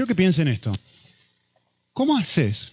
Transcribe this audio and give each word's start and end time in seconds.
quiero 0.00 0.08
que 0.08 0.14
piensen 0.14 0.48
esto. 0.48 0.72
¿Cómo 1.92 2.16
haces 2.16 2.72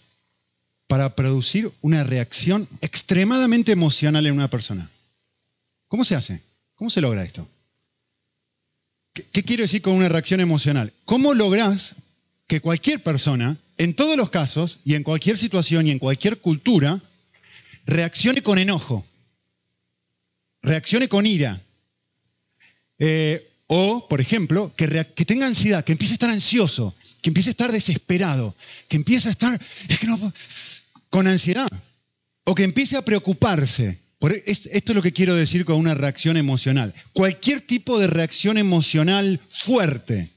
para 0.88 1.14
producir 1.14 1.70
una 1.82 2.06
reacción 2.06 2.70
extremadamente 2.80 3.74
emocional 3.74 4.26
en 4.26 4.32
una 4.32 4.50
persona? 4.50 4.90
¿Cómo 5.90 6.06
se 6.06 6.16
hace? 6.16 6.42
¿Cómo 6.76 6.90
se 6.90 7.02
logra 7.02 7.26
esto? 7.26 7.46
¿Qué, 9.12 9.44
quiero 9.44 9.64
decir 9.64 9.82
con 9.82 9.96
una 9.96 10.08
reacción 10.08 10.40
emocional? 10.40 10.94
¿Cómo 11.04 11.34
logras 11.34 11.98
que 12.48 12.62
cualquier 12.62 13.04
persona, 13.04 13.58
en 13.78 13.94
todos 13.94 14.16
los 14.16 14.30
casos 14.30 14.80
y 14.86 14.96
en 14.96 15.04
cualquier 15.04 15.38
situación 15.38 15.86
y 15.86 15.92
en 15.92 16.00
cualquier 16.00 16.38
cultura, 16.38 17.02
reaccione 17.86 18.42
con 18.42 18.58
enojo, 18.58 19.06
reaccione 20.62 21.10
con 21.10 21.26
ira? 21.26 21.60
Eh, 23.00 23.46
o, 23.68 24.08
por 24.08 24.22
ejemplo, 24.22 24.72
que, 24.76 24.88
tenga 25.26 25.46
ansiedad, 25.46 25.84
que 25.84 25.92
empiece 25.92 26.14
a 26.14 26.16
estar 26.16 26.30
ansioso, 26.30 26.96
que 27.22 27.30
empiece 27.30 27.50
a 27.50 27.52
estar 27.52 27.72
desesperado, 27.72 28.56
que 28.88 28.96
empiece 28.98 29.28
a 29.28 29.32
estar 29.32 29.60
es 29.90 30.00
que 30.00 30.08
no, 30.08 30.18
puedo", 30.18 30.34
con 31.10 31.28
ansiedad, 31.28 31.68
o 32.46 32.56
que 32.56 32.64
empiece 32.64 32.96
a 32.98 33.04
preocuparse. 33.04 34.00
E- 34.22 34.44
es- 34.46 34.68
esto 34.72 34.92
es 34.92 34.96
lo 34.96 35.02
que 35.04 35.12
quiero 35.14 35.36
decir 35.36 35.64
con 35.66 35.76
una 35.78 35.94
reacción 35.94 36.38
emocional. 36.38 36.94
Cualquier 37.14 37.62
tipo 37.62 38.00
de 38.00 38.08
reacción 38.08 38.58
emocional 38.58 39.40
fuerte. 39.64 40.30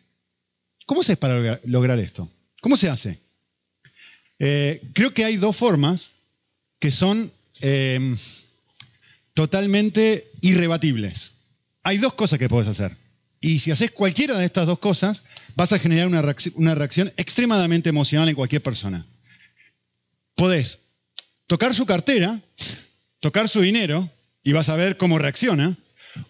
¿Cómo 0.87 1.03
se 1.03 1.13
hace 1.13 1.17
para 1.17 1.39
logra- 1.39 1.61
lograr 1.65 1.99
esto? 1.99 2.29
¿Cómo 2.61 2.77
se 2.77 2.91
hace? 2.91 3.19
Eh, 4.39 4.83
creo 4.93 5.15
que 5.15 5.25
hay 5.25 5.37
dos 5.37 5.57
formas 5.57 6.11
que 6.79 6.91
son 6.91 7.31
eh, 7.61 8.17
totalmente 9.35 10.29
irrebatibles. 10.41 11.33
Hay 11.83 11.99
dos 11.99 12.15
cosas 12.15 12.39
que 12.39 12.49
puedes 12.49 12.69
hacer. 12.69 12.97
Y 13.41 13.59
si 13.61 13.71
haces 13.71 13.91
cualquiera 13.91 14.39
de 14.39 14.45
estas 14.45 14.67
dos 14.67 14.79
cosas, 14.79 15.23
vas 15.57 15.73
a 15.73 15.79
generar 15.79 16.07
una 16.07 16.21
reacción, 16.21 16.55
una 16.57 16.75
reacción 16.75 17.13
extremadamente 17.17 17.89
emocional 17.89 18.29
en 18.29 18.35
cualquier 18.35 18.63
persona. 18.63 19.05
Podés 20.35 20.81
tocar 21.47 21.75
su 21.75 21.87
cartera, 21.87 22.39
tocar 23.19 23.49
su 23.49 23.61
dinero, 23.61 24.09
y 24.43 24.53
vas 24.53 24.69
a 24.69 24.77
ver 24.77 24.97
cómo 24.97 25.19
reacciona, 25.19 25.77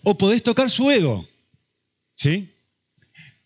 o 0.03 0.17
podés 0.19 0.43
tocar 0.43 0.71
su 0.71 0.91
ego. 0.91 1.27
¿Sí? 2.15 2.49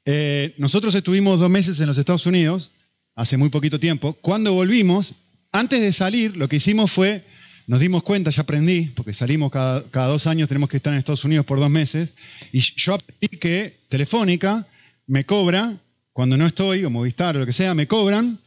Eh, 0.05 0.55
nosotros 0.59 0.95
estuvimos 0.95 1.41
dos 1.41 1.51
meses 1.51 1.81
en 1.81 1.87
los 1.87 1.99
Estados 1.99 2.27
Unidos, 2.27 2.71
hace 3.15 3.37
muy 3.37 3.49
poquito 3.49 3.79
tiempo. 3.81 4.15
Cuando 4.21 4.53
volvimos, 4.53 5.15
antes 5.53 5.81
de 5.81 5.93
salir, 5.93 6.37
lo 6.37 6.49
que 6.49 6.57
hicimos 6.57 6.93
fue, 6.93 7.25
nos 7.67 7.81
dimos 7.81 8.03
cuenta, 8.03 8.31
ya 8.31 8.43
aprendí, 8.43 8.87
porque 8.95 9.15
salimos 9.15 9.51
cada, 9.51 9.83
cada 9.91 10.09
dos 10.09 10.27
años, 10.27 10.49
tenemos 10.49 10.69
que 10.69 10.77
estar 10.77 10.93
en 10.93 10.99
Estados 10.99 11.25
Unidos 11.25 11.47
por 11.47 11.59
dos 11.59 11.71
meses, 11.71 12.13
y 12.53 12.61
yo 12.61 12.95
aprendí 12.95 13.29
que 13.39 13.77
Telefónica 13.89 14.67
me 15.07 15.25
cobra, 15.25 15.77
cuando 16.13 16.37
no 16.37 16.47
estoy, 16.47 16.85
o 16.85 16.91
Movistar 16.91 17.37
o 17.37 17.41
lo 17.41 17.47
que 17.47 17.53
sea, 17.53 17.75
me 17.75 17.87
cobran 17.87 18.39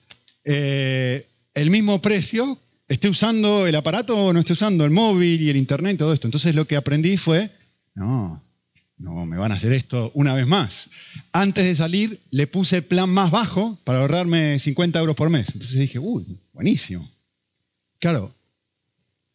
eh, 0.43 1.27
el 1.53 1.69
mismo 1.69 2.01
precio, 2.01 2.57
esté 2.87 3.09
usando 3.09 3.67
el 3.67 3.75
aparato 3.75 4.17
o 4.17 4.33
no 4.33 4.39
esté 4.39 4.53
usando 4.53 4.85
el 4.85 4.91
móvil 4.91 5.41
y 5.41 5.49
el 5.49 5.57
internet 5.57 5.95
y 5.95 5.97
todo 5.97 6.13
esto. 6.13 6.27
Entonces 6.27 6.55
lo 6.55 6.65
que 6.65 6.77
aprendí 6.77 7.17
fue, 7.17 7.49
no, 7.95 8.41
no, 8.97 9.25
me 9.25 9.37
van 9.37 9.51
a 9.51 9.55
hacer 9.55 9.73
esto 9.73 10.11
una 10.13 10.33
vez 10.33 10.47
más. 10.47 10.89
Antes 11.31 11.65
de 11.65 11.75
salir, 11.75 12.19
le 12.31 12.47
puse 12.47 12.77
el 12.77 12.83
plan 12.83 13.09
más 13.09 13.31
bajo 13.31 13.77
para 13.83 13.99
ahorrarme 13.99 14.57
50 14.57 14.99
euros 14.99 15.15
por 15.15 15.29
mes. 15.29 15.49
Entonces 15.53 15.79
dije, 15.79 15.99
uy, 15.99 16.25
buenísimo. 16.53 17.09
Claro, 17.99 18.33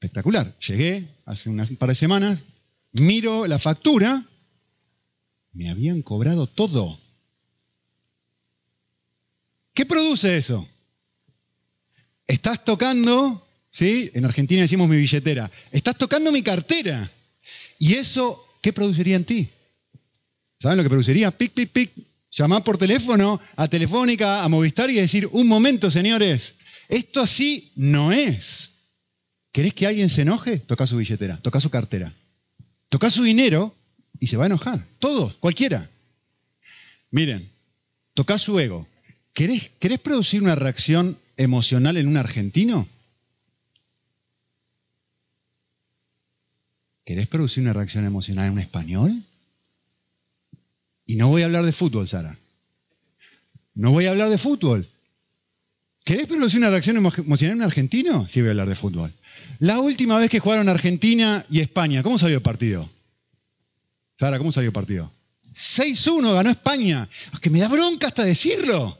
espectacular. 0.02 0.52
Llegué 0.58 1.06
hace 1.26 1.48
unas 1.48 1.70
un 1.70 1.76
par 1.76 1.88
de 1.88 1.94
semanas, 1.94 2.42
miro 2.90 3.46
la 3.46 3.60
factura, 3.60 4.24
me 5.52 5.70
habían 5.70 6.02
cobrado 6.02 6.48
todo. 6.48 6.98
¿Qué 9.72 9.86
produce 9.86 10.36
eso? 10.36 10.68
Estás 12.26 12.64
tocando, 12.64 13.46
¿sí? 13.70 14.10
En 14.14 14.24
Argentina 14.24 14.62
decimos 14.62 14.88
mi 14.88 14.96
billetera. 14.96 15.48
Estás 15.70 15.96
tocando 15.96 16.32
mi 16.32 16.42
cartera. 16.42 17.08
¿Y 17.78 17.94
eso 17.94 18.44
qué 18.60 18.72
produciría 18.72 19.16
en 19.16 19.24
ti? 19.24 19.48
¿Saben 20.58 20.78
lo 20.78 20.82
que 20.82 20.90
produciría? 20.90 21.30
Pic, 21.30 21.52
pic, 21.52 21.70
pic. 21.70 21.90
Llamar 22.30 22.64
por 22.64 22.76
teléfono 22.76 23.40
a 23.56 23.68
Telefónica, 23.68 24.42
a 24.42 24.48
Movistar 24.48 24.90
y 24.90 24.94
decir, 24.94 25.28
un 25.30 25.46
momento, 25.46 25.90
señores, 25.90 26.54
esto 26.88 27.20
así 27.20 27.70
no 27.76 28.10
es. 28.10 28.71
¿Querés 29.52 29.74
que 29.74 29.86
alguien 29.86 30.08
se 30.08 30.22
enoje? 30.22 30.58
Toca 30.58 30.86
su 30.86 30.96
billetera, 30.96 31.36
toca 31.38 31.60
su 31.60 31.70
cartera. 31.70 32.12
Toca 32.88 33.10
su 33.10 33.22
dinero 33.22 33.74
y 34.18 34.26
se 34.26 34.36
va 34.36 34.44
a 34.44 34.46
enojar. 34.46 34.84
Todos, 34.98 35.34
cualquiera. 35.34 35.88
Miren, 37.10 37.48
toca 38.14 38.38
su 38.38 38.58
ego. 38.58 38.86
¿Querés, 39.34 39.70
¿Querés 39.78 39.98
producir 40.00 40.42
una 40.42 40.54
reacción 40.54 41.18
emocional 41.36 41.96
en 41.98 42.08
un 42.08 42.16
argentino? 42.16 42.86
¿Querés 47.04 47.26
producir 47.26 47.62
una 47.62 47.72
reacción 47.72 48.04
emocional 48.04 48.46
en 48.46 48.52
un 48.52 48.58
español? 48.60 49.22
Y 51.04 51.16
no 51.16 51.28
voy 51.28 51.42
a 51.42 51.46
hablar 51.46 51.64
de 51.64 51.72
fútbol, 51.72 52.06
Sara. 52.08 52.38
No 53.74 53.90
voy 53.90 54.06
a 54.06 54.10
hablar 54.10 54.30
de 54.30 54.38
fútbol. 54.38 54.88
¿Querés 56.04 56.26
producir 56.26 56.58
una 56.58 56.70
reacción 56.70 56.96
emo- 56.96 57.18
emocional 57.18 57.52
en 57.56 57.58
un 57.62 57.64
argentino? 57.66 58.28
Sí 58.28 58.40
voy 58.40 58.48
a 58.48 58.50
hablar 58.52 58.68
de 58.68 58.74
fútbol. 58.76 59.12
La 59.58 59.80
última 59.80 60.18
vez 60.18 60.28
que 60.30 60.40
jugaron 60.40 60.68
Argentina 60.68 61.44
y 61.50 61.60
España, 61.60 62.02
¿cómo 62.02 62.18
salió 62.18 62.36
el 62.36 62.42
partido? 62.42 62.88
Sara, 64.18 64.38
¿cómo 64.38 64.52
salió 64.52 64.68
el 64.68 64.74
partido? 64.74 65.10
6-1 65.54 66.34
ganó 66.34 66.50
España. 66.50 67.08
Es 67.32 67.40
que 67.40 67.50
me 67.50 67.60
da 67.60 67.68
bronca 67.68 68.06
hasta 68.06 68.24
decirlo. 68.24 68.98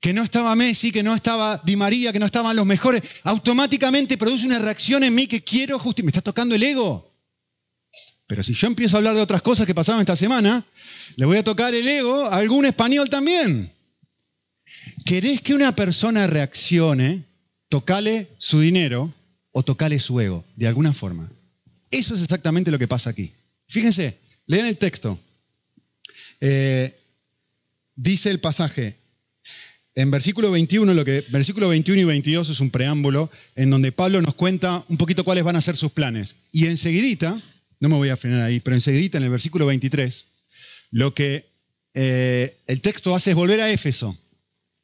Que 0.00 0.12
no 0.12 0.22
estaba 0.22 0.54
Messi, 0.54 0.92
que 0.92 1.02
no 1.02 1.14
estaba 1.14 1.60
Di 1.64 1.76
María, 1.76 2.12
que 2.12 2.18
no 2.18 2.26
estaban 2.26 2.54
los 2.56 2.66
mejores. 2.66 3.02
Automáticamente 3.22 4.18
produce 4.18 4.46
una 4.46 4.58
reacción 4.58 5.02
en 5.04 5.14
mí 5.14 5.26
que 5.26 5.42
quiero 5.42 5.78
justificar. 5.78 6.04
Me 6.04 6.10
está 6.10 6.20
tocando 6.20 6.54
el 6.54 6.62
ego. 6.62 7.10
Pero 8.26 8.42
si 8.42 8.54
yo 8.54 8.66
empiezo 8.66 8.96
a 8.96 8.98
hablar 8.98 9.14
de 9.14 9.20
otras 9.20 9.42
cosas 9.42 9.66
que 9.66 9.74
pasaron 9.74 10.00
esta 10.00 10.16
semana, 10.16 10.64
le 11.16 11.26
voy 11.26 11.36
a 11.38 11.44
tocar 11.44 11.74
el 11.74 11.86
ego 11.86 12.24
a 12.24 12.36
algún 12.36 12.64
español 12.64 13.08
también. 13.08 13.70
¿Querés 15.04 15.40
que 15.42 15.54
una 15.54 15.74
persona 15.74 16.26
reaccione? 16.26 17.24
Tocale 17.74 18.28
su 18.38 18.60
dinero 18.60 19.12
o 19.50 19.64
tocale 19.64 19.98
su 19.98 20.20
ego, 20.20 20.44
de 20.54 20.68
alguna 20.68 20.92
forma. 20.92 21.28
Eso 21.90 22.14
es 22.14 22.22
exactamente 22.22 22.70
lo 22.70 22.78
que 22.78 22.86
pasa 22.86 23.10
aquí. 23.10 23.32
Fíjense, 23.66 24.16
lean 24.46 24.68
el 24.68 24.76
texto. 24.76 25.18
Eh, 26.40 26.94
dice 27.96 28.30
el 28.30 28.38
pasaje, 28.38 28.94
en 29.96 30.12
versículo 30.12 30.52
21, 30.52 30.94
lo 30.94 31.04
que, 31.04 31.24
versículo 31.30 31.68
21 31.68 32.02
y 32.02 32.04
22 32.04 32.48
es 32.48 32.60
un 32.60 32.70
preámbulo 32.70 33.28
en 33.56 33.70
donde 33.70 33.90
Pablo 33.90 34.22
nos 34.22 34.34
cuenta 34.36 34.84
un 34.88 34.96
poquito 34.96 35.24
cuáles 35.24 35.42
van 35.42 35.56
a 35.56 35.60
ser 35.60 35.76
sus 35.76 35.90
planes. 35.90 36.36
Y 36.52 36.66
enseguidita, 36.66 37.42
no 37.80 37.88
me 37.88 37.96
voy 37.96 38.10
a 38.10 38.16
frenar 38.16 38.42
ahí, 38.42 38.60
pero 38.60 38.76
enseguidita 38.76 39.18
en 39.18 39.24
el 39.24 39.30
versículo 39.30 39.66
23, 39.66 40.26
lo 40.92 41.12
que 41.12 41.44
eh, 41.94 42.56
el 42.68 42.80
texto 42.80 43.16
hace 43.16 43.30
es 43.30 43.36
volver 43.36 43.60
a 43.60 43.72
Éfeso. 43.72 44.16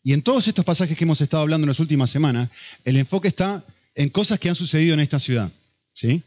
Y 0.03 0.13
en 0.13 0.23
todos 0.23 0.49
estos 0.49 0.65
pasajes 0.65 0.97
que 0.97 1.05
hemos 1.05 1.21
estado 1.21 1.43
hablando 1.43 1.65
en 1.65 1.69
las 1.69 1.81
últimas 1.81 2.11
semanas, 2.11 2.49
el 2.85 2.97
enfoque 2.97 3.29
está 3.29 3.65
en 3.95 4.09
cosas 4.09 4.39
que 4.39 4.49
han 4.49 4.55
sucedido 4.55 4.95
en 4.95 5.01
esta 5.01 5.21
ciudad. 5.21 5.51
¿sí? 5.93 6.23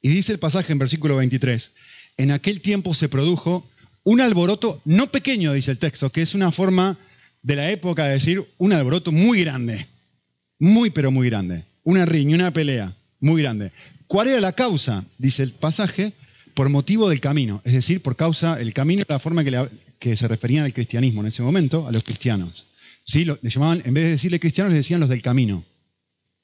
Y 0.00 0.08
dice 0.10 0.32
el 0.32 0.38
pasaje 0.38 0.72
en 0.72 0.78
versículo 0.78 1.16
23, 1.16 1.72
en 2.16 2.30
aquel 2.30 2.60
tiempo 2.60 2.94
se 2.94 3.08
produjo 3.08 3.68
un 4.04 4.20
alboroto 4.20 4.80
no 4.84 5.10
pequeño, 5.10 5.52
dice 5.52 5.70
el 5.70 5.78
texto, 5.78 6.10
que 6.10 6.22
es 6.22 6.34
una 6.34 6.52
forma 6.52 6.96
de 7.42 7.56
la 7.56 7.70
época 7.70 8.04
de 8.04 8.12
decir 8.12 8.44
un 8.58 8.72
alboroto 8.72 9.12
muy 9.12 9.40
grande, 9.40 9.86
muy 10.58 10.90
pero 10.90 11.10
muy 11.10 11.28
grande, 11.28 11.64
una 11.82 12.06
riña, 12.06 12.36
una 12.36 12.50
pelea 12.52 12.92
muy 13.20 13.42
grande. 13.42 13.72
¿Cuál 14.06 14.28
era 14.28 14.40
la 14.40 14.52
causa? 14.52 15.04
Dice 15.18 15.42
el 15.42 15.52
pasaje, 15.52 16.12
por 16.54 16.68
motivo 16.68 17.08
del 17.08 17.20
camino, 17.20 17.60
es 17.64 17.72
decir, 17.72 18.00
por 18.00 18.16
causa, 18.16 18.60
el 18.60 18.72
camino 18.72 19.02
la 19.08 19.18
forma 19.18 19.42
que, 19.42 19.68
que 19.98 20.16
se 20.16 20.28
referían 20.28 20.64
al 20.64 20.72
cristianismo 20.72 21.20
en 21.22 21.28
ese 21.28 21.42
momento, 21.42 21.88
a 21.88 21.92
los 21.92 22.04
cristianos. 22.04 22.66
¿Sí? 23.04 23.26
Llamaban, 23.42 23.82
en 23.84 23.94
vez 23.94 24.04
de 24.04 24.10
decirle 24.10 24.40
cristianos, 24.40 24.72
le 24.72 24.78
decían 24.78 25.00
los 25.00 25.08
del 25.08 25.22
camino. 25.22 25.64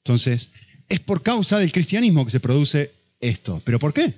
Entonces, 0.03 0.51
es 0.89 0.99
por 0.99 1.23
causa 1.23 1.59
del 1.59 1.71
cristianismo 1.71 2.25
que 2.25 2.31
se 2.31 2.39
produce 2.39 2.91
esto. 3.19 3.61
¿Pero 3.65 3.79
por 3.79 3.93
qué? 3.93 4.13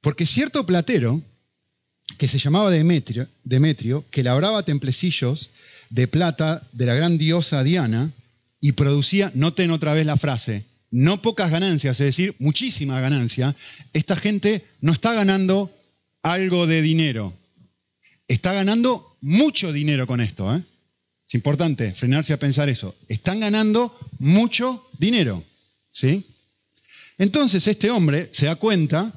Porque 0.00 0.26
cierto 0.26 0.64
platero, 0.64 1.22
que 2.16 2.28
se 2.28 2.38
llamaba 2.38 2.70
Demetrio, 2.70 3.28
Demetrio, 3.44 4.04
que 4.10 4.22
labraba 4.22 4.62
templecillos 4.62 5.50
de 5.90 6.08
plata 6.08 6.66
de 6.72 6.86
la 6.86 6.94
gran 6.94 7.18
diosa 7.18 7.62
Diana 7.62 8.10
y 8.60 8.72
producía, 8.72 9.30
noten 9.34 9.70
otra 9.70 9.94
vez 9.94 10.06
la 10.06 10.16
frase, 10.16 10.64
no 10.90 11.20
pocas 11.22 11.50
ganancias, 11.50 12.00
es 12.00 12.06
decir, 12.06 12.34
muchísima 12.38 13.00
ganancia, 13.00 13.54
esta 13.92 14.16
gente 14.16 14.64
no 14.80 14.92
está 14.92 15.12
ganando 15.12 15.70
algo 16.22 16.66
de 16.66 16.82
dinero, 16.82 17.34
está 18.26 18.52
ganando 18.52 19.16
mucho 19.20 19.72
dinero 19.72 20.06
con 20.06 20.20
esto. 20.20 20.54
¿eh? 20.56 20.62
Es 21.28 21.34
importante 21.34 21.94
frenarse 21.94 22.32
a 22.32 22.38
pensar 22.38 22.70
eso. 22.70 22.96
Están 23.06 23.40
ganando 23.40 23.94
mucho 24.18 24.88
dinero. 24.98 25.44
¿sí? 25.92 26.24
Entonces 27.18 27.66
este 27.66 27.90
hombre 27.90 28.30
se 28.32 28.46
da 28.46 28.56
cuenta 28.56 29.12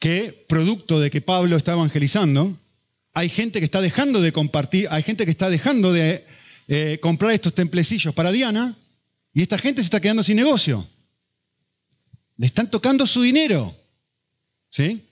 que, 0.00 0.44
producto 0.48 0.98
de 0.98 1.10
que 1.10 1.20
Pablo 1.20 1.56
está 1.56 1.74
evangelizando, 1.74 2.58
hay 3.12 3.28
gente 3.28 3.60
que 3.60 3.64
está 3.66 3.80
dejando 3.80 4.20
de 4.20 4.32
compartir, 4.32 4.88
hay 4.90 5.04
gente 5.04 5.24
que 5.24 5.30
está 5.30 5.48
dejando 5.48 5.92
de 5.92 6.24
eh, 6.66 6.98
comprar 7.00 7.30
estos 7.30 7.54
templecillos 7.54 8.12
para 8.12 8.32
Diana 8.32 8.76
y 9.32 9.42
esta 9.42 9.58
gente 9.58 9.80
se 9.80 9.86
está 9.86 10.00
quedando 10.00 10.24
sin 10.24 10.36
negocio. 10.36 10.84
Le 12.36 12.46
están 12.46 12.68
tocando 12.68 13.06
su 13.06 13.22
dinero. 13.22 13.76
¿Sí? 14.70 15.04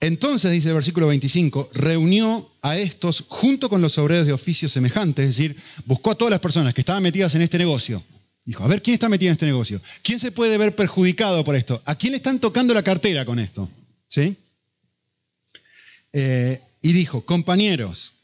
Entonces, 0.00 0.52
dice 0.52 0.68
el 0.68 0.74
versículo 0.74 1.08
25, 1.08 1.70
reunió 1.74 2.48
a 2.62 2.78
estos 2.78 3.24
junto 3.28 3.68
con 3.68 3.82
los 3.82 3.98
obreros 3.98 4.26
de 4.26 4.32
oficios 4.32 4.72
semejantes, 4.72 5.28
es 5.28 5.36
decir, 5.36 5.56
buscó 5.86 6.12
a 6.12 6.14
todas 6.14 6.30
las 6.30 6.40
personas 6.40 6.72
que 6.72 6.82
estaban 6.82 7.02
metidas 7.02 7.34
en 7.34 7.42
este 7.42 7.58
negocio. 7.58 8.02
Dijo, 8.44 8.64
a 8.64 8.68
ver, 8.68 8.80
¿quién 8.80 8.94
está 8.94 9.08
metido 9.08 9.30
en 9.30 9.34
este 9.34 9.46
negocio? 9.46 9.82
¿Quién 10.02 10.18
se 10.18 10.32
puede 10.32 10.56
ver 10.56 10.74
perjudicado 10.74 11.44
por 11.44 11.56
esto? 11.56 11.82
¿A 11.84 11.96
quién 11.96 12.12
le 12.12 12.18
están 12.18 12.38
tocando 12.38 12.72
la 12.74 12.82
cartera 12.82 13.24
con 13.24 13.38
esto? 13.38 13.68
¿Sí? 14.06 14.36
Eh, 16.12 16.62
y 16.80 16.92
dijo, 16.92 17.22
compañeros, 17.24 18.14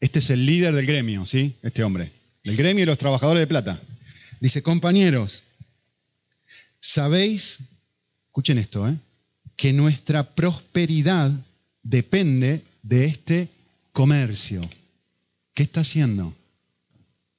este 0.00 0.18
es 0.20 0.30
el 0.30 0.46
líder 0.46 0.74
del 0.74 0.86
gremio, 0.86 1.26
¿sí? 1.26 1.54
Este 1.62 1.84
hombre, 1.84 2.10
del 2.42 2.56
gremio 2.56 2.82
y 2.82 2.86
los 2.86 2.98
trabajadores 2.98 3.42
de 3.42 3.46
plata. 3.46 3.80
Dice, 4.40 4.62
compañeros, 4.62 5.44
sabéis, 6.80 7.58
escuchen 8.26 8.58
esto, 8.58 8.88
¿eh? 8.88 8.94
Que 9.60 9.74
nuestra 9.74 10.22
prosperidad 10.22 11.30
depende 11.82 12.62
de 12.82 13.04
este 13.04 13.46
comercio. 13.92 14.62
¿Qué 15.52 15.62
está 15.64 15.82
haciendo? 15.82 16.34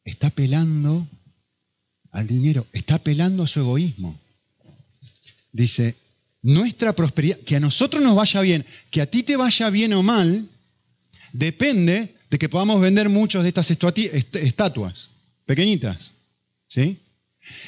Está 0.06 0.28
apelando 0.28 1.08
al 2.12 2.28
dinero, 2.28 2.68
está 2.74 2.96
apelando 2.96 3.42
a 3.42 3.48
su 3.48 3.62
egoísmo. 3.62 4.20
Dice, 5.52 5.96
nuestra 6.44 6.94
prosperidad, 6.94 7.40
que 7.40 7.56
a 7.56 7.60
nosotros 7.60 8.04
nos 8.04 8.16
vaya 8.16 8.40
bien, 8.42 8.68
que 8.92 9.02
a 9.02 9.08
ti 9.08 9.24
te 9.24 9.36
vaya 9.36 9.72
bien 9.72 9.92
o 9.94 10.04
mal, 10.04 10.48
depende 11.34 12.14
de 12.30 12.38
que 12.38 12.50
podamos 12.50 12.80
vender 12.82 13.10
muchas 13.10 13.42
de 13.42 13.50
estas 13.50 13.72
estatuas 13.72 15.10
pequeñitas. 15.48 16.12
¿sí? 16.68 17.00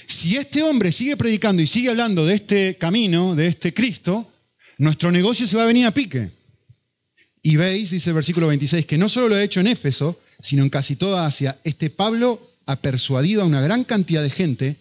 Si 0.06 0.38
este 0.38 0.62
hombre 0.62 0.92
sigue 0.92 1.18
predicando 1.18 1.64
y 1.64 1.66
sigue 1.66 1.90
hablando 1.90 2.28
de 2.28 2.36
este 2.36 2.78
camino, 2.78 3.34
de 3.34 3.48
este 3.48 3.74
Cristo, 3.74 4.30
nuestro 4.78 5.12
negocio 5.12 5.48
se 5.48 5.56
va 5.56 5.64
a 5.64 5.68
venir 5.68 5.86
a 5.86 5.94
pique. 5.94 6.31
Y 7.42 7.58
veis, 7.58 7.92
dice 7.92 8.10
el 8.10 8.16
versículo 8.16 8.48
26, 8.48 8.86
que 8.86 8.98
no 8.98 9.10
solo 9.10 9.30
lo 9.30 9.36
ha 9.36 9.44
hecho 9.44 9.60
en 9.60 9.68
Éfeso, 9.68 10.20
sino 10.40 10.64
en 10.64 10.70
casi 10.70 10.96
toda 10.96 11.25
Asia. 11.25 11.58
Este 11.64 11.90
Pablo 11.90 12.42
ha 12.66 12.78
persuadido 12.78 13.42
a 13.42 13.46
una 13.46 13.62
gran 13.62 13.84
cantidad 13.84 14.24
de 14.24 14.30
gente 14.30 14.78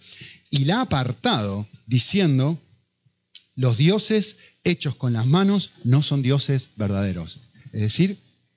y 0.50 0.65
la 0.65 0.79
ha 0.79 0.83
apartado 0.83 1.67
diciendo, 1.87 2.61
los 3.56 3.79
dioses 3.79 4.37
hechos 4.65 4.94
con 4.94 5.12
las 5.12 5.27
manos 5.27 5.73
no 5.85 6.03
son 6.03 6.23
dioses 6.23 6.71
verdaderos. 6.77 7.41
Es 7.73 7.81
decir, 7.81 8.17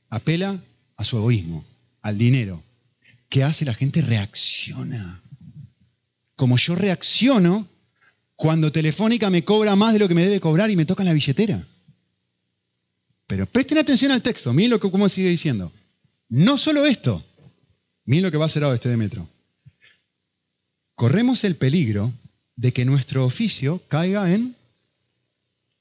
apela 0.09 0.59
a 0.97 1.03
su 1.03 1.17
egoísmo, 1.17 1.65
al 2.01 2.17
dinero. 2.17 2.61
¿Qué 3.29 3.43
hace 3.43 3.65
la 3.65 3.73
gente? 3.73 4.01
Reacciona. 4.01 5.21
Como 6.35 6.57
yo 6.57 6.75
reacciono 6.75 7.67
cuando 8.35 8.71
Telefónica 8.71 9.29
me 9.29 9.43
cobra 9.43 9.75
más 9.75 9.93
de 9.93 9.99
lo 9.99 10.07
que 10.07 10.15
me 10.15 10.23
debe 10.23 10.39
cobrar 10.39 10.69
y 10.69 10.75
me 10.75 10.85
toca 10.85 11.03
la 11.03 11.13
billetera. 11.13 11.65
Pero 13.27 13.45
presten 13.45 13.77
atención 13.77 14.11
al 14.11 14.21
texto, 14.21 14.53
miren 14.53 14.71
lo 14.71 14.79
que 14.79 14.91
cómo 14.91 15.09
sigue 15.09 15.29
diciendo. 15.29 15.71
No 16.29 16.57
solo 16.57 16.85
esto, 16.85 17.23
miren 18.05 18.23
lo 18.23 18.31
que 18.31 18.37
va 18.37 18.45
a 18.45 18.47
hacer 18.47 18.63
ahora 18.63 18.75
este 18.75 18.89
de 18.89 18.97
metro. 18.97 19.27
Corremos 20.95 21.43
el 21.43 21.55
peligro 21.55 22.11
de 22.55 22.71
que 22.71 22.85
nuestro 22.85 23.25
oficio 23.25 23.81
caiga 23.87 24.31
en 24.31 24.55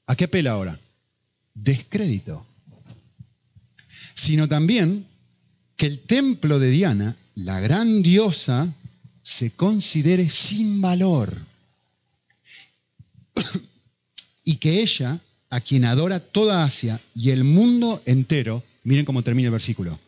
¿a 0.07 0.15
qué 0.15 0.25
apela 0.25 0.51
ahora? 0.51 0.79
Descrédito. 1.53 2.45
Sino 4.13 4.47
también 4.47 5.05
que 5.75 5.87
el 5.87 5.99
templo 5.99 6.59
de 6.59 6.69
Diana, 6.69 7.15
la 7.35 7.59
gran 7.59 8.01
diosa, 8.01 8.73
se 9.21 9.51
considere 9.51 10.29
sin 10.29 10.81
valor 10.81 11.35
y 14.43 14.57
que 14.57 14.81
ella, 14.81 15.19
a 15.49 15.61
quien 15.61 15.85
adora 15.85 16.19
toda 16.19 16.63
Asia 16.63 16.99
y 17.13 17.31
el 17.31 17.43
mundo 17.43 18.01
entero, 18.05 18.63
miren 18.83 19.05
cómo 19.05 19.23
termina 19.23 19.47
el 19.47 19.53
versículo, 19.53 19.99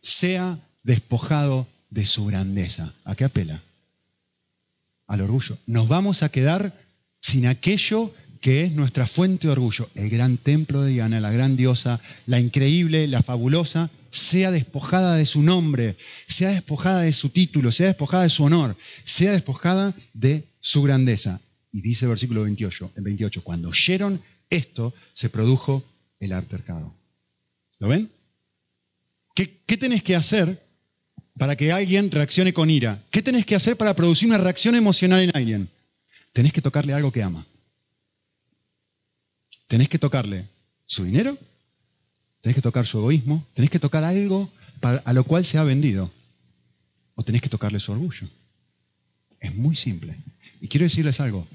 sea 0.00 0.58
despojado 0.82 1.66
de 1.90 2.06
su 2.06 2.26
grandeza. 2.26 2.92
¿A 3.04 3.14
qué 3.14 3.24
apela? 3.24 3.60
Al 5.06 5.20
orgullo. 5.20 5.58
Nos 5.66 5.88
vamos 5.88 6.22
a 6.22 6.30
quedar 6.30 6.72
sin 7.20 7.46
aquello 7.46 8.12
que 8.42 8.62
es 8.62 8.72
nuestra 8.72 9.06
fuente 9.06 9.46
de 9.46 9.52
orgullo, 9.52 9.88
el 9.94 10.10
gran 10.10 10.36
templo 10.36 10.82
de 10.82 10.90
Diana, 10.90 11.20
la 11.20 11.30
gran 11.30 11.56
diosa, 11.56 12.00
la 12.26 12.40
increíble, 12.40 13.06
la 13.06 13.22
fabulosa, 13.22 13.88
sea 14.10 14.50
despojada 14.50 15.14
de 15.14 15.26
su 15.26 15.42
nombre, 15.42 15.96
sea 16.26 16.50
despojada 16.50 17.02
de 17.02 17.12
su 17.12 17.28
título, 17.28 17.70
sea 17.70 17.86
despojada 17.86 18.24
de 18.24 18.30
su 18.30 18.42
honor, 18.42 18.76
sea 19.04 19.30
despojada 19.30 19.94
de 20.12 20.42
su 20.60 20.82
grandeza. 20.82 21.40
Y 21.72 21.80
dice 21.80 22.04
el 22.04 22.10
versículo 22.10 22.42
28, 22.42 22.92
en 22.96 23.04
28, 23.04 23.42
cuando 23.42 23.70
oyeron 23.70 24.22
esto, 24.50 24.92
se 25.14 25.30
produjo 25.30 25.82
el 26.20 26.32
altercado. 26.32 26.94
¿Lo 27.78 27.88
ven? 27.88 28.10
¿Qué, 29.34 29.60
¿Qué 29.66 29.78
tenés 29.78 30.02
que 30.02 30.14
hacer 30.14 30.62
para 31.38 31.56
que 31.56 31.72
alguien 31.72 32.10
reaccione 32.10 32.52
con 32.52 32.68
ira? 32.68 33.02
¿Qué 33.10 33.22
tenés 33.22 33.46
que 33.46 33.56
hacer 33.56 33.76
para 33.78 33.94
producir 33.94 34.28
una 34.28 34.38
reacción 34.38 34.74
emocional 34.74 35.22
en 35.22 35.30
alguien? 35.34 35.68
Tenés 36.32 36.52
que 36.52 36.60
tocarle 36.60 36.92
algo 36.92 37.10
que 37.10 37.22
ama. 37.22 37.46
Tenés 39.66 39.88
que 39.88 39.98
tocarle 39.98 40.46
su 40.84 41.04
dinero, 41.04 41.38
tenés 42.42 42.56
que 42.56 42.62
tocar 42.62 42.86
su 42.86 42.98
egoísmo, 42.98 43.46
tenés 43.54 43.70
que 43.70 43.78
tocar 43.78 44.04
algo 44.04 44.50
a 44.82 45.12
lo 45.12 45.24
cual 45.24 45.46
se 45.46 45.56
ha 45.56 45.62
vendido. 45.62 46.10
O 47.14 47.22
tenés 47.22 47.40
que 47.40 47.48
tocarle 47.48 47.80
su 47.80 47.92
orgullo. 47.92 48.28
Es 49.42 49.54
muy 49.54 49.76
simple. 49.76 50.16
Y 50.60 50.68
quiero 50.68 50.84
decirles 50.84 51.20
algo, 51.20 51.46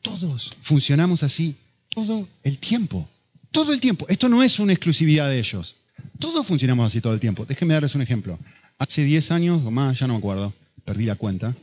todos 0.00 0.56
funcionamos 0.62 1.24
así 1.24 1.56
todo 1.88 2.26
el 2.44 2.58
tiempo. 2.58 3.06
Todo 3.50 3.72
el 3.72 3.80
tiempo. 3.80 4.06
Esto 4.08 4.28
no 4.28 4.42
es 4.42 4.58
una 4.60 4.72
exclusividad 4.72 5.28
de 5.28 5.40
ellos. 5.40 5.76
Todos 6.18 6.46
funcionamos 6.46 6.86
así 6.86 7.00
todo 7.00 7.12
el 7.12 7.20
tiempo. 7.20 7.44
Déjenme 7.44 7.74
darles 7.74 7.94
un 7.96 8.02
ejemplo. 8.02 8.38
Hace 8.78 9.04
10 9.04 9.32
años 9.32 9.62
o 9.64 9.70
más, 9.70 9.98
ya 9.98 10.06
no 10.06 10.14
me 10.14 10.18
acuerdo, 10.20 10.54
perdí 10.84 11.04
la 11.04 11.16
cuenta, 11.16 11.54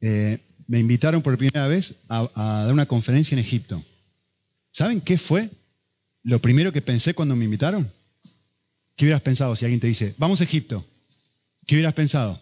eh, 0.00 0.38
me 0.68 0.78
invitaron 0.78 1.22
por 1.22 1.36
primera 1.36 1.66
vez 1.66 1.96
a, 2.08 2.28
a 2.34 2.64
dar 2.64 2.72
una 2.72 2.86
conferencia 2.86 3.34
en 3.34 3.40
Egipto. 3.40 3.82
¿Saben 4.70 5.00
qué 5.00 5.18
fue 5.18 5.50
lo 6.22 6.40
primero 6.40 6.72
que 6.72 6.82
pensé 6.82 7.14
cuando 7.14 7.34
me 7.36 7.44
invitaron? 7.44 7.90
¿Qué 8.96 9.06
hubieras 9.06 9.22
pensado 9.22 9.56
si 9.56 9.64
alguien 9.64 9.80
te 9.80 9.86
dice, 9.86 10.14
vamos 10.18 10.40
a 10.40 10.44
Egipto? 10.44 10.86
¿Qué 11.66 11.74
hubieras 11.74 11.94
pensado? 11.94 12.40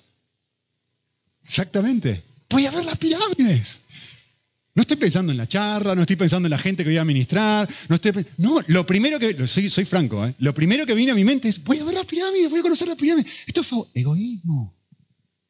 Exactamente 1.44 2.22
voy 2.50 2.66
a 2.66 2.70
ver 2.70 2.84
las 2.84 2.98
pirámides. 2.98 3.80
No 4.74 4.82
estoy 4.82 4.96
pensando 4.96 5.32
en 5.32 5.38
la 5.38 5.48
charla, 5.48 5.94
no 5.94 6.02
estoy 6.02 6.16
pensando 6.16 6.46
en 6.46 6.50
la 6.50 6.58
gente 6.58 6.84
que 6.84 6.90
voy 6.90 6.98
a 6.98 7.02
administrar. 7.02 7.68
No, 7.88 7.96
estoy, 7.96 8.24
no 8.38 8.60
lo 8.68 8.86
primero 8.86 9.18
que. 9.18 9.46
Soy, 9.46 9.68
soy 9.68 9.84
franco, 9.84 10.24
¿eh? 10.24 10.34
lo 10.38 10.54
primero 10.54 10.86
que 10.86 10.94
viene 10.94 11.12
a 11.12 11.14
mi 11.14 11.24
mente 11.24 11.48
es: 11.48 11.62
voy 11.64 11.78
a 11.78 11.84
ver 11.84 11.94
las 11.94 12.04
pirámides, 12.04 12.50
voy 12.50 12.60
a 12.60 12.62
conocer 12.62 12.88
las 12.88 12.96
pirámides. 12.96 13.30
Esto 13.46 13.62
fue 13.62 13.84
egoísmo. 13.94 14.76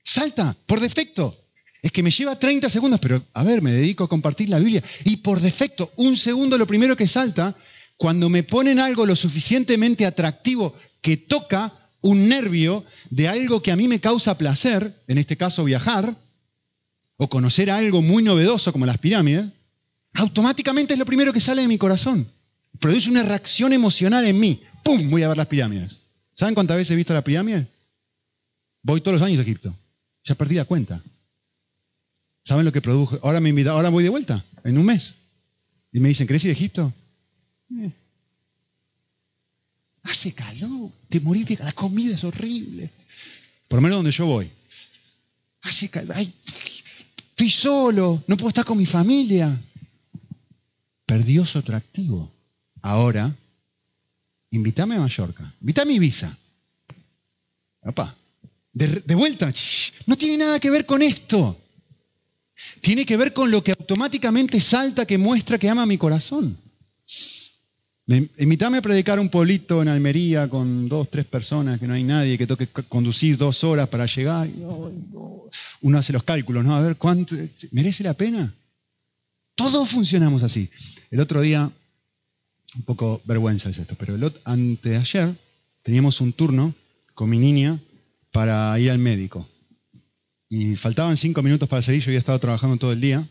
Salta, 0.03 0.57
por 0.67 0.81
defecto. 0.81 1.37
Es 1.83 1.93
que 1.93 2.03
me 2.03 2.11
lleva 2.11 2.39
30 2.39 2.69
segundos, 2.69 3.01
pero 3.01 3.23
a 3.33 3.43
ver, 3.43 3.63
me 3.63 3.73
dedico 3.73 4.05
a 4.05 4.09
compartir 4.09 4.51
la 4.51 4.59
Biblia. 4.59 4.83
Y 5.05 5.17
por 5.19 5.41
defecto, 5.41 5.91
un 5.97 6.17
segundo, 6.17 6.59
lo 6.59 6.67
primero 6.67 6.95
que 6.95 7.09
salta, 7.09 7.57
cuando 7.97 8.29
me 8.29 8.43
ponen 8.43 8.79
algo 8.79 9.07
lo 9.07 9.17
suficientemente 9.17 10.05
atractivo 10.05 10.75
que 11.01 11.17
toca 11.17 11.73
un 12.03 12.29
nervio 12.29 12.85
de 13.11 13.29
algo 13.29 13.63
que 13.63 13.73
a 13.73 13.77
mí 13.77 13.89
me 13.89 14.01
causa 14.01 14.37
placer, 14.37 14.95
en 15.09 15.19
este 15.19 15.37
caso 15.37 15.65
viajar, 15.65 16.15
o 17.23 17.29
conocer 17.29 17.71
algo 17.71 18.01
muy 18.01 18.23
novedoso 18.23 18.73
como 18.73 18.87
las 18.87 18.97
pirámides, 18.97 19.45
automáticamente 20.15 20.95
es 20.95 20.99
lo 20.99 21.05
primero 21.05 21.35
que 21.35 21.41
sale 21.41 21.61
de 21.61 21.69
mi 21.69 21.77
corazón. 21.77 22.27
Produce 22.79 23.11
una 23.11 23.23
reacción 23.23 23.75
emocional 23.75 24.25
en 24.25 24.41
mí. 24.41 24.59
¡Pum! 24.83 25.11
Voy 25.11 25.23
a 25.23 25.29
ver 25.29 25.37
las 25.37 25.47
pirámides. 25.47 26.01
¿Saben 26.35 26.55
cuántas 26.55 26.79
veces 26.79 26.93
he 26.93 26.97
visto 26.97 27.13
las 27.13 27.23
pirámides? 27.23 27.67
Voy 28.83 29.03
todos 29.03 29.19
los 29.19 29.27
años 29.27 29.39
a 29.39 29.43
Egipto. 29.43 29.77
Ya 30.25 30.35
perdí 30.35 30.55
la 30.55 30.65
cuenta. 30.65 31.03
¿Saben 32.43 32.65
lo 32.65 32.73
que 32.73 32.81
produjo? 32.81 33.19
Ahora 33.23 33.39
me 33.39 33.51
invita, 33.51 33.73
ahora 33.73 33.91
voy 33.91 34.03
de 34.03 34.09
vuelta, 34.09 34.43
en 34.65 34.79
un 34.79 34.87
mes. 34.87 35.17
Y 35.93 36.01
me 36.01 36.09
dicen, 36.09 36.27
¿querés 36.27 36.45
ir 36.45 36.51
a 36.51 36.55
Egipto? 36.55 36.91
Eh. 37.77 37.93
Hace 40.05 40.33
calor, 40.33 40.91
te 41.11 41.21
morís 41.21 41.45
de 41.45 41.57
la 41.57 41.73
comida 41.73 42.15
es 42.15 42.25
horrible. 42.25 42.89
Por 43.69 43.77
lo 43.77 43.83
menos 43.83 43.99
donde 43.99 44.11
yo 44.11 44.25
voy. 44.25 44.51
Hace 45.61 45.91
calor, 45.91 46.17
Estoy 47.41 47.51
solo, 47.53 48.23
no 48.27 48.37
puedo 48.37 48.51
estar 48.51 48.67
con 48.67 48.77
mi 48.77 48.85
familia. 48.85 49.59
Perdió 51.07 51.47
su 51.47 51.57
atractivo. 51.57 52.31
Ahora, 52.83 53.35
invítame 54.51 54.97
a 54.97 55.01
Mallorca, 55.01 55.51
invítame 55.63 55.95
a 55.95 55.97
Ibiza. 55.97 56.37
Papá, 57.81 58.15
de, 58.75 58.89
de 58.89 59.15
vuelta, 59.15 59.51
no 60.05 60.19
tiene 60.19 60.37
nada 60.37 60.61
que 60.61 60.69
ver 60.69 60.85
con 60.85 61.01
esto. 61.01 61.59
Tiene 62.83 63.07
que 63.07 63.17
ver 63.17 63.33
con 63.33 63.51
lo 63.51 63.65
que 63.65 63.71
automáticamente 63.73 64.61
salta 64.61 65.07
que 65.07 65.17
muestra 65.17 65.57
que 65.57 65.71
ama 65.71 65.87
mi 65.87 65.97
corazón. 65.97 66.59
Me, 68.11 68.29
invítame 68.39 68.79
a 68.79 68.83
predicar 68.83 69.21
un 69.21 69.29
pueblito 69.29 69.83
en 69.83 69.87
Almería 69.87 70.49
con 70.49 70.89
dos, 70.89 71.09
tres 71.09 71.27
personas, 71.27 71.79
que 71.79 71.87
no 71.87 71.95
hay 71.95 72.03
nadie, 72.03 72.37
que 72.37 72.45
toque 72.45 72.67
conducir 72.67 73.37
dos 73.37 73.63
horas 73.63 73.89
para 73.89 74.05
llegar. 74.07 74.49
Uno 75.83 75.97
hace 75.97 76.13
los 76.13 76.25
cálculos, 76.25 76.65
¿no? 76.65 76.75
A 76.75 76.81
ver, 76.81 76.97
¿cuánto? 76.97 77.37
¿Merece 77.71 78.03
la 78.03 78.15
pena? 78.15 78.53
Todos 79.55 79.89
funcionamos 79.89 80.43
así. 80.43 80.69
El 81.13 81.21
otro 81.21 81.41
día, 81.41 81.71
un 82.75 82.83
poco 82.83 83.23
vergüenza 83.27 83.71
es 83.71 83.79
esto, 83.79 83.95
pero 83.97 84.17
el, 84.17 84.33
antes 84.43 84.91
de 84.91 84.99
ayer 84.99 85.33
teníamos 85.85 86.21
un 86.21 86.33
turno 86.33 86.75
con 87.15 87.31
mi 87.31 87.39
niña 87.39 87.79
para 88.33 88.77
ir 88.81 88.91
al 88.91 88.99
médico. 88.99 89.49
Y 90.49 90.75
faltaban 90.75 91.17
cinco 91.17 91.43
minutos 91.43 91.69
para 91.69 91.81
salir, 91.81 92.01
yo 92.01 92.09
había 92.09 92.19
estado 92.19 92.41
trabajando 92.41 92.77
todo 92.77 92.91
el 92.91 93.01
día. 93.01 93.25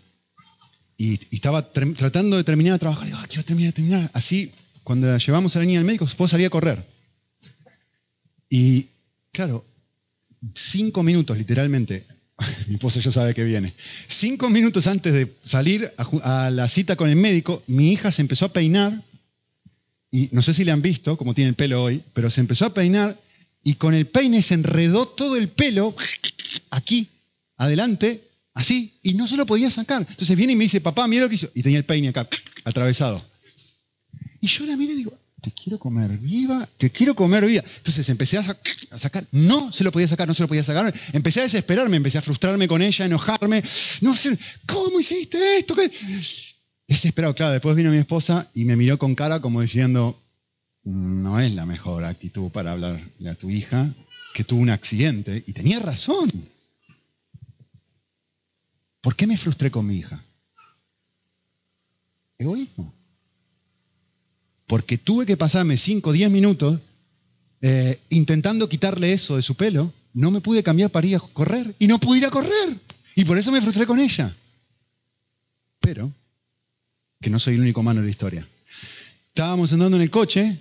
Y, 0.96 1.20
estaba 1.36 1.70
tratando 1.70 2.38
de 2.38 2.46
terminar 2.46 2.76
de 2.76 2.80
trabajar. 2.80 3.08
Digo, 3.08 3.18
ah, 3.20 3.28
quiero 3.28 3.44
terminar 3.44 3.74
de 3.74 3.76
terminar. 3.76 4.12
Así 4.14 4.54
cuando 4.90 5.06
la 5.06 5.20
llevamos 5.20 5.56
a 5.56 5.60
la 5.60 5.66
niña 5.66 5.78
al 5.78 5.86
médico, 5.86 6.06
esposa 6.06 6.32
salía 6.32 6.48
a 6.48 6.50
correr. 6.50 6.84
Y 8.50 8.88
claro, 9.32 9.64
cinco 10.56 11.04
minutos 11.04 11.38
literalmente, 11.38 12.08
mi 12.68 12.74
esposa 12.74 13.00
ya 13.00 13.12
sabe 13.12 13.36
que 13.36 13.44
viene, 13.44 13.72
cinco 14.08 14.50
minutos 14.50 14.88
antes 14.88 15.14
de 15.14 15.32
salir 15.46 15.88
a, 16.24 16.50
la 16.50 16.68
cita 16.68 16.96
con 16.96 17.08
el 17.08 17.18
médico, 17.18 17.62
mi 17.68 17.92
hija 17.92 18.12
se 18.12 18.24
empezó 18.24 18.46
a 18.46 18.52
peinar, 18.52 19.00
y 20.10 20.30
no 20.32 20.42
sé 20.42 20.56
si 20.56 20.66
le 20.66 20.72
han 20.72 20.82
visto, 20.82 21.18
como 21.18 21.36
tiene 21.36 21.50
el 21.50 21.56
pelo 21.56 21.84
hoy, 21.84 22.02
pero 22.14 22.32
se 22.32 22.42
empezó 22.42 22.66
a 22.66 22.74
peinar 22.74 23.16
y 23.64 23.76
con 23.76 23.94
el 23.94 24.08
peine 24.08 24.42
se 24.42 24.56
enredó 24.56 25.08
todo 25.08 25.36
el 25.36 25.50
pelo 25.50 25.96
aquí, 26.72 27.08
adelante, 27.58 28.24
así, 28.56 28.98
y 29.04 29.14
no 29.14 29.28
se 29.28 29.38
lo 29.38 29.46
podía 29.46 29.70
sacar. 29.70 30.04
Entonces 30.10 30.36
viene 30.36 30.54
y 30.54 30.56
me 30.56 30.64
dice, 30.64 30.82
papá, 30.82 31.08
mira 31.08 31.26
lo 31.26 31.30
que 31.30 31.36
hizo. 31.36 31.52
Y 31.54 31.62
tenía 31.62 31.78
el 31.78 31.86
peine 31.86 32.08
acá, 32.08 32.28
atravesado. 32.64 33.29
Y 34.42 34.48
yo 34.48 34.66
la 34.66 34.78
miré 34.78 34.94
y 34.94 34.98
digo, 34.98 35.18
te 35.42 35.52
quiero 35.52 35.80
comer 35.80 36.18
viva, 36.18 36.68
te 36.78 36.90
quiero 36.92 37.16
comer 37.16 37.46
viva. 37.46 37.64
Entonces 37.78 38.08
empecé 38.10 38.38
a, 38.38 38.44
sacar, 38.98 39.26
no 39.32 39.72
se 39.72 39.84
lo 39.84 39.92
podía 39.92 40.08
sacar, 40.08 40.28
no 40.28 40.34
se 40.34 40.44
lo 40.44 40.48
podía 40.48 40.64
sacar. 40.64 40.94
Empecé 41.14 41.42
a 41.42 41.44
desesperarme, 41.44 41.98
empecé 41.98 42.18
a 42.18 42.22
frustrarme 42.22 42.68
con 42.68 42.82
ella, 42.82 43.04
a 43.04 43.08
enojarme. 43.08 43.64
No 44.02 44.16
sé, 44.16 44.38
¿cómo 44.66 45.00
hiciste 45.00 45.58
esto? 45.58 45.76
Desesperado, 46.88 47.36
claro. 47.36 47.54
Después 47.54 47.76
vino 47.76 47.92
mi 47.92 47.98
esposa 47.98 48.50
y 48.54 48.66
me 48.66 48.76
miró 48.76 48.98
con 48.98 49.16
cara 49.16 49.42
como 49.42 49.62
diciendo, 49.62 50.22
no 50.84 51.40
es 51.40 51.52
la 51.54 51.66
mejor 51.66 52.04
actitud 52.06 52.50
para 52.50 52.74
hablarle 52.74 53.30
a 53.30 53.36
tu 53.36 53.50
hija 53.50 53.94
que 54.34 54.44
tuvo 54.44 54.62
un 54.62 54.70
accidente. 54.70 55.44
Y 55.46 55.54
tenía 55.54 55.80
razón. 55.80 56.30
¿Por 59.02 59.16
qué 59.16 59.28
me 59.28 59.38
frustré 59.38 59.72
con 59.72 59.86
mi 59.86 59.98
hija? 59.98 60.22
Egoísmo 62.38 62.99
porque 64.70 65.00
tuve 65.00 65.26
que 65.26 65.36
pasarme 65.36 65.78
5 65.78 66.12
o 66.12 66.14
10 66.14 66.30
minutos 66.30 66.80
eh, 67.60 68.00
intentando 68.12 68.70
quitarle 68.70 69.12
eso 69.12 69.36
de 69.36 69.42
su 69.42 69.56
pelo, 69.56 69.92
no 70.14 70.30
me 70.30 70.42
pude 70.42 70.62
cambiar 70.62 70.92
para 70.92 71.08
ir 71.08 71.16
a 71.16 71.20
correr 71.20 71.74
y 71.80 71.88
no 71.88 72.00
pude 72.00 72.20
ir 72.20 72.26
a 72.26 72.30
correr. 72.30 72.70
Y 73.16 73.26
por 73.26 73.40
eso 73.40 73.52
me 73.52 73.62
frustré 73.62 73.88
con 73.88 74.00
ella. 74.00 74.32
Pero, 75.80 76.14
que 77.20 77.32
no 77.32 77.40
soy 77.40 77.56
el 77.56 77.62
único 77.62 77.80
humano 77.80 78.02
de 78.02 78.06
la 78.06 78.12
historia. 78.12 78.48
Estábamos 79.30 79.74
andando 79.74 79.98
en 79.98 80.04
el 80.04 80.12
coche 80.12 80.60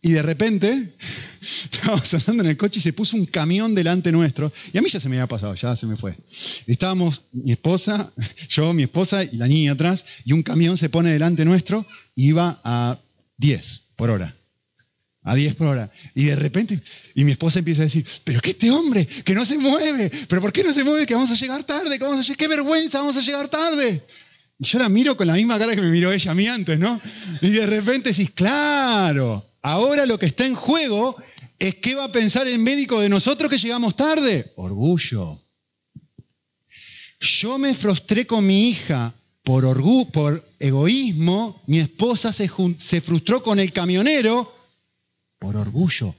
y 0.00 0.12
de 0.12 0.22
repente 0.22 0.72
estábamos 1.42 2.14
andando 2.14 2.44
en 2.44 2.50
el 2.50 2.56
coche 2.56 2.78
y 2.78 2.82
se 2.82 2.94
puso 2.94 3.18
un 3.18 3.26
camión 3.26 3.74
delante 3.74 4.12
nuestro. 4.12 4.50
Y 4.72 4.78
a 4.78 4.82
mí 4.82 4.88
ya 4.88 4.98
se 4.98 5.10
me 5.10 5.16
había 5.16 5.28
pasado, 5.28 5.54
ya 5.56 5.76
se 5.76 5.86
me 5.86 5.96
fue. 5.96 6.16
Estábamos 6.66 7.24
mi 7.32 7.52
esposa, 7.52 8.10
yo, 8.48 8.72
mi 8.72 8.84
esposa 8.84 9.22
y 9.24 9.36
la 9.36 9.46
niña 9.46 9.72
atrás, 9.72 10.06
y 10.24 10.32
un 10.32 10.42
camión 10.42 10.78
se 10.78 10.88
pone 10.88 11.10
delante 11.10 11.44
nuestro 11.44 11.84
y 12.14 12.28
iba 12.28 12.58
a 12.64 12.98
10 13.40 13.84
por 13.96 14.10
hora. 14.10 14.34
A 15.22 15.34
10 15.34 15.54
por 15.54 15.66
hora. 15.68 15.90
Y 16.14 16.24
de 16.26 16.36
repente, 16.36 16.80
y 17.14 17.24
mi 17.24 17.32
esposa 17.32 17.58
empieza 17.58 17.82
a 17.82 17.84
decir, 17.84 18.06
pero 18.24 18.40
que 18.40 18.50
este 18.50 18.70
hombre, 18.70 19.06
que 19.06 19.34
no 19.34 19.44
se 19.44 19.58
mueve, 19.58 20.10
pero 20.28 20.40
¿por 20.40 20.52
qué 20.52 20.62
no 20.62 20.72
se 20.72 20.84
mueve? 20.84 21.06
Que 21.06 21.14
vamos 21.14 21.30
a 21.30 21.34
llegar 21.34 21.64
tarde, 21.64 21.98
que 21.98 22.04
vamos 22.04 22.28
a 22.28 22.34
qué 22.34 22.48
vergüenza, 22.48 23.00
vamos 23.00 23.16
a 23.16 23.22
llegar 23.22 23.48
tarde. 23.48 24.02
Y 24.58 24.64
yo 24.64 24.78
la 24.78 24.88
miro 24.88 25.16
con 25.16 25.26
la 25.26 25.34
misma 25.34 25.58
cara 25.58 25.74
que 25.74 25.80
me 25.80 25.90
miró 25.90 26.12
ella 26.12 26.30
a 26.30 26.34
mí 26.34 26.46
antes, 26.46 26.78
¿no? 26.78 27.00
Y 27.40 27.50
de 27.50 27.66
repente 27.66 28.10
decís, 28.10 28.30
claro, 28.30 29.44
ahora 29.62 30.04
lo 30.04 30.18
que 30.18 30.26
está 30.26 30.46
en 30.46 30.54
juego 30.54 31.16
es 31.58 31.76
qué 31.76 31.94
va 31.94 32.04
a 32.04 32.12
pensar 32.12 32.46
el 32.46 32.58
médico 32.58 33.00
de 33.00 33.08
nosotros 33.08 33.50
que 33.50 33.58
llegamos 33.58 33.96
tarde. 33.96 34.52
Orgullo. 34.56 35.42
Yo 37.20 37.58
me 37.58 37.74
frustré 37.74 38.26
con 38.26 38.46
mi 38.46 38.70
hija 38.70 39.14
por, 39.42 39.64
orgullo, 39.64 40.10
por 40.10 40.48
egoísmo, 40.58 41.60
mi 41.66 41.80
esposa 41.80 42.32
se, 42.32 42.50
se 42.78 43.00
frustró 43.00 43.42
con 43.42 43.58
el 43.58 43.72
camionero 43.72 44.52
por 45.38 45.56
orgullo. 45.56 46.14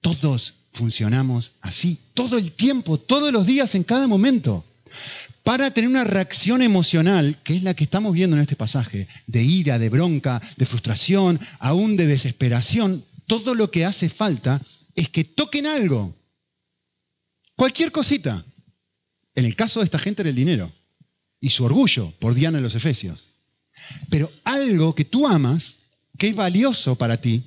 Todos 0.00 0.54
funcionamos 0.72 1.52
así, 1.60 1.98
todo 2.14 2.38
el 2.38 2.52
tiempo, 2.52 2.98
todos 2.98 3.32
los 3.32 3.46
días, 3.46 3.74
en 3.74 3.84
cada 3.84 4.06
momento. 4.06 4.64
Para 5.42 5.72
tener 5.72 5.90
una 5.90 6.04
reacción 6.04 6.62
emocional, 6.62 7.36
que 7.42 7.56
es 7.56 7.62
la 7.64 7.74
que 7.74 7.84
estamos 7.84 8.12
viendo 8.12 8.36
en 8.36 8.42
este 8.42 8.54
pasaje, 8.54 9.08
de 9.26 9.42
ira, 9.42 9.78
de 9.78 9.88
bronca, 9.88 10.40
de 10.56 10.66
frustración, 10.66 11.40
aún 11.58 11.96
de 11.96 12.06
desesperación, 12.06 13.04
todo 13.26 13.54
lo 13.54 13.70
que 13.70 13.84
hace 13.84 14.08
falta 14.08 14.60
es 14.94 15.08
que 15.08 15.24
toquen 15.24 15.66
algo. 15.66 16.14
Cualquier 17.56 17.90
cosita. 17.90 18.44
En 19.34 19.44
el 19.44 19.56
caso 19.56 19.80
de 19.80 19.86
esta 19.86 19.98
gente 19.98 20.22
era 20.22 20.30
el 20.30 20.36
dinero 20.36 20.70
y 21.42 21.50
su 21.50 21.64
orgullo 21.64 22.10
por 22.20 22.34
Diana 22.34 22.58
en 22.58 22.64
los 22.64 22.76
Efesios. 22.76 23.24
Pero 24.08 24.30
algo 24.44 24.94
que 24.94 25.04
tú 25.04 25.26
amas, 25.26 25.76
que 26.16 26.28
es 26.28 26.36
valioso 26.36 26.94
para 26.94 27.20
ti, 27.20 27.42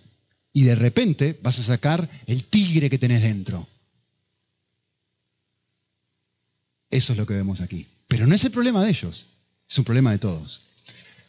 y 0.52 0.64
de 0.64 0.76
repente 0.76 1.40
vas 1.42 1.60
a 1.60 1.64
sacar 1.64 2.08
el 2.28 2.44
tigre 2.44 2.90
que 2.90 3.00
tenés 3.00 3.24
dentro. 3.24 3.66
Eso 6.92 7.14
es 7.14 7.18
lo 7.18 7.26
que 7.26 7.34
vemos 7.34 7.62
aquí. 7.62 7.88
Pero 8.08 8.28
no 8.28 8.36
es 8.36 8.44
el 8.44 8.52
problema 8.52 8.84
de 8.84 8.90
ellos, 8.90 9.28
es 9.68 9.78
un 9.78 9.86
problema 9.86 10.12
de 10.12 10.20
todos. 10.20 10.62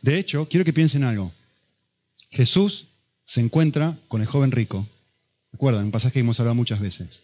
De 0.02 0.18
hecho, 0.18 0.49
quiero 0.49 0.64
que 0.64 0.73
piensen 0.73 1.04
algo. 1.04 1.32
Jesús 2.30 2.88
se 3.25 3.40
encuentra 3.40 3.96
con 4.08 4.20
el 4.20 4.26
joven 4.26 4.50
rico. 4.50 4.87
Recuerdan, 5.52 5.85
un 5.85 5.92
pasaje 5.92 6.14
que 6.14 6.20
hemos 6.20 6.40
hablado 6.40 6.56
muchas 6.56 6.80
veces. 6.80 7.23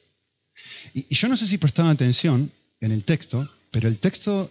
Y, 0.95 1.07
y 1.09 1.15
yo 1.17 1.29
no 1.29 1.37
sé 1.37 1.49
si 1.49 1.59
prestaban 1.59 1.91
atención 1.91 2.51
en 2.81 2.93
el 2.93 3.03
texto, 3.03 3.49
pero 3.73 3.89
el 3.89 3.99
texto, 3.99 4.51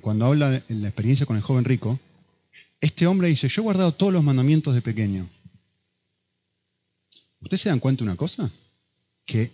cuando 0.00 0.26
habla 0.26 0.62
en 0.68 0.80
la 0.80 0.88
experiencia 0.88 1.26
con 1.26 1.36
el 1.36 1.42
joven 1.42 1.64
rico, 1.64 1.98
este 2.80 3.04
hombre 3.08 3.26
dice, 3.26 3.48
yo 3.48 3.60
he 3.60 3.64
guardado 3.64 3.92
todos 3.92 4.12
los 4.12 4.22
mandamientos 4.22 4.74
de 4.74 4.80
pequeño. 4.80 5.28
¿Ustedes 7.40 7.62
se 7.62 7.68
dan 7.68 7.80
cuenta 7.80 8.04
de 8.04 8.10
una 8.10 8.16
cosa? 8.16 8.48
Que 9.26 9.50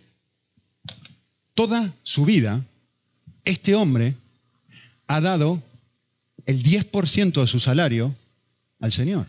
toda 1.54 1.90
su 2.02 2.26
vida, 2.26 2.62
este 3.46 3.74
hombre 3.74 4.14
ha 5.06 5.22
dado 5.22 5.62
el 6.44 6.62
10% 6.62 7.40
de 7.40 7.46
su 7.46 7.58
salario 7.58 8.14
al 8.80 8.92
Señor. 8.92 9.26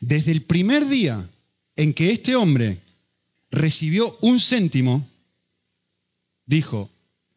Desde 0.00 0.32
el 0.32 0.42
primer 0.42 0.88
día 0.88 1.24
en 1.76 1.94
que 1.94 2.10
este 2.10 2.34
hombre 2.34 2.76
recibió 3.52 4.18
un 4.20 4.40
céntimo, 4.40 5.06
dijo, 6.44 6.90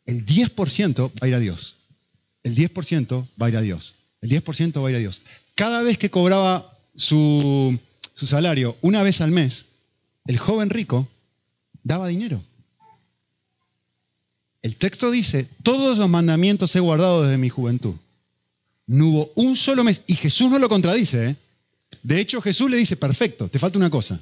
el 0.05 0.25
10% 0.25 1.11
va 1.11 1.25
a 1.25 1.27
ir 1.27 1.35
a 1.35 1.39
Dios. 1.39 1.75
El 2.43 2.55
10% 2.55 3.27
va 3.41 3.45
a 3.47 3.49
ir 3.49 3.57
a 3.57 3.61
Dios. 3.61 3.95
El 4.21 4.29
10% 4.29 4.83
va 4.83 4.87
a 4.87 4.91
ir 4.91 4.97
a 4.97 4.99
Dios. 4.99 5.21
Cada 5.55 5.81
vez 5.81 5.97
que 5.97 6.09
cobraba 6.09 6.69
su, 6.95 7.77
su 8.13 8.27
salario 8.27 8.77
una 8.81 9.03
vez 9.03 9.21
al 9.21 9.31
mes, 9.31 9.65
el 10.25 10.37
joven 10.37 10.69
rico 10.69 11.07
daba 11.83 12.07
dinero. 12.07 12.43
El 14.61 14.75
texto 14.77 15.11
dice, 15.11 15.47
todos 15.61 15.97
los 15.99 16.09
mandamientos 16.09 16.75
he 16.75 16.79
guardado 16.79 17.23
desde 17.23 17.37
mi 17.37 17.49
juventud. 17.49 17.93
No 18.87 19.07
hubo 19.07 19.31
un 19.35 19.55
solo 19.55 19.83
mes, 19.83 20.01
y 20.07 20.15
Jesús 20.15 20.49
no 20.49 20.59
lo 20.59 20.69
contradice. 20.69 21.29
¿eh? 21.29 21.35
De 22.01 22.19
hecho, 22.19 22.41
Jesús 22.41 22.69
le 22.69 22.77
dice, 22.77 22.97
perfecto, 22.97 23.47
te 23.47 23.59
falta 23.59 23.77
una 23.77 23.89
cosa. 23.89 24.19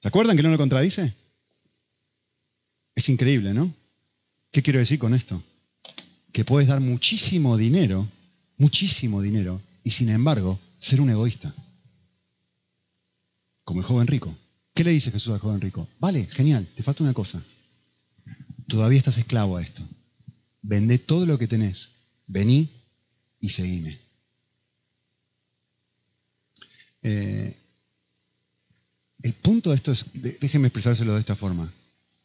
¿Se 0.00 0.08
acuerdan 0.08 0.36
que 0.36 0.42
no 0.42 0.50
lo 0.50 0.58
contradice? 0.58 1.12
Es 2.94 3.08
increíble, 3.08 3.52
¿no? 3.52 3.72
¿Qué 4.50 4.62
quiero 4.62 4.78
decir 4.78 4.98
con 4.98 5.14
esto? 5.14 5.42
Que 6.32 6.44
puedes 6.44 6.68
dar 6.68 6.80
muchísimo 6.80 7.56
dinero, 7.56 8.06
muchísimo 8.56 9.22
dinero, 9.22 9.60
y 9.82 9.90
sin 9.90 10.08
embargo 10.08 10.58
ser 10.78 11.00
un 11.00 11.10
egoísta. 11.10 11.54
Como 13.64 13.80
el 13.80 13.86
joven 13.86 14.06
rico. 14.06 14.34
¿Qué 14.74 14.84
le 14.84 14.92
dice 14.92 15.10
Jesús 15.10 15.32
al 15.32 15.40
joven 15.40 15.60
rico? 15.60 15.88
Vale, 15.98 16.26
genial, 16.26 16.66
te 16.74 16.82
falta 16.82 17.02
una 17.02 17.12
cosa. 17.12 17.42
Todavía 18.66 18.98
estás 18.98 19.18
esclavo 19.18 19.56
a 19.56 19.62
esto. 19.62 19.82
Vende 20.62 20.98
todo 20.98 21.26
lo 21.26 21.38
que 21.38 21.48
tenés. 21.48 21.90
Vení 22.26 22.68
y 23.40 23.48
seguime. 23.48 23.98
Eh, 27.02 27.56
el 29.22 29.32
punto 29.32 29.70
de 29.70 29.76
esto 29.76 29.92
es, 29.92 30.04
déjenme 30.12 30.68
expresárselo 30.68 31.14
de 31.14 31.20
esta 31.20 31.34
forma. 31.34 31.70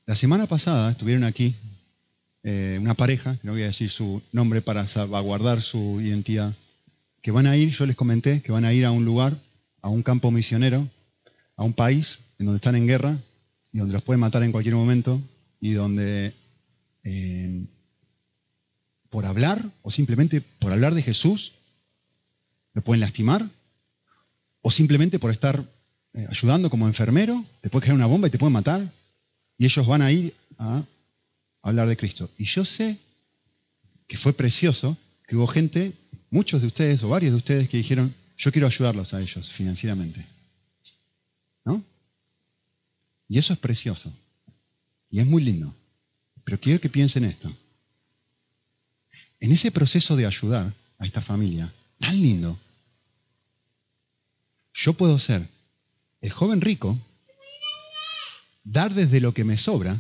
La 0.06 0.16
semana 0.16 0.48
pasada 0.48 0.92
estuvieron 0.92 1.24
aquí 1.24 1.56
eh, 2.44 2.78
una 2.80 2.94
pareja, 2.94 3.38
no 3.44 3.54
voy 3.54 3.64
a 3.64 3.68
decir 3.68 3.90
su 3.90 4.22
nombre 4.32 4.62
para 4.62 4.86
salvaguardar 4.86 5.62
su 5.62 6.02
identidad, 6.02 6.54
que 7.22 7.32
van 7.32 7.48
a 7.48 7.56
ir, 7.56 7.72
yo 7.72 7.86
les 7.86 7.96
comenté, 7.96 8.42
que 8.42 8.52
van 8.52 8.66
a 8.66 8.74
ir 8.74 8.86
a 8.86 8.92
un 8.92 9.06
lugar 9.06 9.36
a 9.82 9.90
un 9.90 10.02
campo 10.02 10.32
misionero, 10.32 10.88
a 11.56 11.64
un 11.64 11.74
país 11.74 12.22
en 12.40 12.48
donde 12.48 12.58
están 12.58 12.76
en 12.76 12.88
guerra 12.88 13.18
y 13.72 13.80
donde 13.80 13.94
los 13.94 14.02
pueden 14.02 14.22
matar 14.22 14.42
en 14.44 14.52
cualquier 14.52 14.76
momento 14.76 15.22
y 15.60 15.74
donde 15.74 16.34
eh, 17.04 17.66
por 19.10 19.26
hablar 19.26 19.64
o 19.82 19.92
simplemente 19.92 20.42
por 20.42 20.72
hablar 20.72 20.96
de 20.96 21.04
Jesús 21.04 21.54
lo 22.74 22.82
pueden 22.82 23.02
lastimar 23.02 23.46
o 24.62 24.72
simplemente 24.72 25.20
por 25.20 25.32
estar 25.32 25.64
eh, 26.14 26.28
ayudando 26.30 26.70
como 26.70 26.88
enfermero, 26.88 27.44
te 27.62 27.70
puede 27.70 27.86
caer 27.86 27.96
una 27.96 28.06
bomba 28.06 28.28
y 28.30 28.32
te 28.32 28.38
pueden 28.38 28.54
matar 28.54 28.82
y 29.58 29.66
ellos 29.66 29.86
van 29.86 30.02
a 30.02 30.12
ir 30.12 30.34
a 30.58 30.82
hablar 31.64 31.88
de 31.88 31.98
Cristo. 31.98 32.30
Y 32.38 32.46
yo 32.46 32.64
sé 32.64 32.98
que 34.08 34.18
fue 34.18 34.34
precioso 34.34 34.96
que 35.28 35.36
hubo 35.36 35.48
gente, 35.48 35.94
muchos 36.30 36.62
de 36.62 36.68
ustedes 36.68 37.02
o 37.04 37.10
varios 37.10 37.32
de 37.32 37.38
ustedes 37.38 37.70
que 37.70 37.78
dijeron, 37.78 38.14
yo 38.38 38.52
quiero 38.52 38.68
ayudarlos 38.68 39.14
a 39.14 39.20
ellos 39.20 39.50
financieramente. 39.50 40.24
¿No? 41.66 41.84
Y 43.28 43.40
eso 43.40 43.54
es 43.54 43.60
precioso. 43.60 44.14
Y 45.10 45.20
es 45.20 45.26
muy 45.26 45.42
lindo. 45.42 45.74
Pero 46.44 46.60
quiero 46.60 46.82
que 46.82 46.90
piensen 46.90 47.24
esto. 47.24 47.52
En 49.40 49.52
ese 49.52 49.72
proceso 49.72 50.16
de 50.16 50.26
ayudar 50.26 50.72
a 51.00 51.06
esta 51.06 51.22
familia, 51.22 51.72
tan 52.00 52.22
lindo, 52.22 52.60
yo 54.74 54.94
puedo 54.94 55.18
ser 55.20 55.48
el 56.22 56.32
joven 56.32 56.62
rico, 56.62 56.98
dar 58.64 58.94
desde 58.94 59.22
lo 59.22 59.34
que 59.34 59.44
me 59.44 59.58
sobra, 59.58 59.98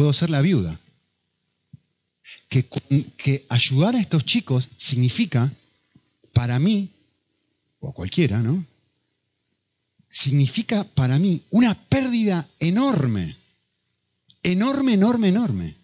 puedo 0.00 0.14
ser 0.14 0.30
la 0.30 0.40
viuda. 0.40 0.80
Que, 2.48 2.64
que 3.18 3.44
ayudar 3.50 3.94
a 3.94 4.00
estos 4.00 4.24
chicos 4.24 4.66
significa, 4.78 5.52
para 6.32 6.58
mí, 6.58 6.88
o 7.80 7.90
a 7.90 7.92
cualquiera, 7.92 8.40
¿no? 8.40 8.64
Significa 10.08 10.84
para 10.84 11.18
mí 11.18 11.42
una 11.50 11.74
pérdida 11.74 12.48
enorme, 12.60 13.36
enorme, 14.42 14.94
enorme, 14.94 15.28
enorme. 15.28 15.74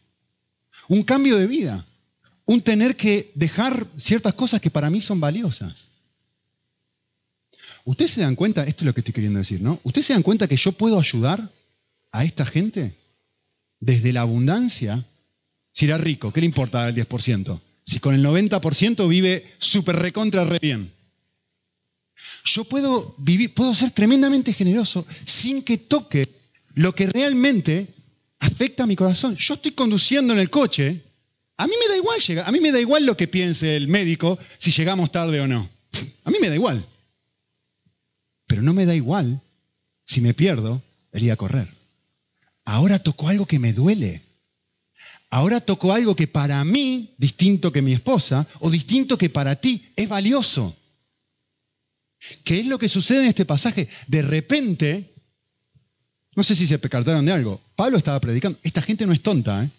Un 0.88 1.02
cambio 1.02 1.36
de 1.36 1.46
vida, 1.46 1.84
un 2.46 2.62
tener 2.62 2.96
que 2.96 3.30
dejar 3.34 3.86
ciertas 3.98 4.34
cosas 4.34 4.62
que 4.62 4.70
para 4.70 4.88
mí 4.88 5.02
son 5.02 5.20
valiosas. 5.20 5.88
¿Ustedes 7.84 8.12
se 8.12 8.22
dan 8.22 8.34
cuenta? 8.34 8.64
Esto 8.64 8.82
es 8.82 8.86
lo 8.86 8.94
que 8.94 9.00
estoy 9.00 9.12
queriendo 9.12 9.40
decir, 9.40 9.60
¿no? 9.60 9.78
¿Ustedes 9.82 10.06
se 10.06 10.14
dan 10.14 10.22
cuenta 10.22 10.48
que 10.48 10.56
yo 10.56 10.72
puedo 10.72 10.98
ayudar 10.98 11.50
a 12.12 12.24
esta 12.24 12.46
gente 12.46 12.96
desde 13.80 14.12
la 14.12 14.22
abundancia? 14.22 15.04
Si 15.72 15.84
era 15.84 15.98
rico, 15.98 16.32
¿qué 16.32 16.40
le 16.40 16.46
importa 16.46 16.88
el 16.88 16.94
10%? 16.94 17.60
Si 17.84 18.00
con 18.00 18.14
el 18.14 18.24
90% 18.24 19.08
vive 19.08 19.44
súper 19.58 19.96
recontra 19.96 20.44
re 20.44 20.58
bien. 20.60 20.90
Yo 22.44 22.64
puedo 22.64 23.14
vivir, 23.18 23.52
puedo 23.54 23.74
ser 23.74 23.90
tremendamente 23.90 24.52
generoso 24.52 25.06
sin 25.24 25.62
que 25.62 25.78
toque 25.78 26.28
lo 26.74 26.94
que 26.94 27.06
realmente 27.06 27.86
afecta 28.38 28.84
a 28.84 28.86
mi 28.86 28.96
corazón. 28.96 29.36
Yo 29.36 29.54
estoy 29.54 29.72
conduciendo 29.72 30.32
en 30.32 30.38
el 30.38 30.50
coche, 30.50 31.02
a 31.56 31.66
mí 31.66 31.74
me 31.80 31.88
da 31.88 31.96
igual 31.96 32.20
llegar, 32.20 32.48
a 32.48 32.52
mí 32.52 32.60
me 32.60 32.72
da 32.72 32.80
igual 32.80 33.06
lo 33.06 33.16
que 33.16 33.28
piense 33.28 33.76
el 33.76 33.88
médico 33.88 34.38
si 34.58 34.70
llegamos 34.70 35.10
tarde 35.10 35.40
o 35.40 35.46
no. 35.46 35.68
A 36.24 36.30
mí 36.30 36.38
me 36.40 36.48
da 36.48 36.54
igual. 36.54 36.84
Pero 38.46 38.62
no 38.62 38.74
me 38.74 38.86
da 38.86 38.94
igual 38.94 39.40
si 40.04 40.20
me 40.20 40.34
pierdo 40.34 40.82
el 41.12 41.24
ir 41.24 41.32
a 41.32 41.36
correr. 41.36 41.75
Ahora 42.66 42.98
tocó 42.98 43.28
algo 43.28 43.46
que 43.46 43.58
me 43.58 43.72
duele. 43.72 44.20
Ahora 45.30 45.60
tocó 45.60 45.94
algo 45.94 46.14
que 46.14 46.26
para 46.26 46.62
mí, 46.64 47.14
distinto 47.16 47.72
que 47.72 47.80
mi 47.80 47.94
esposa, 47.94 48.46
o 48.60 48.70
distinto 48.70 49.16
que 49.16 49.30
para 49.30 49.56
ti, 49.56 49.82
es 49.96 50.08
valioso. 50.08 50.76
¿Qué 52.44 52.60
es 52.60 52.66
lo 52.66 52.78
que 52.78 52.90
sucede 52.90 53.20
en 53.20 53.28
este 53.28 53.46
pasaje? 53.46 53.88
De 54.08 54.20
repente, 54.20 55.10
no 56.34 56.42
sé 56.42 56.54
si 56.54 56.66
se 56.66 56.78
percataron 56.78 57.24
de 57.24 57.32
algo. 57.32 57.58
Pablo 57.74 57.96
estaba 57.96 58.20
predicando. 58.20 58.58
Esta 58.62 58.82
gente 58.82 59.06
no 59.06 59.14
es 59.14 59.22
tonta. 59.22 59.64
¿eh? 59.64 59.70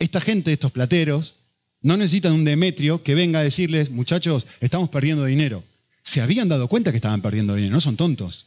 Esta 0.00 0.20
gente, 0.20 0.52
estos 0.52 0.72
plateros, 0.72 1.36
no 1.80 1.96
necesitan 1.96 2.32
un 2.32 2.44
Demetrio 2.44 3.02
que 3.04 3.14
venga 3.14 3.38
a 3.38 3.44
decirles, 3.44 3.90
muchachos, 3.90 4.48
estamos 4.60 4.88
perdiendo 4.90 5.24
dinero 5.24 5.62
se 6.04 6.20
habían 6.20 6.48
dado 6.48 6.68
cuenta 6.68 6.92
que 6.92 6.98
estaban 6.98 7.22
perdiendo 7.22 7.54
dinero, 7.54 7.74
no 7.74 7.80
son 7.80 7.96
tontos. 7.96 8.46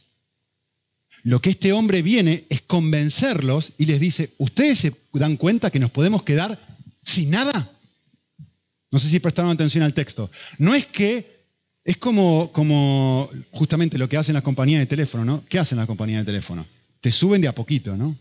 Lo 1.22 1.40
que 1.40 1.50
este 1.50 1.72
hombre 1.72 2.02
viene 2.02 2.44
es 2.48 2.60
convencerlos 2.62 3.72
y 3.78 3.86
les 3.86 4.00
dice, 4.00 4.30
¿ustedes 4.38 4.78
se 4.78 4.94
dan 5.12 5.36
cuenta 5.36 5.70
que 5.70 5.80
nos 5.80 5.90
podemos 5.90 6.22
quedar 6.22 6.58
sin 7.04 7.30
nada? 7.30 7.70
No 8.90 8.98
sé 8.98 9.08
si 9.08 9.20
prestaron 9.20 9.50
atención 9.50 9.84
al 9.84 9.94
texto. 9.94 10.30
No 10.58 10.74
es 10.74 10.86
que, 10.86 11.38
es 11.84 11.96
como, 11.96 12.50
como 12.52 13.30
justamente 13.50 13.98
lo 13.98 14.08
que 14.08 14.16
hacen 14.16 14.34
las 14.34 14.42
compañías 14.42 14.80
de 14.80 14.86
teléfono, 14.86 15.24
¿no? 15.24 15.44
¿Qué 15.48 15.58
hacen 15.58 15.78
las 15.78 15.86
compañías 15.86 16.20
de 16.20 16.32
teléfono? 16.32 16.64
Te 17.00 17.12
suben 17.12 17.40
de 17.40 17.48
a 17.48 17.54
poquito, 17.54 17.96
¿no? 17.96 18.16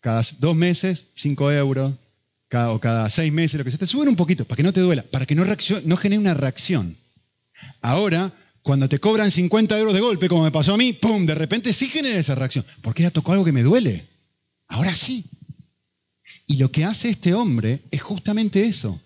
Cada 0.00 0.22
dos 0.38 0.56
meses, 0.56 1.06
cinco 1.14 1.50
euros, 1.50 1.92
o 2.52 2.78
cada 2.80 3.08
seis 3.08 3.32
meses, 3.32 3.56
lo 3.58 3.64
que 3.64 3.70
sea, 3.70 3.78
te 3.78 3.86
suben 3.86 4.08
un 4.08 4.16
poquito, 4.16 4.44
para 4.44 4.56
que 4.56 4.62
no 4.62 4.72
te 4.72 4.80
duela, 4.80 5.02
para 5.02 5.24
que 5.24 5.34
no 5.34 5.96
genere 5.96 6.18
una 6.18 6.34
reacción. 6.34 6.96
Ahora 7.80 8.32
cuando 8.62 8.88
te 8.88 9.00
cobran 9.00 9.30
50 9.30 9.76
euros 9.78 9.92
de 9.92 10.00
golpe, 10.00 10.28
como 10.28 10.44
me 10.44 10.52
pasó 10.52 10.74
a 10.74 10.76
mí, 10.76 10.92
¡pum! 10.92 11.26
De 11.26 11.34
repente 11.34 11.72
sí 11.72 11.88
genera 11.88 12.18
esa 12.18 12.36
reacción. 12.36 12.64
Porque 12.80 13.02
era 13.02 13.10
tocó 13.10 13.32
algo 13.32 13.44
que 13.44 13.52
me 13.52 13.64
duele. 13.64 14.04
Ahora 14.68 14.94
sí. 14.94 15.24
Y 16.46 16.56
lo 16.56 16.70
que 16.70 16.84
hace 16.84 17.08
este 17.08 17.34
hombre 17.34 17.80
es 17.90 18.00
justamente 18.02 18.64
eso. 18.64 19.00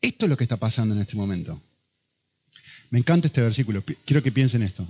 Esto 0.00 0.26
es 0.26 0.30
lo 0.30 0.36
que 0.36 0.44
está 0.44 0.56
pasando 0.56 0.94
en 0.94 1.00
este 1.00 1.16
momento. 1.16 1.60
Me 2.90 3.00
encanta 3.00 3.26
este 3.26 3.42
versículo. 3.42 3.82
Quiero 4.04 4.22
que 4.22 4.32
piensen 4.32 4.62
esto. 4.62 4.86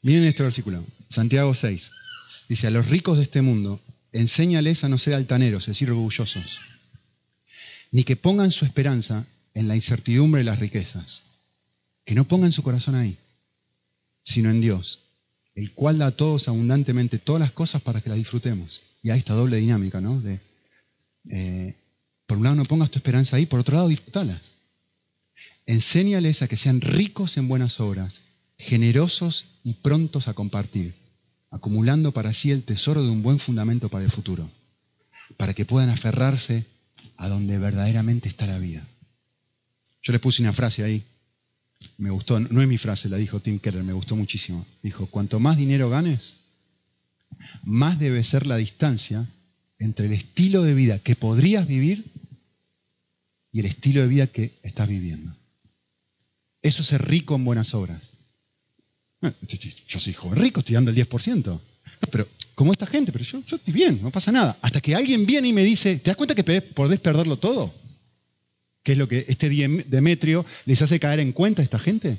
Miren 0.00 0.24
este 0.24 0.42
versículo. 0.42 0.82
Santiago 1.10 1.54
6. 1.54 1.92
Dice, 2.48 2.66
a 2.66 2.70
los 2.70 2.88
ricos 2.88 3.18
de 3.18 3.24
este 3.24 3.42
mundo, 3.42 3.78
enséñales 4.12 4.84
a 4.84 4.88
no 4.88 4.96
ser 4.96 5.14
altaneros, 5.14 5.64
es 5.64 5.68
decir, 5.68 5.90
orgullosos, 5.90 6.60
ni 7.90 8.04
que 8.04 8.16
pongan 8.16 8.52
su 8.52 8.64
esperanza 8.64 9.26
en 9.52 9.68
la 9.68 9.76
incertidumbre 9.76 10.40
de 10.40 10.44
las 10.46 10.60
riquezas 10.60 11.27
que 12.08 12.14
no 12.14 12.24
pongan 12.24 12.52
su 12.52 12.62
corazón 12.62 12.94
ahí, 12.94 13.18
sino 14.24 14.48
en 14.48 14.62
Dios, 14.62 15.00
el 15.54 15.72
cual 15.72 15.98
da 15.98 16.06
a 16.06 16.10
todos 16.10 16.48
abundantemente 16.48 17.18
todas 17.18 17.38
las 17.38 17.52
cosas 17.52 17.82
para 17.82 18.00
que 18.00 18.08
las 18.08 18.16
disfrutemos. 18.16 18.80
Y 19.02 19.10
hay 19.10 19.18
esta 19.18 19.34
doble 19.34 19.58
dinámica, 19.58 20.00
¿no? 20.00 20.18
De, 20.18 20.40
eh, 21.28 21.76
por 22.24 22.38
un 22.38 22.44
lado 22.44 22.56
no 22.56 22.64
pongas 22.64 22.90
tu 22.90 22.98
esperanza 22.98 23.36
ahí, 23.36 23.44
por 23.44 23.60
otro 23.60 23.74
lado 23.74 23.88
disfrutalas. 23.88 24.52
Enséñales 25.66 26.40
a 26.40 26.48
que 26.48 26.56
sean 26.56 26.80
ricos 26.80 27.36
en 27.36 27.46
buenas 27.46 27.78
obras, 27.78 28.22
generosos 28.56 29.44
y 29.62 29.74
prontos 29.74 30.28
a 30.28 30.32
compartir, 30.32 30.94
acumulando 31.50 32.12
para 32.12 32.32
sí 32.32 32.52
el 32.52 32.62
tesoro 32.62 33.02
de 33.02 33.10
un 33.10 33.22
buen 33.22 33.38
fundamento 33.38 33.90
para 33.90 34.06
el 34.06 34.10
futuro, 34.10 34.48
para 35.36 35.52
que 35.52 35.66
puedan 35.66 35.90
aferrarse 35.90 36.64
a 37.18 37.28
donde 37.28 37.58
verdaderamente 37.58 38.30
está 38.30 38.46
la 38.46 38.58
vida. 38.58 38.82
Yo 40.00 40.14
les 40.14 40.22
puse 40.22 40.40
una 40.40 40.54
frase 40.54 40.82
ahí, 40.82 41.04
me 41.98 42.10
gustó, 42.10 42.38
no 42.40 42.62
es 42.62 42.68
mi 42.68 42.78
frase, 42.78 43.08
la 43.08 43.16
dijo 43.16 43.40
Tim 43.40 43.58
Keller, 43.58 43.82
me 43.82 43.92
gustó 43.92 44.16
muchísimo. 44.16 44.64
Dijo, 44.82 45.06
cuanto 45.06 45.40
más 45.40 45.56
dinero 45.56 45.90
ganes, 45.90 46.36
más 47.62 47.98
debe 47.98 48.22
ser 48.24 48.46
la 48.46 48.56
distancia 48.56 49.26
entre 49.78 50.06
el 50.06 50.12
estilo 50.12 50.62
de 50.62 50.74
vida 50.74 50.98
que 50.98 51.16
podrías 51.16 51.66
vivir 51.66 52.04
y 53.52 53.60
el 53.60 53.66
estilo 53.66 54.02
de 54.02 54.08
vida 54.08 54.26
que 54.26 54.58
estás 54.62 54.88
viviendo. 54.88 55.34
Eso 56.62 56.82
es 56.82 56.88
ser 56.88 57.06
rico 57.06 57.34
en 57.34 57.44
buenas 57.44 57.74
obras. 57.74 58.00
Ah, 59.22 59.32
yo 59.88 60.00
soy 60.00 60.12
joven 60.12 60.38
rico, 60.38 60.60
estoy 60.60 60.74
dando 60.74 60.90
el 60.90 60.96
10%. 60.96 61.60
Pero 62.10 62.28
como 62.54 62.72
esta 62.72 62.86
gente, 62.86 63.12
pero 63.12 63.24
yo, 63.24 63.42
yo 63.44 63.56
estoy 63.56 63.74
bien, 63.74 64.00
no 64.02 64.10
pasa 64.10 64.32
nada. 64.32 64.56
Hasta 64.62 64.80
que 64.80 64.94
alguien 64.94 65.26
viene 65.26 65.48
y 65.48 65.52
me 65.52 65.64
dice, 65.64 65.96
¿te 65.96 66.10
das 66.10 66.16
cuenta 66.16 66.34
que 66.34 66.44
podés 66.44 67.00
perderlo 67.00 67.36
todo? 67.36 67.72
¿Qué 68.88 68.92
es 68.92 68.98
lo 68.98 69.06
que 69.06 69.26
este 69.28 69.50
Demetrio 69.50 70.46
les 70.64 70.80
hace 70.80 70.98
caer 70.98 71.20
en 71.20 71.32
cuenta 71.32 71.60
a 71.60 71.64
esta 71.64 71.78
gente? 71.78 72.16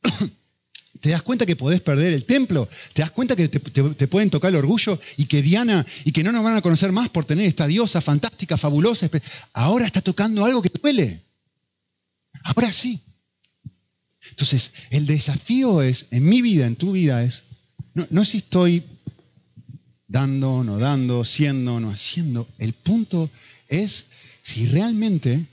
¿Te 1.00 1.10
das 1.10 1.22
cuenta 1.22 1.44
que 1.44 1.56
podés 1.56 1.80
perder 1.80 2.12
el 2.12 2.24
templo? 2.24 2.68
¿Te 2.92 3.02
das 3.02 3.10
cuenta 3.10 3.34
que 3.34 3.48
te, 3.48 4.06
pueden 4.06 4.30
tocar 4.30 4.50
el 4.50 4.54
orgullo 4.58 5.00
y 5.16 5.26
que 5.26 5.42
Diana 5.42 5.84
y 6.04 6.12
que 6.12 6.22
no 6.22 6.30
nos 6.30 6.44
van 6.44 6.54
a 6.54 6.62
conocer 6.62 6.92
más 6.92 7.08
por 7.08 7.24
tener 7.24 7.46
esta 7.46 7.66
diosa 7.66 8.00
fantástica, 8.00 8.56
fabulosa? 8.56 9.10
Ahora 9.52 9.86
está 9.86 10.00
tocando 10.00 10.44
algo 10.44 10.62
que 10.62 10.70
duele. 10.80 11.20
Ahora 12.44 12.70
sí. 12.70 13.00
Entonces, 14.30 14.72
el 14.90 15.04
desafío 15.04 15.82
es, 15.82 16.06
en 16.12 16.28
mi 16.28 16.42
vida, 16.42 16.68
en 16.68 16.76
tu 16.76 16.92
vida, 16.92 17.24
es, 17.24 17.42
no, 17.94 18.06
no 18.10 18.24
si 18.24 18.38
estoy 18.38 18.84
dando, 20.06 20.62
no 20.62 20.78
dando, 20.78 21.24
siendo, 21.24 21.80
no 21.80 21.90
haciendo. 21.90 22.46
El 22.58 22.72
punto 22.72 23.28
es 23.66 24.06
si 24.42 24.66
realmente 24.66 25.44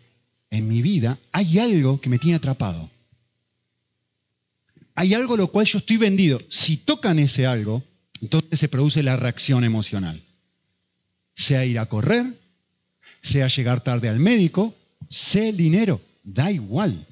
en 0.49 0.67
mi 0.67 0.81
vida 0.81 1.17
hay 1.31 1.59
algo 1.59 1.99
que 1.99 2.09
me 2.09 2.19
tiene 2.19 2.37
atrapado. 2.37 2.89
Hay 4.95 5.13
algo 5.13 5.37
lo 5.37 5.47
cual 5.47 5.65
yo 5.65 5.77
estoy 5.77 5.97
vendido. 5.97 6.41
Si 6.49 6.77
tocan 6.77 7.19
ese 7.19 7.45
algo, 7.45 7.83
entonces 8.21 8.59
se 8.59 8.67
produce 8.67 9.03
la 9.03 9.15
reacción 9.15 9.63
emocional. 9.63 10.19
Sea 11.35 11.65
ir 11.65 11.77
a 11.77 11.85
correr, 11.85 12.25
sea 13.21 13.47
llegar 13.47 13.81
tarde 13.81 14.09
al 14.09 14.19
médico, 14.19 14.73
sea 15.07 15.49
el 15.49 15.57
dinero, 15.57 16.01
da 16.23 16.51
igual. 16.51 17.05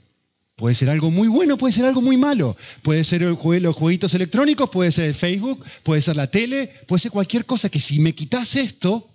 Puede 0.55 0.73
ser 0.73 0.89
algo 0.89 1.11
muy 1.11 1.27
bueno, 1.27 1.57
puede 1.57 1.73
ser 1.73 1.85
algo 1.85 2.01
muy 2.01 2.17
malo. 2.17 2.55
Puede 2.81 3.03
ser 3.03 3.21
los 3.21 3.75
jueguitos 3.75 4.13
electrónicos, 4.13 4.69
puede 4.69 4.91
ser 4.91 5.05
el 5.05 5.13
Facebook, 5.13 5.63
puede 5.83 6.01
ser 6.01 6.15
la 6.15 6.27
tele, 6.27 6.71
puede 6.87 7.01
ser 7.01 7.11
cualquier 7.11 7.45
cosa 7.45 7.69
que 7.69 7.81
si 7.81 7.99
me 7.99 8.15
quitas 8.15 8.55
esto, 8.55 9.07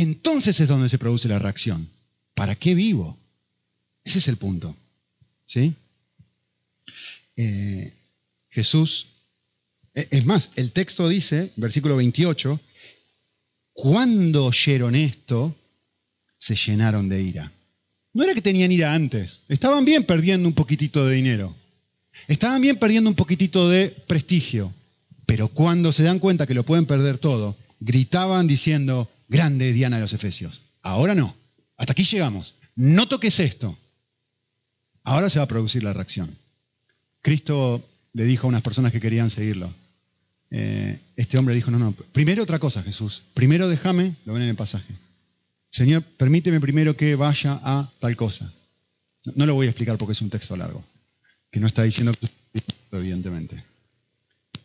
entonces 0.00 0.60
es 0.60 0.68
donde 0.68 0.88
se 0.88 0.98
produce 0.98 1.28
la 1.28 1.38
reacción. 1.38 1.88
¿Para 2.34 2.54
qué 2.54 2.74
vivo? 2.74 3.18
Ese 4.04 4.18
es 4.18 4.28
el 4.28 4.36
punto. 4.36 4.76
¿Sí? 5.44 5.74
Eh, 7.36 7.92
Jesús, 8.50 9.08
e, 9.94 10.06
es 10.10 10.24
más, 10.24 10.50
el 10.56 10.70
texto 10.72 11.08
dice, 11.08 11.50
versículo 11.56 11.96
28, 11.96 12.60
cuando 13.72 14.46
oyeron 14.46 14.94
esto, 14.94 15.54
se 16.36 16.54
llenaron 16.54 17.08
de 17.08 17.22
ira. 17.22 17.52
No 18.12 18.22
era 18.24 18.34
que 18.34 18.42
tenían 18.42 18.72
ira 18.72 18.94
antes, 18.94 19.40
estaban 19.48 19.84
bien 19.84 20.04
perdiendo 20.04 20.48
un 20.48 20.54
poquitito 20.54 21.06
de 21.06 21.16
dinero, 21.16 21.54
estaban 22.26 22.60
bien 22.60 22.78
perdiendo 22.78 23.10
un 23.10 23.16
poquitito 23.16 23.68
de 23.68 23.88
prestigio, 24.06 24.72
pero 25.26 25.48
cuando 25.48 25.92
se 25.92 26.04
dan 26.04 26.18
cuenta 26.18 26.46
que 26.46 26.54
lo 26.54 26.64
pueden 26.64 26.86
perder 26.86 27.18
todo, 27.18 27.56
gritaban 27.80 28.46
diciendo, 28.46 29.10
grande 29.28 29.72
Diana 29.72 29.96
de 29.96 30.02
los 30.02 30.12
Efesios. 30.12 30.62
Ahora 30.82 31.14
no, 31.14 31.34
hasta 31.76 31.92
aquí 31.92 32.04
llegamos, 32.04 32.56
no 32.74 33.08
toques 33.08 33.40
esto. 33.40 33.76
Ahora 35.04 35.30
se 35.30 35.38
va 35.38 35.44
a 35.44 35.48
producir 35.48 35.82
la 35.82 35.92
reacción. 35.92 36.34
Cristo 37.22 37.86
le 38.12 38.24
dijo 38.24 38.46
a 38.46 38.48
unas 38.48 38.62
personas 38.62 38.92
que 38.92 39.00
querían 39.00 39.30
seguirlo, 39.30 39.72
eh, 40.50 40.98
este 41.16 41.38
hombre 41.38 41.54
dijo, 41.54 41.70
no, 41.70 41.78
no, 41.78 41.92
primero 41.92 42.42
otra 42.42 42.58
cosa 42.58 42.82
Jesús, 42.82 43.22
primero 43.34 43.68
déjame, 43.68 44.14
lo 44.24 44.32
ven 44.32 44.42
en 44.42 44.48
el 44.48 44.56
pasaje, 44.56 44.94
Señor, 45.70 46.02
permíteme 46.02 46.60
primero 46.60 46.96
que 46.96 47.14
vaya 47.14 47.60
a 47.62 47.90
tal 48.00 48.16
cosa. 48.16 48.50
No, 49.34 49.44
lo 49.44 49.54
voy 49.54 49.66
a 49.66 49.70
explicar 49.70 49.98
porque 49.98 50.12
es 50.12 50.22
un 50.22 50.30
texto 50.30 50.56
largo, 50.56 50.82
que 51.50 51.60
no 51.60 51.66
está 51.66 51.82
diciendo 51.82 52.12
evidentemente. 52.92 53.62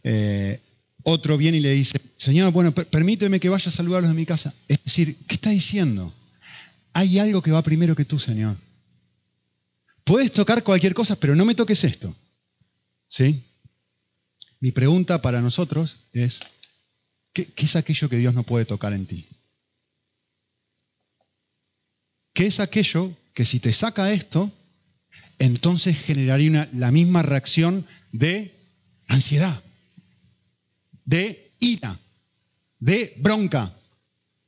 Eh, 0.04 0.60
otro 1.04 1.38
viene 1.38 1.58
y 1.58 1.62
le 1.62 1.72
dice, 1.72 2.00
Señor, 2.18 2.52
bueno, 2.52 2.74
permíteme 2.74 3.40
que 3.40 3.50
vaya 3.50 3.70
a 3.70 3.74
saludarlos 3.74 4.10
en 4.10 4.16
mi 4.16 4.26
casa. 4.26 4.54
Es 4.68 4.84
decir, 4.84 5.18
¿qué 5.28 5.36
está 5.36 5.50
diciendo? 5.50 6.14
Hay 6.94 7.20
algo 7.20 7.42
que 7.42 7.52
va 7.52 7.62
primero 7.62 7.96
que 7.96 8.06
tú, 8.06 8.20
Señor. 8.20 8.56
Puedes 10.04 10.32
tocar 10.32 10.64
cualquier 10.64 10.94
cosa, 10.94 11.16
pero 11.16 11.36
no 11.36 11.46
me 11.46 11.56
toques 11.56 11.84
esto. 11.84 12.14
¿Sí? 13.08 13.44
Mi 14.60 14.72
pregunta 14.72 15.22
para 15.22 15.42
nosotros 15.42 15.98
es, 16.14 16.40
¿qué, 17.34 17.46
¿qué, 17.46 17.66
es 17.66 17.76
aquello 17.76 18.10
que 18.10 18.18
Dios 18.18 18.34
no 18.34 18.44
puede 18.44 18.66
tocar 18.66 18.94
en 18.94 19.06
ti? 19.06 19.28
¿Qué 22.34 22.48
es 22.48 22.60
aquello 22.60 23.16
que 23.34 23.46
si 23.46 23.60
te 23.60 23.74
saca 23.74 24.12
esto, 24.12 24.52
entonces 25.40 26.02
generaría 26.02 26.70
la 26.74 26.92
misma 26.92 27.24
reacción 27.24 27.86
de 28.12 28.54
ansiedad, 29.08 29.62
de 31.06 31.52
ira, 31.60 31.98
de 32.80 33.14
bronca, 33.18 33.74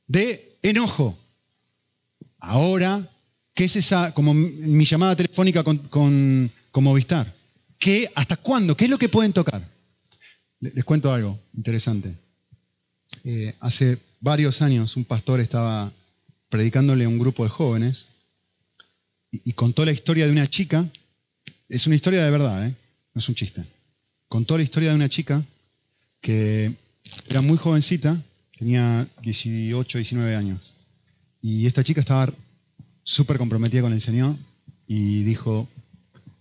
de 0.07 0.57
enojo? 0.61 1.17
Ahora, 2.39 3.07
¿qué 3.53 3.65
es 3.65 3.75
esa, 3.75 4.13
como 4.13 4.33
mi 4.33 4.85
llamada 4.85 5.15
telefónica 5.15 5.63
con, 5.63 6.51
Movistar? 6.73 7.33
¿Qué, 7.77 8.09
¿Hasta 8.15 8.37
cuándo? 8.37 8.75
¿Qué 8.75 8.85
es 8.85 8.91
lo 8.91 8.97
que 8.97 9.09
pueden 9.09 9.33
tocar? 9.33 9.61
Les 10.59 10.83
cuento 10.83 11.13
algo 11.13 11.37
interesante. 11.53 12.15
Eh, 13.23 13.53
hace 13.59 13.97
varios 14.19 14.61
años 14.61 14.97
un 14.97 15.05
pastor 15.05 15.39
estaba 15.39 15.91
predicándole 16.49 17.05
a 17.05 17.09
un 17.09 17.19
grupo 17.19 17.43
de 17.43 17.49
jóvenes 17.49 18.07
y, 19.31 19.53
contó 19.53 19.83
la 19.83 19.91
historia 19.91 20.25
de 20.25 20.31
una 20.31 20.47
chica, 20.47 20.85
es 21.67 21.87
una 21.87 21.95
historia 21.95 22.23
de 22.23 22.31
verdad, 22.31 22.67
¿eh? 22.67 22.73
no 23.13 23.19
es 23.19 23.27
un 23.27 23.35
chiste, 23.35 23.63
contó 24.29 24.57
la 24.57 24.63
historia 24.63 24.89
de 24.89 24.95
una 24.95 25.09
chica 25.09 25.43
que 26.25 26.73
era 27.29 27.41
muy 27.41 27.55
jovencita, 27.55 28.19
tenía 28.57 29.07
18, 29.21 29.99
19 29.99 30.35
años, 30.35 30.73
y 31.39 31.67
esta 31.67 31.83
chica 31.83 32.01
estaba 32.01 32.33
súper 33.03 33.37
comprometida 33.37 33.83
con 33.83 33.93
el 33.93 34.01
Señor 34.01 34.35
y 34.87 35.21
dijo, 35.21 35.69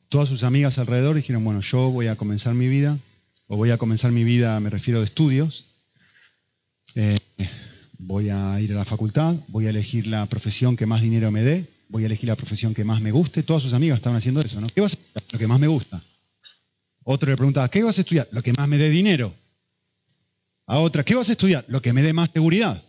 todas 0.08 0.30
sus 0.30 0.42
amigas 0.42 0.78
alrededor 0.78 1.16
dijeron, 1.16 1.44
bueno, 1.44 1.60
yo 1.60 1.90
voy 1.90 2.06
a 2.06 2.16
comenzar 2.16 2.54
mi 2.54 2.66
vida, 2.66 2.98
o 3.46 3.58
voy 3.58 3.72
a 3.72 3.76
comenzar 3.76 4.10
mi 4.10 4.24
vida, 4.24 4.58
me 4.58 4.70
refiero 4.70 5.00
de 5.00 5.04
estudios, 5.04 5.66
eh, 6.94 7.18
voy 7.98 8.30
a 8.30 8.58
ir 8.62 8.72
a 8.72 8.76
la 8.76 8.86
facultad, 8.86 9.36
voy 9.48 9.66
a 9.66 9.70
elegir 9.70 10.06
la 10.06 10.24
profesión 10.24 10.78
que 10.78 10.86
más 10.86 11.02
dinero 11.02 11.30
me 11.30 11.42
dé, 11.42 11.66
voy 11.90 12.04
a 12.04 12.06
elegir 12.06 12.30
la 12.30 12.36
profesión 12.36 12.72
que 12.72 12.84
más 12.84 13.02
me 13.02 13.12
guste. 13.12 13.42
Todas 13.42 13.62
sus 13.62 13.74
amigas 13.74 13.98
estaban 13.98 14.16
haciendo 14.16 14.40
eso, 14.40 14.62
¿no? 14.62 14.68
¿Qué 14.68 14.80
vas 14.80 14.94
a 14.94 14.96
estudiar? 14.96 15.24
Lo 15.32 15.38
que 15.38 15.46
más 15.46 15.60
me 15.60 15.66
gusta. 15.66 16.02
Otro 17.02 17.28
le 17.28 17.36
preguntaba, 17.36 17.68
¿qué 17.70 17.82
vas 17.82 17.98
a 17.98 18.00
estudiar? 18.00 18.26
Lo 18.32 18.42
que 18.42 18.54
más 18.54 18.66
me 18.66 18.78
dé 18.78 18.88
dinero. 18.88 19.34
A 20.66 20.78
otra, 20.78 21.04
¿qué 21.04 21.14
vas 21.14 21.28
a 21.28 21.32
estudiar? 21.32 21.64
Lo 21.68 21.82
que 21.82 21.92
me 21.92 22.02
dé 22.02 22.12
más 22.12 22.30
seguridad. 22.30 22.82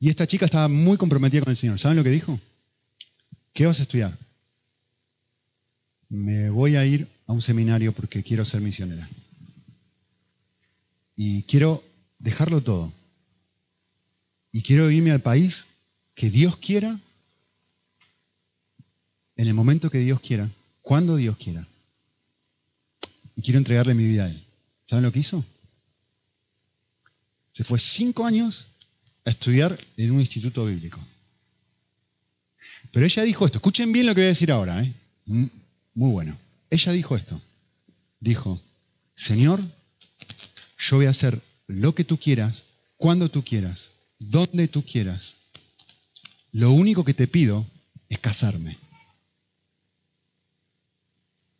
Y 0.00 0.08
esta 0.08 0.26
chica 0.26 0.44
estaba 0.44 0.68
muy 0.68 0.96
comprometida 0.96 1.42
con 1.42 1.50
el 1.50 1.56
Señor. 1.56 1.78
¿Saben 1.78 1.96
lo 1.96 2.04
que 2.04 2.10
dijo? 2.10 2.38
¿Qué 3.52 3.66
vas 3.66 3.80
a 3.80 3.82
estudiar? 3.82 4.16
Me 6.08 6.50
voy 6.50 6.76
a 6.76 6.84
ir 6.84 7.08
a 7.26 7.32
un 7.32 7.42
seminario 7.42 7.92
porque 7.92 8.22
quiero 8.22 8.44
ser 8.44 8.60
misionera. 8.60 9.08
Y 11.16 11.42
quiero 11.44 11.82
dejarlo 12.18 12.60
todo. 12.60 12.92
Y 14.52 14.62
quiero 14.62 14.90
irme 14.90 15.10
al 15.10 15.20
país 15.20 15.66
que 16.14 16.30
Dios 16.30 16.56
quiera, 16.56 16.98
en 19.36 19.48
el 19.48 19.54
momento 19.54 19.90
que 19.90 19.98
Dios 19.98 20.20
quiera, 20.20 20.48
cuando 20.80 21.16
Dios 21.16 21.36
quiera. 21.36 21.66
Y 23.36 23.42
quiero 23.42 23.58
entregarle 23.58 23.94
mi 23.94 24.06
vida 24.06 24.24
a 24.24 24.28
Él. 24.28 24.43
¿Saben 24.86 25.04
lo 25.04 25.12
que 25.12 25.20
hizo? 25.20 25.44
Se 27.52 27.64
fue 27.64 27.78
cinco 27.78 28.26
años 28.26 28.66
a 29.24 29.30
estudiar 29.30 29.78
en 29.96 30.10
un 30.10 30.20
instituto 30.20 30.66
bíblico. 30.66 31.00
Pero 32.92 33.06
ella 33.06 33.22
dijo 33.22 33.46
esto, 33.46 33.58
escuchen 33.58 33.92
bien 33.92 34.06
lo 34.06 34.14
que 34.14 34.20
voy 34.20 34.26
a 34.26 34.28
decir 34.28 34.52
ahora, 34.52 34.82
¿eh? 34.82 34.92
Mm, 35.26 35.46
muy 35.94 36.10
bueno. 36.10 36.36
Ella 36.70 36.92
dijo 36.92 37.16
esto, 37.16 37.40
dijo, 38.20 38.60
Señor, 39.14 39.60
yo 40.78 40.96
voy 40.96 41.06
a 41.06 41.10
hacer 41.10 41.40
lo 41.66 41.94
que 41.94 42.04
tú 42.04 42.18
quieras, 42.18 42.64
cuando 42.96 43.30
tú 43.30 43.42
quieras, 43.42 43.92
donde 44.18 44.68
tú 44.68 44.84
quieras. 44.84 45.36
Lo 46.52 46.72
único 46.72 47.04
que 47.04 47.14
te 47.14 47.26
pido 47.26 47.64
es 48.08 48.18
casarme. 48.18 48.78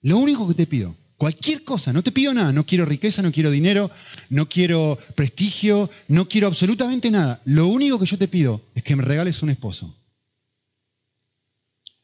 Lo 0.03 0.19
único 0.19 0.47
que 0.47 0.55
te 0.55 0.67
pido, 0.67 0.95
cualquier 1.17 1.65
cosa, 1.65 1.93
no 1.93 2.03
te 2.03 2.13
pido 2.13 2.35
nada, 2.35 2.53
no 2.53 2.65
quiero 2.67 2.85
riqueza, 2.85 3.23
no 3.23 3.33
quiero 3.33 3.51
dinero, 3.51 3.91
no 4.31 4.49
quiero 4.49 4.99
prestigio, 5.15 5.91
no 6.09 6.29
quiero 6.29 6.47
absolutamente 6.47 7.11
nada. 7.11 7.41
Lo 7.45 7.69
único 7.69 7.99
que 7.99 8.07
yo 8.07 8.19
te 8.19 8.29
pido 8.29 8.61
es 8.75 8.83
que 8.83 8.97
me 8.97 9.03
regales 9.03 9.43
un 9.43 9.51
esposo. 9.51 9.95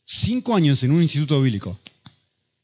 Cinco 0.04 0.54
años 0.54 0.82
en 0.82 0.90
un 0.90 1.02
instituto 1.02 1.40
bíblico, 1.40 1.78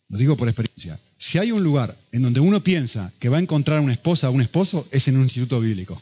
lo 0.09 0.19
digo 0.19 0.37
por 0.37 0.49
experiencia. 0.49 0.99
Si 1.17 1.39
hay 1.39 1.53
un 1.53 1.63
lugar 1.63 1.97
en 2.13 2.23
donde 2.23 2.41
uno 2.41 2.61
piensa 2.61 3.13
que 3.19 3.29
va 3.29 3.39
a 3.39 3.41
encontrar 3.41 3.81
una 3.81 3.93
esposa 3.93 4.29
o 4.29 4.33
un 4.33 4.41
esposo, 4.41 4.87
es 4.91 5.09
en 5.09 5.17
un 5.17 5.25
instituto 5.25 5.61
bíblico. 5.61 6.01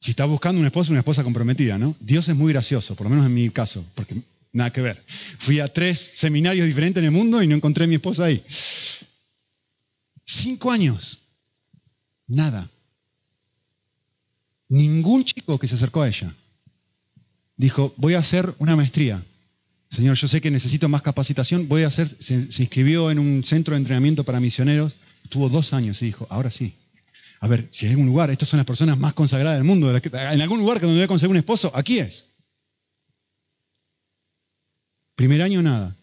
Si 0.00 0.10
está 0.10 0.24
buscando 0.24 0.60
una 0.60 0.68
esposa, 0.68 0.92
una 0.92 1.00
esposa 1.00 1.24
comprometida, 1.24 1.76
¿no? 1.78 1.96
Dios 2.00 2.28
es 2.28 2.36
muy 2.36 2.52
gracioso, 2.52 2.94
por 2.94 3.06
lo 3.06 3.10
menos 3.10 3.26
en 3.26 3.34
mi 3.34 3.50
caso, 3.50 3.84
porque 3.94 4.14
nada 4.52 4.72
que 4.72 4.80
ver. 4.80 5.02
Fui 5.38 5.60
a 5.60 5.68
tres 5.68 6.12
seminarios 6.16 6.66
diferentes 6.66 7.00
en 7.00 7.06
el 7.06 7.10
mundo 7.10 7.42
y 7.42 7.46
no 7.46 7.54
encontré 7.54 7.84
a 7.84 7.86
mi 7.86 7.96
esposa 7.96 8.24
ahí. 8.24 8.42
Cinco 10.24 10.70
años. 10.70 11.18
Nada. 12.26 12.68
Ningún 14.68 15.24
chico 15.24 15.58
que 15.58 15.68
se 15.68 15.76
acercó 15.76 16.02
a 16.02 16.08
ella 16.08 16.32
dijo, 17.58 17.92
voy 17.96 18.14
a 18.14 18.20
hacer 18.20 18.54
una 18.58 18.76
maestría. 18.76 19.22
Señor, 19.90 20.16
yo 20.16 20.28
sé 20.28 20.40
que 20.40 20.50
necesito 20.50 20.88
más 20.88 21.02
capacitación, 21.02 21.68
voy 21.68 21.82
a 21.82 21.88
hacer, 21.88 22.08
se, 22.08 22.34
inscribió 22.34 23.10
en 23.10 23.18
un 23.18 23.44
centro 23.44 23.74
de 23.74 23.78
entrenamiento 23.78 24.24
para 24.24 24.40
misioneros, 24.40 24.94
tuvo 25.28 25.48
dos 25.48 25.72
años 25.72 26.00
y 26.02 26.06
dijo, 26.06 26.26
ahora 26.30 26.50
sí. 26.50 26.74
A 27.40 27.48
ver, 27.48 27.66
si 27.70 27.86
hay 27.86 27.92
algún 27.92 28.06
lugar, 28.06 28.30
estas 28.30 28.48
son 28.48 28.58
las 28.58 28.66
personas 28.66 28.98
más 28.98 29.14
consagradas 29.14 29.58
del 29.58 29.64
mundo, 29.64 29.90
en 29.90 30.40
algún 30.40 30.58
lugar 30.60 30.78
que 30.78 30.86
donde 30.86 31.00
voy 31.00 31.04
a 31.04 31.08
conseguir 31.08 31.30
un 31.30 31.36
esposo, 31.36 31.70
aquí 31.74 31.98
es. 31.98 32.26
Primer 35.18 35.42
año, 35.42 35.60
nada. 35.62 35.96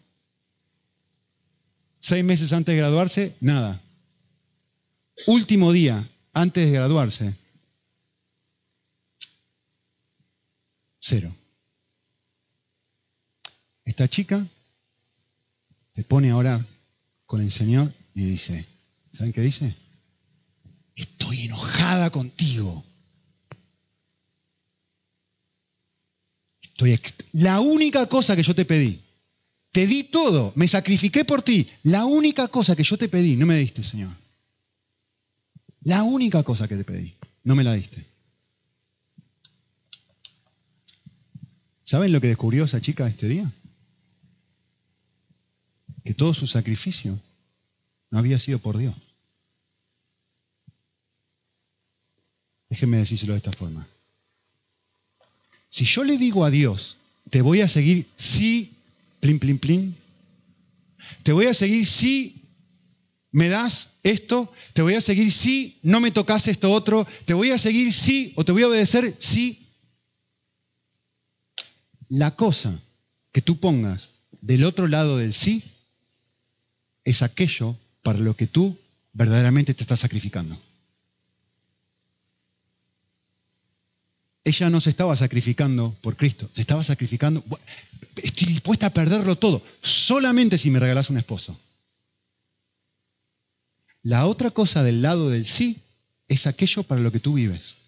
Seis 2.00 2.22
meses 2.22 2.52
antes 2.52 2.74
de 2.74 2.76
graduarse, 2.76 3.34
nada. 3.40 3.80
Último 5.26 5.72
día, 5.72 6.06
antes 6.34 6.66
de 6.66 6.72
graduarse, 6.72 7.34
cero. 10.98 11.34
Esta 13.86 14.06
chica 14.06 14.46
se 15.94 16.04
pone 16.04 16.28
a 16.28 16.36
orar 16.36 16.60
con 17.24 17.40
el 17.40 17.50
Señor 17.50 17.90
y 18.12 18.22
dice, 18.22 18.66
¿saben 19.14 19.32
qué 19.32 19.40
dice? 19.40 19.74
Estoy 20.94 21.46
enojada 21.46 22.10
contigo. 22.10 22.84
Estoy 26.60 27.00
la 27.32 27.60
única 27.60 28.04
cosa 28.10 28.36
que 28.36 28.42
yo 28.42 28.54
te 28.54 28.66
pedí 28.66 29.05
te 29.76 29.86
di 29.86 30.04
todo, 30.04 30.54
me 30.54 30.66
sacrifiqué 30.66 31.26
por 31.26 31.42
ti. 31.42 31.68
La 31.82 32.06
única 32.06 32.48
cosa 32.48 32.74
que 32.74 32.82
yo 32.82 32.96
te 32.96 33.10
pedí, 33.10 33.36
no 33.36 33.44
me 33.44 33.58
diste, 33.58 33.82
Señor. 33.82 34.10
La 35.82 36.02
única 36.02 36.42
cosa 36.42 36.66
que 36.66 36.76
te 36.76 36.84
pedí, 36.84 37.14
no 37.44 37.54
me 37.54 37.62
la 37.62 37.74
diste. 37.74 38.02
¿Saben 41.84 42.10
lo 42.10 42.22
que 42.22 42.28
descubrió 42.28 42.64
esa 42.64 42.80
chica 42.80 43.06
este 43.06 43.28
día? 43.28 43.52
Que 46.06 46.14
todo 46.14 46.32
su 46.32 46.46
sacrificio 46.46 47.18
no 48.10 48.18
había 48.18 48.38
sido 48.38 48.58
por 48.58 48.78
Dios. 48.78 48.94
Déjenme 52.70 52.96
decírselo 52.96 53.34
de 53.34 53.40
esta 53.40 53.52
forma. 53.52 53.86
Si 55.68 55.84
yo 55.84 56.02
le 56.02 56.16
digo 56.16 56.46
a 56.46 56.50
Dios, 56.50 56.96
te 57.28 57.42
voy 57.42 57.60
a 57.60 57.68
seguir 57.68 58.06
si, 58.16 58.75
plin, 59.26 59.40
plin, 59.40 59.58
plin, 59.58 59.96
te 61.24 61.32
voy 61.32 61.46
a 61.46 61.54
seguir 61.54 61.84
si 61.84 62.42
me 63.32 63.48
das 63.48 63.90
esto, 64.04 64.52
te 64.72 64.82
voy 64.82 64.94
a 64.94 65.00
seguir 65.00 65.32
si 65.32 65.80
no 65.82 66.00
me 66.00 66.12
tocas 66.12 66.46
esto 66.46 66.70
otro, 66.70 67.06
te 67.24 67.34
voy 67.34 67.50
a 67.50 67.58
seguir 67.58 67.92
si 67.92 68.32
o 68.36 68.44
te 68.44 68.52
voy 68.52 68.62
a 68.62 68.68
obedecer 68.68 69.16
si. 69.18 69.66
La 72.08 72.36
cosa 72.36 72.78
que 73.32 73.42
tú 73.42 73.58
pongas 73.58 74.10
del 74.40 74.64
otro 74.64 74.86
lado 74.86 75.16
del 75.18 75.34
sí 75.34 75.64
es 77.02 77.22
aquello 77.22 77.76
para 78.02 78.20
lo 78.20 78.36
que 78.36 78.46
tú 78.46 78.78
verdaderamente 79.12 79.74
te 79.74 79.82
estás 79.82 80.00
sacrificando. 80.00 80.56
Ella 84.46 84.70
no 84.70 84.80
se 84.80 84.90
estaba 84.90 85.16
sacrificando 85.16 85.96
por 86.02 86.16
Cristo, 86.16 86.48
se 86.52 86.60
estaba 86.60 86.84
sacrificando, 86.84 87.42
estoy 88.14 88.46
dispuesta 88.46 88.86
a 88.86 88.90
perderlo 88.90 89.34
todo, 89.34 89.60
solamente 89.82 90.56
si 90.56 90.70
me 90.70 90.78
regalas 90.78 91.10
un 91.10 91.18
esposo. 91.18 91.58
La 94.04 94.24
otra 94.26 94.52
cosa 94.52 94.84
del 94.84 95.02
lado 95.02 95.30
del 95.30 95.46
sí 95.46 95.78
es 96.28 96.46
aquello 96.46 96.84
para 96.84 97.00
lo 97.00 97.10
que 97.10 97.18
tú 97.18 97.34
vives. 97.34 97.78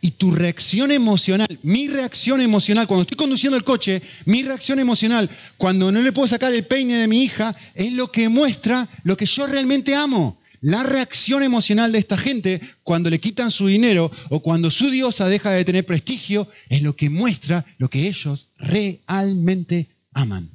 Y 0.00 0.12
tu 0.12 0.30
reacción 0.34 0.90
emocional, 0.90 1.46
mi 1.62 1.88
reacción 1.88 2.40
emocional, 2.40 2.86
cuando 2.86 3.02
estoy 3.02 3.18
conduciendo 3.18 3.58
el 3.58 3.64
coche, 3.64 4.00
mi 4.24 4.42
reacción 4.42 4.78
emocional, 4.78 5.28
cuando 5.58 5.92
no 5.92 6.00
le 6.00 6.12
puedo 6.12 6.28
sacar 6.28 6.54
el 6.54 6.64
peine 6.64 6.96
de 6.96 7.08
mi 7.08 7.24
hija, 7.24 7.54
es 7.74 7.92
lo 7.92 8.10
que 8.10 8.30
muestra 8.30 8.88
lo 9.04 9.18
que 9.18 9.26
yo 9.26 9.46
realmente 9.46 9.94
amo. 9.94 10.39
La 10.60 10.82
reacción 10.82 11.42
emocional 11.42 11.90
de 11.90 11.98
esta 11.98 12.18
gente 12.18 12.60
cuando 12.82 13.08
le 13.08 13.18
quitan 13.18 13.50
su 13.50 13.66
dinero 13.66 14.10
o 14.28 14.40
cuando 14.40 14.70
su 14.70 14.90
diosa 14.90 15.26
deja 15.26 15.50
de 15.50 15.64
tener 15.64 15.86
prestigio 15.86 16.48
es 16.68 16.82
lo 16.82 16.94
que 16.94 17.08
muestra 17.08 17.64
lo 17.78 17.88
que 17.88 18.08
ellos 18.08 18.48
realmente 18.58 19.88
aman. 20.12 20.50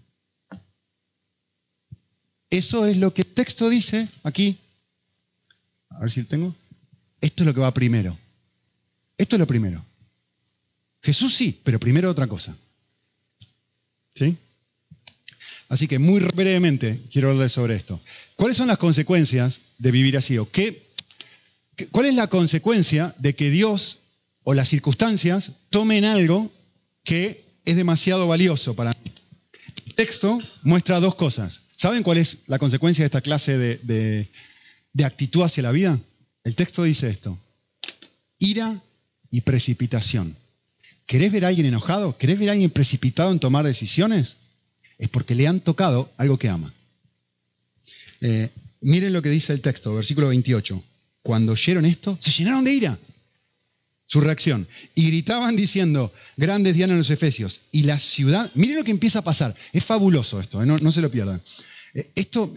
Eso 2.52 2.86
es 2.86 2.98
lo 2.98 3.14
que 3.14 3.24
el 3.24 3.34
texto 3.34 3.68
dice 3.70 4.08
aquí. 4.24 4.58
A 5.90 6.00
ver 6.00 6.12
si 6.12 6.22
lo 6.22 6.28
tengo. 6.28 6.56
Esto 7.20 7.44
es 7.44 7.48
lo 7.48 7.54
que 7.54 7.62
va 7.62 7.74
primero. 7.74 8.16
Esto 9.18 9.36
es 9.36 9.40
lo 9.40 9.48
primero. 9.48 9.84
Jesús 11.02 11.34
sí, 11.34 11.60
pero 11.64 11.80
primero 11.80 12.10
otra 12.10 12.28
cosa. 12.28 12.56
¿Sí? 14.14 14.38
Así 15.70 15.88
que 15.88 16.00
muy 16.00 16.20
brevemente 16.20 17.00
quiero 17.12 17.32
hablar 17.32 17.50
sobre 17.50 17.76
esto. 17.76 18.00
¿Cuáles 18.36 18.58
son 18.58 18.68
las 18.68 18.78
consecuencias 18.78 19.62
de 19.78 19.92
vivir 19.92 20.18
así? 20.18 20.38
¿O 20.38 20.50
qué, 20.50 20.84
¿Cuál 21.92 22.06
es 22.06 22.16
la 22.16 22.28
consecuencia 22.28 23.14
de 23.18 23.36
que 23.36 23.50
Dios 23.50 24.00
o 24.44 24.54
las 24.54 24.70
circunstancias 24.70 25.52
tomen 25.70 26.06
algo 26.06 26.52
que 27.04 27.44
es 27.66 27.76
demasiado 27.76 28.28
valioso 28.28 28.76
para 28.76 28.92
mí? 28.92 29.12
El 29.88 29.96
texto 29.96 30.40
muestra 30.64 31.00
dos 31.00 31.16
cosas. 31.16 31.62
¿Saben 31.76 32.04
cuál 32.04 32.20
es 32.20 32.44
la 32.48 32.60
consecuencia 32.60 33.04
de 33.04 33.08
esta 33.08 33.22
clase 33.22 33.58
de, 33.58 34.28
de 34.94 35.06
actitud 35.06 35.42
hacia 35.42 35.64
la 35.64 35.72
vida? 35.72 36.00
El 36.44 36.56
texto 36.56 36.84
dice 36.84 37.10
esto. 37.10 37.38
Ira 38.40 38.82
y 39.32 39.42
precipitación. 39.42 40.36
¿Querés 41.06 41.32
ver 41.32 41.46
a 41.46 41.50
alguien 41.50 41.68
enojado? 41.68 42.18
¿Querés 42.18 42.40
ver 42.40 42.50
a 42.50 42.52
alguien 42.54 42.70
precipitado 42.70 43.32
en 43.32 43.40
tomar 43.40 43.66
decisiones? 43.66 44.38
Es 44.98 45.10
porque 45.10 45.36
le 45.36 45.48
han 45.48 45.60
tocado 45.60 46.12
algo 46.18 46.38
que 46.38 46.50
ama. 46.50 46.74
Eh, 48.22 48.50
miren 48.82 49.14
lo 49.14 49.22
que 49.22 49.30
dice 49.30 49.54
el 49.54 49.62
texto, 49.62 49.94
versículo 49.94 50.30
28. 50.30 50.84
Cuando 51.22 51.54
oyeron 51.54 51.86
esto, 51.86 52.18
se 52.22 52.32
llenaron 52.32 52.64
de 52.64 52.74
ira. 52.74 53.00
Su 54.08 54.22
reacción. 54.22 54.68
Y 54.94 55.08
gritaban 55.08 55.56
diciendo, 55.56 56.14
grandes 56.38 56.76
dianas 56.76 56.98
los 56.98 57.10
efesios. 57.10 57.62
Y 57.72 57.84
la 57.84 58.00
ciudad, 58.00 58.52
miren 58.54 58.78
lo 58.78 58.84
que 58.84 58.92
empieza 58.92 59.20
a 59.20 59.24
pasar. 59.24 59.56
Es 59.74 59.84
fabuloso 59.84 60.40
esto, 60.40 60.62
eh, 60.62 60.66
no, 60.66 60.92
se 60.92 61.02
lo 61.02 61.12
pierdan. 61.12 61.42
Eh, 61.94 62.10
esto 62.16 62.54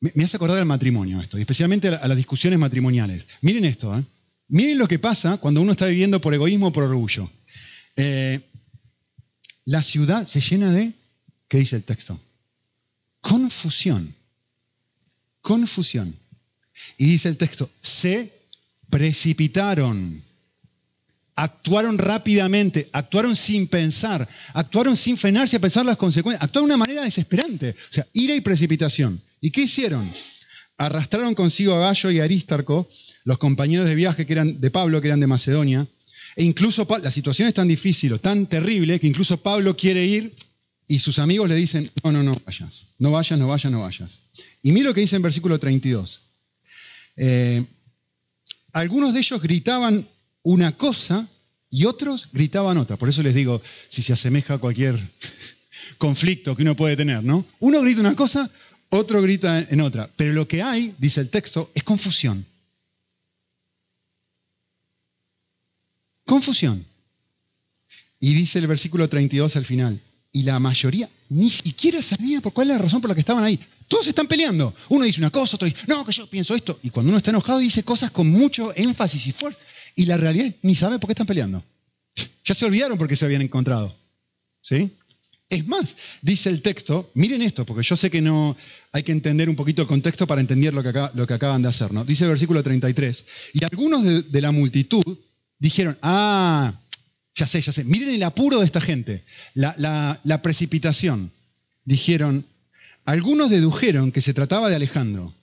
me, 0.00 0.24
hace 0.24 0.36
acordar 0.36 0.58
al 0.58 0.66
matrimonio, 0.66 1.20
esto, 1.20 1.38
especialmente 1.38 1.88
a, 1.88 2.08
las 2.08 2.16
discusiones 2.16 2.58
matrimoniales. 2.58 3.26
Miren 3.42 3.66
esto, 3.66 4.04
miren 4.48 4.78
lo 4.78 4.88
que 4.88 4.98
pasa 4.98 5.36
cuando 5.36 5.60
uno 5.60 5.72
está 5.72 5.86
viviendo 5.86 6.20
por 6.20 6.34
egoísmo 6.34 6.68
o 6.68 6.72
por 6.72 6.84
orgullo. 6.84 7.30
la 9.66 9.82
ciudad 9.82 10.26
se 10.26 10.40
llena 10.40 10.72
de, 10.72 10.92
¿qué 11.48 11.58
dice 11.58 11.76
el 11.76 11.84
texto? 11.84 12.20
Confusión 13.20 14.14
confusión. 15.44 16.16
Y 16.96 17.06
dice 17.06 17.28
el 17.28 17.36
texto, 17.36 17.70
se 17.80 18.32
precipitaron, 18.90 20.20
actuaron 21.36 21.98
rápidamente, 21.98 22.88
actuaron 22.92 23.36
sin 23.36 23.68
pensar, 23.68 24.26
actuaron 24.54 24.96
sin 24.96 25.16
frenarse 25.16 25.56
a 25.56 25.60
pensar 25.60 25.84
las 25.84 25.98
consecuencias, 25.98 26.42
actuaron 26.42 26.68
de 26.68 26.74
una 26.74 26.84
manera 26.84 27.04
desesperante, 27.04 27.70
o 27.70 27.92
sea, 27.92 28.06
ira 28.14 28.34
y 28.34 28.40
precipitación. 28.40 29.20
¿Y 29.40 29.50
qué 29.50 29.62
hicieron? 29.62 30.10
Arrastraron 30.78 31.34
consigo 31.34 31.74
a 31.74 31.80
Gallo 31.80 32.10
y 32.10 32.20
Aristarco, 32.20 32.88
los 33.24 33.38
compañeros 33.38 33.86
de 33.86 33.94
viaje 33.94 34.26
que 34.26 34.32
eran 34.32 34.60
de 34.60 34.70
Pablo, 34.70 35.00
que 35.00 35.08
eran 35.08 35.20
de 35.20 35.26
Macedonia, 35.26 35.86
e 36.36 36.42
incluso 36.42 36.88
la 37.02 37.10
situación 37.10 37.48
es 37.48 37.54
tan 37.54 37.68
difícil 37.68 38.14
o 38.14 38.18
tan 38.18 38.46
terrible 38.46 38.98
que 38.98 39.06
incluso 39.06 39.36
Pablo 39.36 39.76
quiere 39.76 40.04
ir 40.04 40.34
y 40.86 40.98
sus 40.98 41.18
amigos 41.18 41.48
le 41.48 41.54
dicen, 41.54 41.90
no, 42.02 42.12
no, 42.12 42.22
no 42.22 42.36
vayas, 42.44 42.88
no 42.98 43.12
vayas, 43.12 43.38
no 43.38 43.48
vayas, 43.48 43.72
no 43.72 43.80
vayas. 43.80 44.22
Y 44.62 44.72
mira 44.72 44.88
lo 44.88 44.94
que 44.94 45.00
dice 45.00 45.16
en 45.16 45.22
versículo 45.22 45.58
32. 45.58 46.20
Eh, 47.16 47.64
algunos 48.72 49.14
de 49.14 49.20
ellos 49.20 49.40
gritaban 49.40 50.06
una 50.42 50.72
cosa 50.72 51.26
y 51.70 51.86
otros 51.86 52.28
gritaban 52.32 52.78
otra. 52.78 52.96
Por 52.96 53.08
eso 53.08 53.22
les 53.22 53.34
digo, 53.34 53.62
si 53.88 54.02
se 54.02 54.12
asemeja 54.12 54.54
a 54.54 54.58
cualquier 54.58 54.98
conflicto 55.98 56.54
que 56.54 56.62
uno 56.62 56.76
puede 56.76 56.96
tener, 56.96 57.24
¿no? 57.24 57.44
Uno 57.60 57.80
grita 57.80 58.00
una 58.00 58.14
cosa, 58.14 58.50
otro 58.90 59.22
grita 59.22 59.60
en 59.60 59.80
otra. 59.80 60.08
Pero 60.16 60.32
lo 60.32 60.46
que 60.46 60.62
hay, 60.62 60.94
dice 60.98 61.20
el 61.20 61.30
texto, 61.30 61.70
es 61.74 61.82
confusión. 61.82 62.44
Confusión. 66.24 66.84
Y 68.20 68.34
dice 68.34 68.58
el 68.58 68.66
versículo 68.66 69.08
32 69.08 69.56
al 69.56 69.64
final, 69.64 70.00
y 70.34 70.42
la 70.42 70.58
mayoría 70.58 71.08
ni 71.30 71.48
siquiera 71.48 72.02
sabía 72.02 72.40
por 72.40 72.52
cuál 72.52 72.70
es 72.70 72.76
la 72.76 72.82
razón 72.82 73.00
por 73.00 73.08
la 73.08 73.14
que 73.14 73.20
estaban 73.20 73.44
ahí. 73.44 73.58
Todos 73.86 74.08
están 74.08 74.26
peleando. 74.26 74.74
Uno 74.88 75.04
dice 75.04 75.20
una 75.20 75.30
cosa, 75.30 75.54
otro 75.56 75.66
dice, 75.66 75.82
no, 75.86 76.04
que 76.04 76.12
yo 76.12 76.26
pienso 76.26 76.56
esto. 76.56 76.78
Y 76.82 76.90
cuando 76.90 77.10
uno 77.10 77.18
está 77.18 77.30
enojado 77.30 77.60
dice 77.60 77.84
cosas 77.84 78.10
con 78.10 78.28
mucho 78.28 78.72
énfasis 78.74 79.28
y 79.28 79.32
fuerza. 79.32 79.60
Y 79.94 80.06
la 80.06 80.16
realidad 80.16 80.52
ni 80.62 80.74
sabe 80.74 80.98
por 80.98 81.06
qué 81.06 81.12
están 81.12 81.28
peleando. 81.28 81.62
Ya 82.44 82.52
se 82.52 82.64
olvidaron 82.64 82.98
por 82.98 83.06
qué 83.06 83.14
se 83.14 83.24
habían 83.24 83.42
encontrado. 83.42 83.94
¿Sí? 84.60 84.90
Es 85.48 85.66
más, 85.68 85.96
dice 86.20 86.50
el 86.50 86.62
texto, 86.62 87.12
miren 87.14 87.40
esto, 87.40 87.64
porque 87.64 87.84
yo 87.84 87.96
sé 87.96 88.10
que 88.10 88.20
no 88.20 88.56
hay 88.90 89.04
que 89.04 89.12
entender 89.12 89.48
un 89.48 89.54
poquito 89.54 89.82
el 89.82 89.88
contexto 89.88 90.26
para 90.26 90.40
entender 90.40 90.74
lo 90.74 90.82
que, 90.82 91.08
lo 91.14 91.26
que 91.28 91.34
acaban 91.34 91.62
de 91.62 91.68
hacer. 91.68 91.92
¿no? 91.92 92.04
Dice 92.04 92.24
el 92.24 92.30
versículo 92.30 92.60
33, 92.60 93.24
y 93.52 93.64
algunos 93.64 94.02
de, 94.02 94.22
de 94.22 94.40
la 94.40 94.50
multitud 94.50 95.16
dijeron, 95.60 95.96
ah, 96.02 96.72
ya 97.34 97.46
sé, 97.46 97.60
ya 97.60 97.72
sé. 97.72 97.84
Miren 97.84 98.10
el 98.10 98.22
apuro 98.22 98.60
de 98.60 98.66
esta 98.66 98.80
gente, 98.80 99.24
la, 99.54 100.40
precipitación. 100.42 101.30
Dijeron, 101.84 102.44
algunos 103.04 103.50
dedujeron 103.50 104.12
que 104.12 104.20
se 104.20 104.34
trataba 104.34 104.70
de 104.70 104.76
Alejandro, 104.76 105.34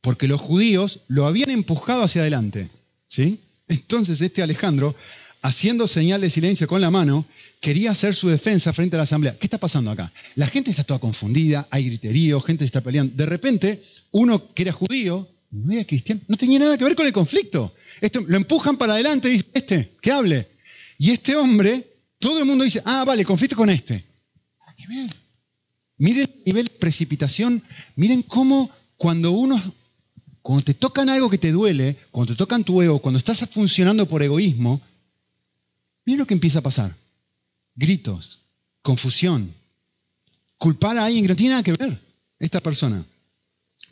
porque 0.00 0.28
los 0.28 0.40
judíos 0.40 1.00
lo 1.08 1.26
habían 1.26 1.50
empujado 1.50 2.02
hacia 2.02 2.22
adelante. 2.22 2.70
¿sí? 3.08 3.40
Entonces 3.68 4.20
este 4.20 4.42
Alejandro, 4.42 4.94
haciendo 5.42 5.88
señal 5.88 6.20
de 6.20 6.30
silencio 6.30 6.68
con 6.68 6.80
la 6.80 6.90
mano, 6.90 7.26
quería 7.60 7.90
hacer 7.90 8.14
su 8.14 8.28
defensa 8.28 8.72
frente 8.72 8.96
a 8.96 8.98
la 8.98 9.02
asamblea. 9.02 9.36
¿Qué 9.38 9.46
está 9.46 9.58
pasando 9.58 9.90
acá? 9.90 10.12
La 10.36 10.46
gente 10.46 10.70
está 10.70 10.84
toda 10.84 11.00
confundida, 11.00 11.66
hay 11.70 11.86
griterío, 11.86 12.40
gente 12.40 12.64
está 12.64 12.80
peleando. 12.80 13.14
De 13.16 13.26
repente, 13.26 13.82
uno 14.12 14.54
que 14.54 14.62
era 14.62 14.72
judío, 14.72 15.28
no 15.50 15.72
era 15.72 15.84
cristiano, 15.84 16.20
no 16.28 16.36
tenía 16.36 16.60
nada 16.60 16.78
que 16.78 16.84
ver 16.84 16.94
con 16.94 17.06
el 17.06 17.12
conflicto. 17.12 17.74
Esto, 18.00 18.20
lo 18.26 18.36
empujan 18.36 18.78
para 18.78 18.94
adelante 18.94 19.28
y 19.28 19.32
dice, 19.32 19.46
este, 19.52 19.90
que 20.00 20.12
hable. 20.12 20.46
Y 20.98 21.10
este 21.10 21.36
hombre, 21.36 21.86
todo 22.18 22.38
el 22.38 22.44
mundo 22.44 22.64
dice, 22.64 22.82
ah, 22.84 23.04
vale, 23.04 23.24
conflicto 23.24 23.56
con 23.56 23.70
este. 23.70 24.04
Miren 25.98 26.22
el 26.22 26.42
nivel 26.44 26.66
de 26.66 26.74
precipitación, 26.74 27.62
miren 27.96 28.22
cómo 28.22 28.70
cuando 28.96 29.32
uno, 29.32 29.60
cuando 30.42 30.64
te 30.64 30.74
tocan 30.74 31.08
algo 31.08 31.30
que 31.30 31.38
te 31.38 31.52
duele, 31.52 31.96
cuando 32.10 32.34
te 32.34 32.38
tocan 32.38 32.64
tu 32.64 32.82
ego, 32.82 32.98
cuando 32.98 33.18
estás 33.18 33.46
funcionando 33.50 34.06
por 34.06 34.22
egoísmo, 34.22 34.80
miren 36.04 36.18
lo 36.18 36.26
que 36.26 36.34
empieza 36.34 36.58
a 36.58 36.62
pasar. 36.62 36.94
Gritos, 37.74 38.40
confusión. 38.82 39.52
culpar 40.58 40.96
a 40.96 41.04
alguien 41.04 41.24
que 41.24 41.28
no 41.28 41.36
tiene 41.36 41.50
nada 41.50 41.62
que 41.62 41.72
ver, 41.72 41.98
esta 42.38 42.60
persona. 42.60 43.04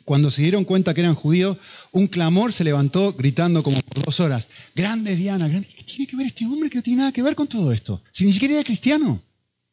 Cuando 0.05 0.29
se 0.29 0.43
dieron 0.43 0.65
cuenta 0.65 0.93
que 0.93 1.01
eran 1.01 1.15
judíos, 1.15 1.57
un 1.91 2.07
clamor 2.07 2.53
se 2.53 2.63
levantó 2.63 3.13
gritando 3.13 3.63
como 3.63 3.81
por 3.81 4.05
dos 4.05 4.19
horas, 4.19 4.47
grande 4.75 5.15
Diana, 5.15 5.47
grande. 5.47 5.67
¿qué 5.67 5.83
tiene 5.83 6.07
que 6.07 6.15
ver 6.15 6.27
este 6.27 6.45
hombre 6.45 6.69
que 6.69 6.77
no 6.77 6.83
tiene 6.83 6.99
nada 6.99 7.11
que 7.11 7.23
ver 7.23 7.35
con 7.35 7.47
todo 7.47 7.71
esto? 7.71 8.01
Si 8.11 8.23
ni 8.23 8.31
siquiera 8.31 8.53
era 8.53 8.63
cristiano. 8.63 9.19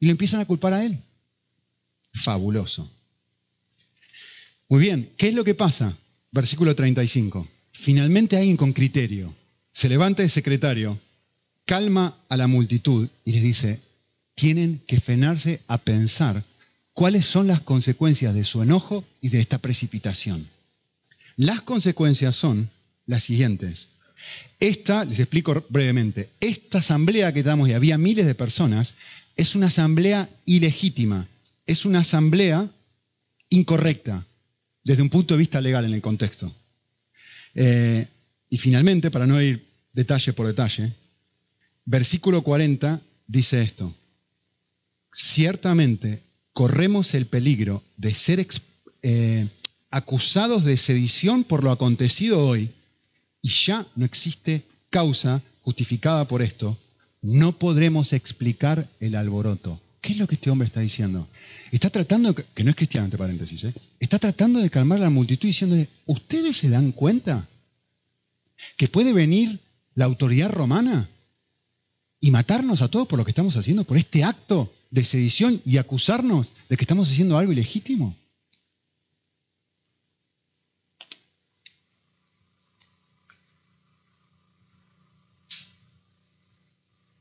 Y 0.00 0.06
lo 0.06 0.12
empiezan 0.12 0.40
a 0.40 0.46
culpar 0.46 0.72
a 0.72 0.84
él. 0.84 0.98
Fabuloso. 2.12 2.90
Muy 4.68 4.80
bien, 4.80 5.10
¿qué 5.16 5.28
es 5.28 5.34
lo 5.34 5.44
que 5.44 5.54
pasa? 5.54 5.96
Versículo 6.32 6.74
35. 6.74 7.46
Finalmente 7.72 8.36
alguien 8.36 8.56
con 8.56 8.72
criterio 8.72 9.32
se 9.70 9.88
levanta 9.88 10.22
el 10.22 10.30
secretario, 10.30 10.98
calma 11.66 12.16
a 12.28 12.36
la 12.36 12.46
multitud 12.46 13.08
y 13.24 13.32
les 13.32 13.42
dice, 13.42 13.80
tienen 14.34 14.80
que 14.86 14.98
frenarse 14.98 15.60
a 15.68 15.78
pensar 15.78 16.42
cuáles 16.92 17.26
son 17.26 17.46
las 17.46 17.60
consecuencias 17.60 18.34
de 18.34 18.44
su 18.44 18.62
enojo 18.62 19.04
y 19.20 19.30
de 19.30 19.40
esta 19.40 19.58
precipitación. 19.58 20.46
Las 21.36 21.62
consecuencias 21.62 22.36
son 22.36 22.68
las 23.06 23.24
siguientes. 23.24 23.88
Esta, 24.60 25.04
les 25.04 25.18
explico 25.18 25.64
brevemente, 25.70 26.28
esta 26.40 26.78
asamblea 26.78 27.32
que 27.32 27.42
damos 27.42 27.68
y 27.68 27.72
había 27.72 27.98
miles 27.98 28.26
de 28.26 28.34
personas, 28.34 28.94
es 29.36 29.54
una 29.54 29.68
asamblea 29.68 30.28
ilegítima, 30.44 31.26
es 31.66 31.84
una 31.84 32.00
asamblea 32.00 32.68
incorrecta 33.48 34.24
desde 34.84 35.02
un 35.02 35.10
punto 35.10 35.34
de 35.34 35.38
vista 35.38 35.60
legal 35.60 35.84
en 35.84 35.94
el 35.94 36.02
contexto. 36.02 36.52
Eh, 37.54 38.06
y 38.48 38.58
finalmente, 38.58 39.10
para 39.10 39.26
no 39.26 39.40
ir 39.40 39.64
detalle 39.92 40.32
por 40.32 40.46
detalle, 40.46 40.92
versículo 41.84 42.42
40 42.42 43.00
dice 43.26 43.62
esto, 43.62 43.94
ciertamente 45.12 46.22
corremos 46.52 47.14
el 47.14 47.26
peligro 47.26 47.82
de 47.96 48.14
ser 48.14 48.46
eh, 49.02 49.46
acusados 49.90 50.64
de 50.64 50.76
sedición 50.76 51.44
por 51.44 51.64
lo 51.64 51.70
acontecido 51.70 52.46
hoy 52.46 52.70
y 53.40 53.48
ya 53.48 53.86
no 53.96 54.04
existe 54.04 54.62
causa 54.90 55.42
justificada 55.62 56.26
por 56.26 56.42
esto, 56.42 56.76
no 57.22 57.52
podremos 57.52 58.12
explicar 58.12 58.88
el 59.00 59.14
alboroto. 59.14 59.80
¿Qué 60.00 60.12
es 60.12 60.18
lo 60.18 60.26
que 60.26 60.34
este 60.34 60.50
hombre 60.50 60.66
está 60.66 60.80
diciendo? 60.80 61.28
Está 61.70 61.88
tratando, 61.88 62.34
que 62.34 62.64
no 62.64 62.70
es 62.70 62.76
cristiano 62.76 63.04
entre 63.04 63.18
paréntesis, 63.18 63.64
¿eh? 63.64 63.74
está 64.00 64.18
tratando 64.18 64.58
de 64.58 64.70
calmar 64.70 64.98
a 64.98 65.02
la 65.02 65.10
multitud 65.10 65.48
diciéndole, 65.48 65.88
¿ustedes 66.06 66.56
se 66.56 66.68
dan 66.68 66.92
cuenta 66.92 67.46
que 68.76 68.88
puede 68.88 69.12
venir 69.12 69.60
la 69.94 70.04
autoridad 70.06 70.50
romana 70.50 71.08
y 72.20 72.30
matarnos 72.30 72.82
a 72.82 72.88
todos 72.88 73.06
por 73.08 73.18
lo 73.18 73.24
que 73.24 73.30
estamos 73.30 73.56
haciendo, 73.56 73.84
por 73.84 73.96
este 73.96 74.24
acto 74.24 74.72
de 74.92 75.04
sedición 75.06 75.60
y 75.64 75.78
acusarnos 75.78 76.52
de 76.68 76.76
que 76.76 76.84
estamos 76.84 77.10
haciendo 77.10 77.38
algo 77.38 77.50
ilegítimo. 77.50 78.14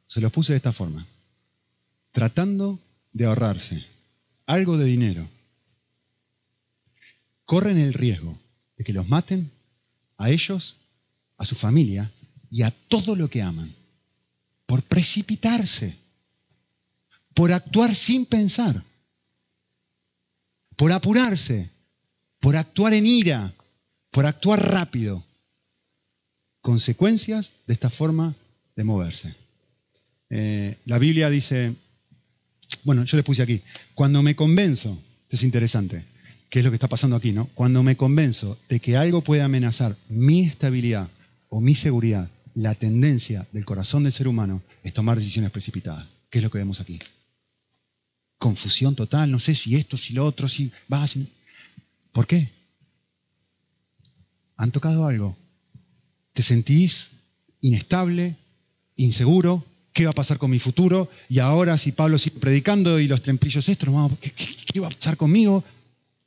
Se 0.06 0.20
los 0.20 0.34
puse 0.34 0.52
de 0.52 0.58
esta 0.58 0.74
forma, 0.74 1.08
tratando 2.12 2.78
de 3.14 3.26
ahorrarse 3.26 3.82
algo 4.46 4.78
de 4.78 4.86
dinero. 4.86 5.26
Corren 7.46 7.78
el 7.78 7.94
riesgo 7.94 8.38
de 8.76 8.84
que 8.84 8.92
los 8.92 9.08
maten 9.08 9.50
a 10.18 10.30
ellos, 10.30 10.76
a 11.38 11.46
su 11.46 11.56
familia 11.56 12.12
y 12.50 12.64
a 12.64 12.72
todo 12.90 13.16
lo 13.16 13.30
que 13.30 13.42
aman, 13.42 13.74
por 14.66 14.84
precipitarse 14.84 16.01
por 17.34 17.52
actuar 17.52 17.96
sin 17.96 18.26
pensar, 18.26 18.84
por 20.76 20.92
apurarse, 20.92 21.70
por 22.40 22.56
actuar 22.56 22.94
en 22.94 23.06
ira, 23.06 23.54
por 24.10 24.26
actuar 24.26 24.72
rápido. 24.72 25.24
Consecuencias 26.62 27.54
de 27.66 27.74
esta 27.74 27.90
forma 27.90 28.36
de 28.76 28.84
moverse. 28.84 29.34
Eh, 30.30 30.78
la 30.86 31.00
Biblia 31.00 31.30
dice, 31.30 31.74
bueno, 32.84 33.04
yo 33.04 33.18
les 33.18 33.26
puse 33.26 33.42
aquí, 33.42 33.62
cuando 33.96 34.22
me 34.22 34.36
convenzo, 34.36 34.92
esto 35.24 35.36
es 35.36 35.44
interesante, 35.44 36.04
¿qué 36.50 36.60
es 36.60 36.66
lo 36.66 36.72
que 36.72 36.76
está 36.76 36.88
pasando 36.88 37.16
aquí, 37.16 37.32
no? 37.32 37.48
Cuando 37.56 37.84
me 37.84 37.98
convenzo 37.98 38.58
de 38.70 38.80
que 38.80 38.98
algo 38.98 39.22
puede 39.22 39.42
amenazar 39.42 39.96
mi 40.10 40.42
estabilidad 40.42 41.10
o 41.50 41.62
mi 41.62 41.76
seguridad, 41.76 42.30
la 42.54 42.76
tendencia 42.76 43.48
del 43.52 43.66
corazón 43.66 44.04
del 44.04 44.12
ser 44.12 44.28
humano 44.28 44.62
es 44.84 44.94
tomar 44.94 45.18
decisiones 45.18 45.52
precipitadas. 45.52 46.08
¿Qué 46.30 46.40
es 46.40 46.44
lo 46.44 46.52
que 46.52 46.60
vemos 46.60 46.80
aquí? 46.80 47.00
Confusión 48.42 48.96
total, 48.96 49.30
no 49.30 49.40
sé 49.40 49.54
si 49.54 49.76
esto, 49.76 49.98
si 49.98 50.14
lo 50.14 50.26
otro, 50.26 50.50
si 50.50 50.72
va, 50.92 51.08
si... 51.08 51.28
¿Por 52.12 52.26
qué? 52.26 52.50
¿Han 54.58 54.72
tocado 54.72 55.06
algo? 55.06 55.38
¿Te 56.34 56.42
sentís 56.42 57.12
inestable, 57.62 58.36
inseguro? 58.96 59.64
¿Qué 59.94 60.06
va 60.06 60.10
a 60.10 60.22
pasar 60.22 60.40
con 60.40 60.50
mi 60.50 60.58
futuro? 60.58 61.08
Y 61.30 61.38
ahora 61.38 61.78
si 61.78 61.92
Pablo 61.92 62.18
sigue 62.18 62.40
predicando 62.40 63.00
y 63.00 63.08
los 63.08 63.22
templillos 63.22 63.70
estos, 63.70 63.90
¿qué, 64.20 64.32
qué 64.32 64.80
va 64.80 64.88
a 64.88 64.92
pasar 64.92 65.18
conmigo? 65.18 65.64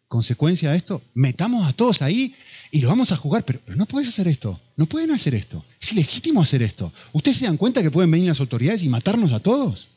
Consecuencia 0.07 0.71
de 0.71 0.77
esto, 0.77 1.03
metamos 1.15 1.67
a 1.67 1.73
todos 1.73 2.01
ahí 2.01 2.33
y 2.71 2.81
lo 2.81 2.91
vamos 2.91 3.11
a 3.11 3.17
jugar, 3.17 3.45
pero, 3.45 3.59
pero, 3.67 3.77
no 3.77 3.87
puedes 3.87 4.09
hacer 4.09 4.29
esto, 4.29 4.61
no 4.77 4.87
pueden 4.87 5.11
hacer 5.11 5.35
esto, 5.35 5.65
es 5.81 5.91
ilegítimo 5.91 6.41
hacer 6.41 6.63
esto. 6.63 6.93
¿Ustedes 7.13 7.39
se 7.39 7.47
dan 7.47 7.57
cuenta 7.57 7.83
que 7.83 7.91
pueden 7.91 8.13
venir 8.13 8.29
las 8.29 8.39
autoridades 8.39 8.85
y 8.85 8.89
matarnos 8.89 9.33
a 9.33 9.41
todos? 9.41 9.89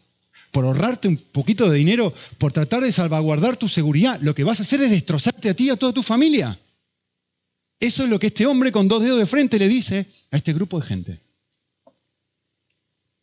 Por 0.51 0.65
ahorrarte 0.65 1.07
un 1.07 1.17
poquito 1.17 1.69
de 1.69 1.77
dinero, 1.77 2.13
por 2.37 2.51
tratar 2.51 2.83
de 2.83 2.91
salvaguardar 2.91 3.57
tu 3.57 3.67
seguridad, 3.67 4.19
lo 4.21 4.33
que 4.33 4.43
vas 4.43 4.59
a 4.59 4.63
hacer 4.63 4.81
es 4.81 4.91
destrozarte 4.91 5.49
a 5.49 5.53
ti 5.53 5.65
y 5.65 5.69
a 5.69 5.75
toda 5.75 5.93
tu 5.93 6.03
familia. 6.03 6.57
Eso 7.79 8.03
es 8.03 8.09
lo 8.09 8.19
que 8.19 8.27
este 8.27 8.45
hombre 8.45 8.71
con 8.71 8.87
dos 8.87 9.03
dedos 9.03 9.19
de 9.19 9.27
frente 9.27 9.59
le 9.59 9.67
dice 9.67 10.07
a 10.31 10.37
este 10.37 10.53
grupo 10.53 10.79
de 10.79 10.87
gente. 10.87 11.19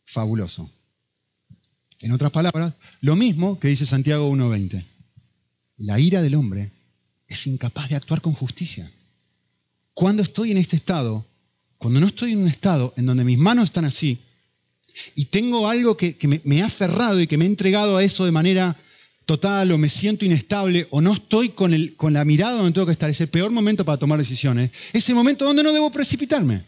Fabuloso. 0.05 0.69
En 1.99 2.11
otras 2.11 2.31
palabras, 2.31 2.73
lo 3.01 3.15
mismo 3.15 3.59
que 3.59 3.67
dice 3.67 3.85
Santiago 3.85 4.31
1.20. 4.31 4.83
La 5.77 5.99
ira 5.99 6.21
del 6.21 6.35
hombre 6.35 6.71
es 7.27 7.47
incapaz 7.47 7.89
de 7.89 7.95
actuar 7.95 8.21
con 8.21 8.33
justicia. 8.33 8.89
Cuando 9.93 10.21
estoy 10.21 10.51
en 10.51 10.57
este 10.57 10.75
estado, 10.75 11.25
cuando 11.77 11.99
no 11.99 12.07
estoy 12.07 12.33
en 12.33 12.39
un 12.39 12.47
estado 12.47 12.93
en 12.95 13.05
donde 13.05 13.23
mis 13.23 13.37
manos 13.37 13.65
están 13.65 13.85
así, 13.85 14.19
y 15.15 15.25
tengo 15.25 15.69
algo 15.69 15.97
que, 15.97 16.15
me, 16.43 16.61
ha 16.61 16.65
aferrado 16.65 17.21
y 17.21 17.27
que 17.27 17.37
me 17.37 17.45
ha 17.45 17.47
entregado 17.47 17.97
a 17.97 18.03
eso 18.03 18.25
de 18.25 18.31
manera 18.31 18.75
total 19.25 19.71
o 19.71 19.77
me 19.77 19.89
siento 19.89 20.25
inestable 20.25 20.87
o 20.91 21.01
no 21.01 21.13
estoy 21.13 21.49
con, 21.49 21.73
el, 21.73 21.95
con 21.95 22.13
la 22.13 22.25
mirada 22.25 22.57
donde 22.57 22.73
tengo 22.73 22.85
que 22.85 22.93
estar, 22.93 23.09
es 23.09 23.21
el 23.21 23.27
peor 23.27 23.51
momento 23.51 23.83
para 23.83 23.97
tomar 23.97 24.19
decisiones, 24.19 24.71
ese 24.93 25.13
momento 25.13 25.45
donde 25.45 25.63
no 25.63 25.71
debo 25.71 25.91
precipitarme. 25.91 26.63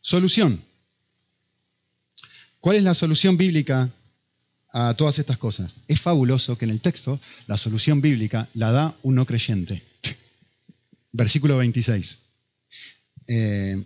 Solución. 0.00 0.60
¿Cuál 2.60 2.76
es 2.76 2.84
la 2.84 2.94
solución 2.94 3.36
bíblica 3.36 3.90
a 4.72 4.94
todas 4.94 5.18
estas 5.18 5.38
cosas? 5.38 5.76
Es 5.88 6.00
fabuloso 6.00 6.58
que 6.58 6.66
en 6.66 6.72
el 6.72 6.80
texto 6.80 7.18
la 7.46 7.56
solución 7.56 8.00
bíblica 8.00 8.48
la 8.54 8.70
da 8.70 8.94
un 9.02 9.14
no 9.14 9.26
creyente. 9.26 9.82
Versículo 11.12 11.56
26. 11.56 12.18
Eh, 13.28 13.82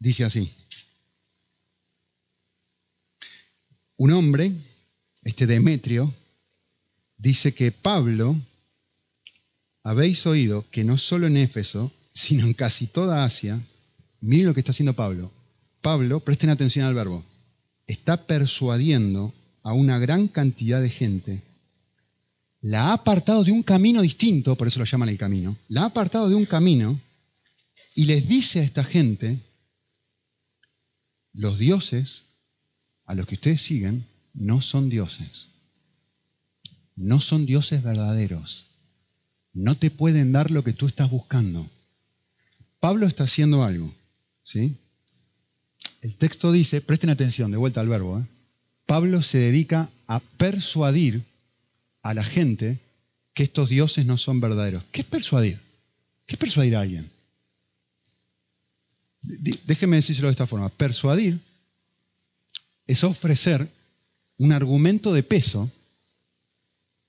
Dice 0.00 0.24
así. 0.24 0.50
Un 3.98 4.12
hombre, 4.12 4.50
este 5.22 5.46
Demetrio, 5.46 6.12
dice 7.18 7.52
que 7.52 7.70
Pablo, 7.70 8.34
habéis 9.84 10.26
oído 10.26 10.64
que 10.70 10.84
no 10.84 10.96
solo 10.96 11.26
en 11.26 11.36
Éfeso, 11.36 11.92
sino 12.14 12.46
en 12.46 12.54
casi 12.54 12.86
toda 12.86 13.24
Asia, 13.24 13.60
miren 14.22 14.46
lo 14.46 14.54
que 14.54 14.60
está 14.60 14.72
haciendo 14.72 14.94
Pablo. 14.94 15.30
Pablo, 15.82 16.20
presten 16.20 16.48
atención 16.48 16.86
al 16.86 16.94
verbo, 16.94 17.22
está 17.86 18.26
persuadiendo 18.26 19.34
a 19.62 19.74
una 19.74 19.98
gran 19.98 20.28
cantidad 20.28 20.80
de 20.80 20.88
gente, 20.88 21.42
la 22.62 22.88
ha 22.88 22.92
apartado 22.94 23.44
de 23.44 23.52
un 23.52 23.62
camino 23.62 24.00
distinto, 24.00 24.56
por 24.56 24.68
eso 24.68 24.78
lo 24.78 24.84
llaman 24.86 25.10
el 25.10 25.18
camino, 25.18 25.58
la 25.68 25.82
ha 25.82 25.86
apartado 25.86 26.30
de 26.30 26.34
un 26.34 26.46
camino 26.46 26.98
y 27.94 28.04
les 28.06 28.28
dice 28.28 28.60
a 28.60 28.62
esta 28.62 28.84
gente 28.84 29.38
los 31.32 31.58
dioses 31.58 32.24
a 33.04 33.14
los 33.14 33.26
que 33.26 33.34
ustedes 33.34 33.62
siguen 33.62 34.04
no 34.34 34.60
son 34.60 34.88
dioses. 34.88 35.48
No 36.96 37.20
son 37.20 37.46
dioses 37.46 37.82
verdaderos. 37.82 38.66
No 39.52 39.74
te 39.74 39.90
pueden 39.90 40.32
dar 40.32 40.50
lo 40.50 40.62
que 40.62 40.72
tú 40.72 40.86
estás 40.86 41.10
buscando. 41.10 41.68
Pablo 42.78 43.06
está 43.06 43.24
haciendo 43.24 43.64
algo. 43.64 43.92
¿sí? 44.42 44.76
El 46.02 46.14
texto 46.14 46.52
dice, 46.52 46.80
presten 46.80 47.10
atención, 47.10 47.50
de 47.50 47.56
vuelta 47.56 47.80
al 47.80 47.88
verbo, 47.88 48.20
¿eh? 48.20 48.24
Pablo 48.86 49.22
se 49.22 49.38
dedica 49.38 49.88
a 50.08 50.18
persuadir 50.18 51.22
a 52.02 52.12
la 52.12 52.24
gente 52.24 52.80
que 53.34 53.44
estos 53.44 53.68
dioses 53.68 54.04
no 54.06 54.18
son 54.18 54.40
verdaderos. 54.40 54.82
¿Qué 54.90 55.02
es 55.02 55.06
persuadir? 55.06 55.60
¿Qué 56.26 56.34
es 56.34 56.38
persuadir 56.38 56.74
a 56.74 56.80
alguien? 56.80 57.08
Déjeme 59.22 59.96
decírselo 59.96 60.28
de 60.28 60.32
esta 60.32 60.46
forma, 60.46 60.68
persuadir 60.68 61.38
es 62.86 63.04
ofrecer 63.04 63.68
un 64.38 64.52
argumento 64.52 65.12
de 65.12 65.22
peso 65.22 65.70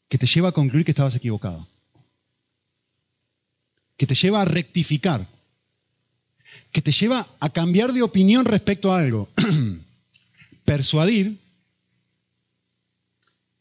que 0.10 0.18
te 0.18 0.28
lleva 0.28 0.50
a 0.50 0.52
concluir 0.52 0.86
que 0.86 0.92
estabas 0.92 1.16
equivocado, 1.16 1.66
que 3.98 4.06
te 4.06 4.16
lleva 4.16 4.42
a 4.42 4.46
rectificar, 4.46 5.26
que 6.72 6.82
te 6.82 6.92
lleva 6.92 7.28
a 7.40 7.50
cambiar 7.50 7.94
de 7.94 8.02
opinión 8.02 8.46
respecto 8.46 8.94
a 8.94 9.00
algo. 9.00 9.30
Persuadir 10.66 11.38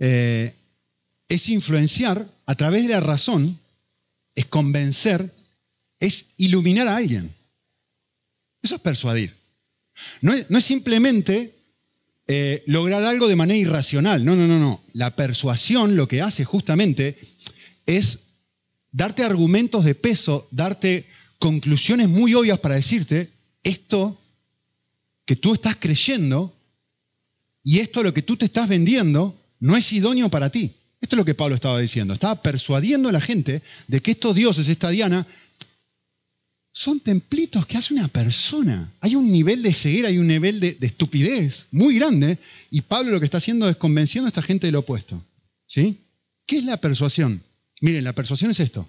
eh, 0.01 0.55
es 1.28 1.48
influenciar 1.48 2.28
a 2.46 2.55
través 2.57 2.82
de 2.82 2.88
la 2.94 3.01
razón, 3.01 3.59
es 4.34 4.46
convencer, 4.46 5.32
es 6.01 6.30
iluminar 6.36 6.88
a 6.88 6.96
alguien. 6.96 7.32
Eso 8.62 8.76
es 8.76 8.80
persuadir. 8.80 9.34
No 10.20 10.32
es, 10.32 10.64
simplemente 10.64 11.54
eh, 12.26 12.62
lograr 12.66 13.04
algo 13.04 13.28
de 13.28 13.36
manera 13.36 13.58
irracional. 13.58 14.24
No, 14.24 14.36
no, 14.36 14.46
no, 14.46 14.58
no. 14.58 14.80
La 14.92 15.14
persuasión 15.16 15.96
lo 15.96 16.08
que 16.08 16.22
hace 16.22 16.44
justamente 16.44 17.18
es 17.86 18.20
darte 18.92 19.24
argumentos 19.24 19.84
de 19.84 19.94
peso, 19.94 20.48
darte 20.50 21.06
conclusiones 21.38 22.08
muy 22.08 22.34
obvias 22.34 22.58
para 22.58 22.74
decirte 22.74 23.30
esto 23.62 24.18
que 25.24 25.36
tú 25.36 25.54
estás 25.54 25.76
creyendo 25.76 26.54
y 27.62 27.78
esto 27.78 28.02
lo 28.02 28.12
que 28.14 28.22
tú 28.22 28.36
te 28.36 28.46
estás 28.46 28.68
vendiendo 28.68 29.36
no 29.61 29.76
es 29.76 29.92
idóneo 29.92 30.30
para 30.30 30.50
ti. 30.50 30.72
Esto 31.00 31.16
es 31.16 31.18
lo 31.18 31.24
que 31.24 31.34
Pablo 31.34 31.54
estaba 31.54 31.78
diciendo. 31.78 32.12
Estaba 32.12 32.42
persuadiendo 32.42 33.08
a 33.08 33.12
la 33.12 33.20
gente 33.20 33.62
de 33.88 34.00
que 34.00 34.11
estos 34.11 34.34
dioses, 34.34 34.68
esta 34.68 34.90
Diana, 34.90 35.26
son 36.72 37.00
templitos 37.00 37.66
que 37.66 37.76
hace 37.76 37.94
una 37.94 38.08
persona. 38.08 38.90
Hay 39.00 39.16
un 39.16 39.30
nivel 39.30 39.62
de 39.62 39.72
ceguera, 39.72 40.08
hay 40.08 40.18
un 40.18 40.26
nivel 40.26 40.60
de, 40.60 40.76
estupidez 40.80 41.66
muy 41.72 41.96
grande. 41.96 42.38
Y 42.70 42.82
Pablo 42.82 43.10
lo 43.10 43.18
que 43.18 43.24
está 43.24 43.38
haciendo 43.38 43.68
es 43.68 43.76
convenciendo 43.76 44.26
a 44.26 44.30
esta 44.30 44.42
gente 44.42 44.66
del 44.66 44.76
opuesto. 44.76 45.22
¿Sí? 45.66 45.98
¿Qué 46.46 46.58
es 46.58 46.64
la 46.64 46.78
persuasión? 46.78 47.42
Miren, 47.80 48.04
la 48.04 48.12
persuasión 48.12 48.50
es 48.50 48.60
esto. 48.60 48.88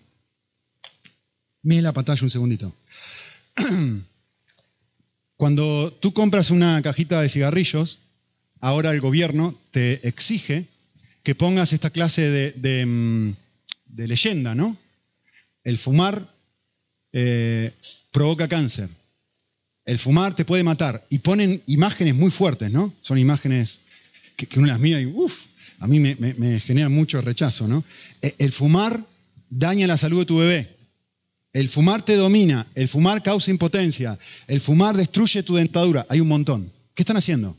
Miren 1.63 1.83
la 1.83 1.93
pantalla 1.93 2.23
un 2.23 2.29
segundito. 2.29 2.73
Cuando 5.37 5.91
tú 5.91 6.13
compras 6.13 6.51
una 6.51 6.81
cajita 6.81 7.21
de 7.21 7.29
cigarrillos, 7.29 7.99
ahora 8.59 8.91
el 8.91 9.01
gobierno 9.01 9.57
te 9.71 10.07
exige 10.07 10.67
que 11.23 11.35
pongas 11.35 11.73
esta 11.73 11.89
clase 11.89 12.51
de, 12.51 12.85
mm, 12.85 13.33
leyenda, 13.95 14.55
¿no? 14.55 14.77
El 15.63 15.77
fumar 15.77 16.27
eh, 17.13 17.71
provoca 18.11 18.47
cáncer. 18.47 18.89
El 19.85 19.97
fumar 19.97 20.35
te 20.35 20.45
puede 20.45 20.63
matar. 20.63 21.05
Y 21.09 21.19
ponen 21.19 21.61
imágenes 21.67 22.15
muy 22.15 22.31
fuertes, 22.31 22.71
¿no? 22.71 22.93
Son 23.01 23.17
imágenes 23.17 23.79
que, 24.35 24.47
uno 24.59 24.67
las 24.67 24.79
mira 24.79 25.01
y, 25.01 25.05
uff, 25.05 25.45
a 25.79 25.87
mí 25.87 25.99
me, 25.99 26.15
me, 26.15 26.59
genera 26.59 26.89
mucho 26.89 27.21
rechazo, 27.21 27.67
¿no? 27.67 27.83
E, 28.21 28.35
el 28.37 28.51
fumar 28.51 29.03
daña 29.49 29.87
la 29.87 29.97
salud 29.97 30.19
de 30.19 30.25
tu 30.25 30.37
bebé. 30.37 30.69
El 31.53 31.67
fumar 31.67 32.03
te 32.03 32.15
domina. 32.15 32.67
El 32.75 32.87
fumar 32.87 33.23
causa 33.23 33.51
impotencia. 33.51 34.17
El 34.47 34.61
fumar 34.61 34.95
destruye 34.95 35.43
tu 35.43 35.55
dentadura. 35.55 36.05
Hay 36.09 36.21
un 36.21 36.27
montón. 36.27 36.71
¿Qué 36.93 37.03
están 37.03 37.17
haciendo? 37.17 37.57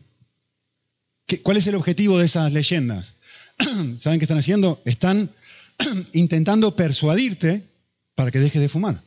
¿Cuál 1.42 1.56
es 1.56 1.66
el 1.66 1.74
objetivo 1.74 2.18
de 2.18 2.26
esas 2.26 2.52
leyendas? 2.52 3.14
¿Saben 3.98 4.18
qué 4.18 4.24
están 4.24 4.38
haciendo? 4.38 4.80
Están 4.84 5.30
intentando 6.12 6.76
persuadirte 6.76 7.62
para 8.14 8.30
que 8.30 8.38
dejes 8.38 8.60
de 8.60 8.68
fumar. 8.68 9.02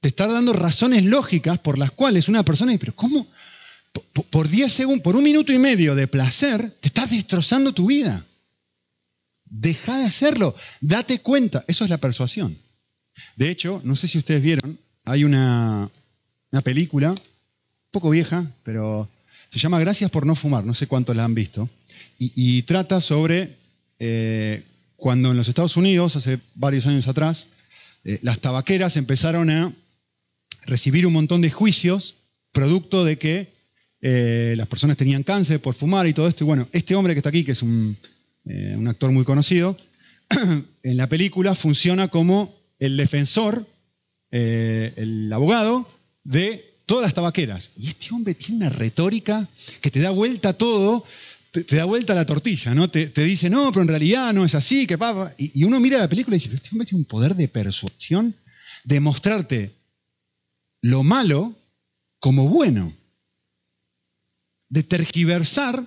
Te 0.00 0.08
está 0.08 0.26
dando 0.26 0.52
razones 0.54 1.04
lógicas 1.04 1.58
por 1.58 1.78
las 1.78 1.90
cuales 1.90 2.28
una 2.28 2.42
persona 2.42 2.72
dice, 2.72 2.80
pero 2.80 2.94
¿cómo? 2.94 3.26
Por 4.30 4.48
10 4.48 4.72
segundos, 4.72 5.02
por 5.02 5.16
un 5.16 5.22
minuto 5.22 5.52
y 5.52 5.58
medio 5.58 5.94
de 5.94 6.06
placer, 6.06 6.70
te 6.80 6.88
estás 6.88 7.10
destrozando 7.10 7.72
tu 7.72 7.86
vida. 7.86 8.24
Deja 9.44 9.98
de 9.98 10.04
hacerlo. 10.04 10.54
Date 10.80 11.18
cuenta. 11.18 11.64
Eso 11.66 11.84
es 11.84 11.90
la 11.90 11.98
persuasión. 11.98 12.56
De 13.36 13.50
hecho, 13.50 13.82
no 13.84 13.96
sé 13.96 14.08
si 14.08 14.16
ustedes 14.16 14.42
vieron, 14.42 14.78
hay 15.04 15.24
una, 15.24 15.90
película, 16.64 17.10
un 17.10 17.18
poco 17.90 18.10
vieja, 18.10 18.50
pero 18.62 19.08
se 19.50 19.58
llama 19.58 19.80
Gracias 19.80 20.10
por 20.10 20.24
no 20.24 20.34
fumar. 20.34 20.64
No 20.64 20.72
sé 20.72 20.86
cuántos 20.86 21.16
la 21.16 21.24
han 21.24 21.34
visto. 21.34 21.68
Y, 22.18 22.62
trata 22.62 23.00
sobre 23.00 23.56
eh, 23.98 24.62
cuando 24.96 25.30
en 25.30 25.36
los 25.36 25.48
Estados 25.48 25.76
Unidos, 25.76 26.16
hace 26.16 26.38
varios 26.54 26.86
años 26.86 27.08
atrás, 27.08 27.46
eh, 28.04 28.18
las 28.22 28.38
tabaqueras 28.38 28.96
empezaron 28.96 29.50
a 29.50 29.72
recibir 30.66 31.06
un 31.06 31.12
montón 31.12 31.40
de 31.40 31.50
juicios 31.50 32.16
producto 32.52 33.04
de 33.04 33.18
que 33.18 33.48
eh, 34.02 34.54
las 34.56 34.66
personas 34.66 34.96
tenían 34.96 35.22
cáncer 35.22 35.60
por 35.60 35.74
fumar 35.74 36.06
y 36.06 36.14
todo 36.14 36.28
esto. 36.28 36.44
Y 36.44 36.46
bueno, 36.46 36.68
este 36.72 36.94
hombre 36.94 37.14
que 37.14 37.18
está 37.18 37.28
aquí, 37.28 37.44
que 37.44 37.52
es 37.52 37.62
un, 37.62 37.96
un 38.44 38.88
actor 38.88 39.12
muy 39.12 39.24
conocido, 39.24 39.76
en 40.82 40.96
la 40.96 41.08
película 41.08 41.54
funciona 41.54 42.08
como 42.08 42.54
el 42.78 42.96
defensor, 42.96 43.66
el 44.30 45.30
abogado 45.32 45.88
de 46.24 46.64
todas 46.86 47.02
las 47.02 47.14
tabaqueras. 47.14 47.70
Y 47.76 47.88
este 47.88 48.14
hombre 48.14 48.34
tiene 48.34 48.66
una 48.66 48.70
retórica 48.70 49.46
que 49.80 49.90
te 49.90 50.00
da 50.00 50.10
vuelta 50.10 50.52
todo 50.54 51.04
te, 51.50 51.76
da 51.76 51.84
vuelta 51.84 52.14
la 52.14 52.24
tortilla, 52.24 52.74
¿no? 52.74 52.88
Te, 52.88 53.08
dice, 53.08 53.50
no, 53.50 53.70
pero 53.72 53.82
en 53.82 53.88
realidad 53.88 54.32
no 54.32 54.44
es 54.44 54.54
así, 54.54 54.86
que 54.86 54.98
papa. 54.98 55.32
Y, 55.36 55.64
uno 55.64 55.80
mira 55.80 55.98
la 55.98 56.08
película 56.08 56.36
y 56.36 56.38
dice, 56.38 56.54
este 56.54 56.70
hombre 56.72 56.86
tiene 56.86 57.00
un 57.00 57.06
poder 57.06 57.34
de 57.34 57.48
persuasión 57.48 58.34
de 58.84 59.00
mostrarte 59.00 59.72
lo 60.82 61.02
malo 61.02 61.54
como 62.18 62.48
bueno, 62.48 62.92
de 64.68 64.82
tergiversar 64.82 65.84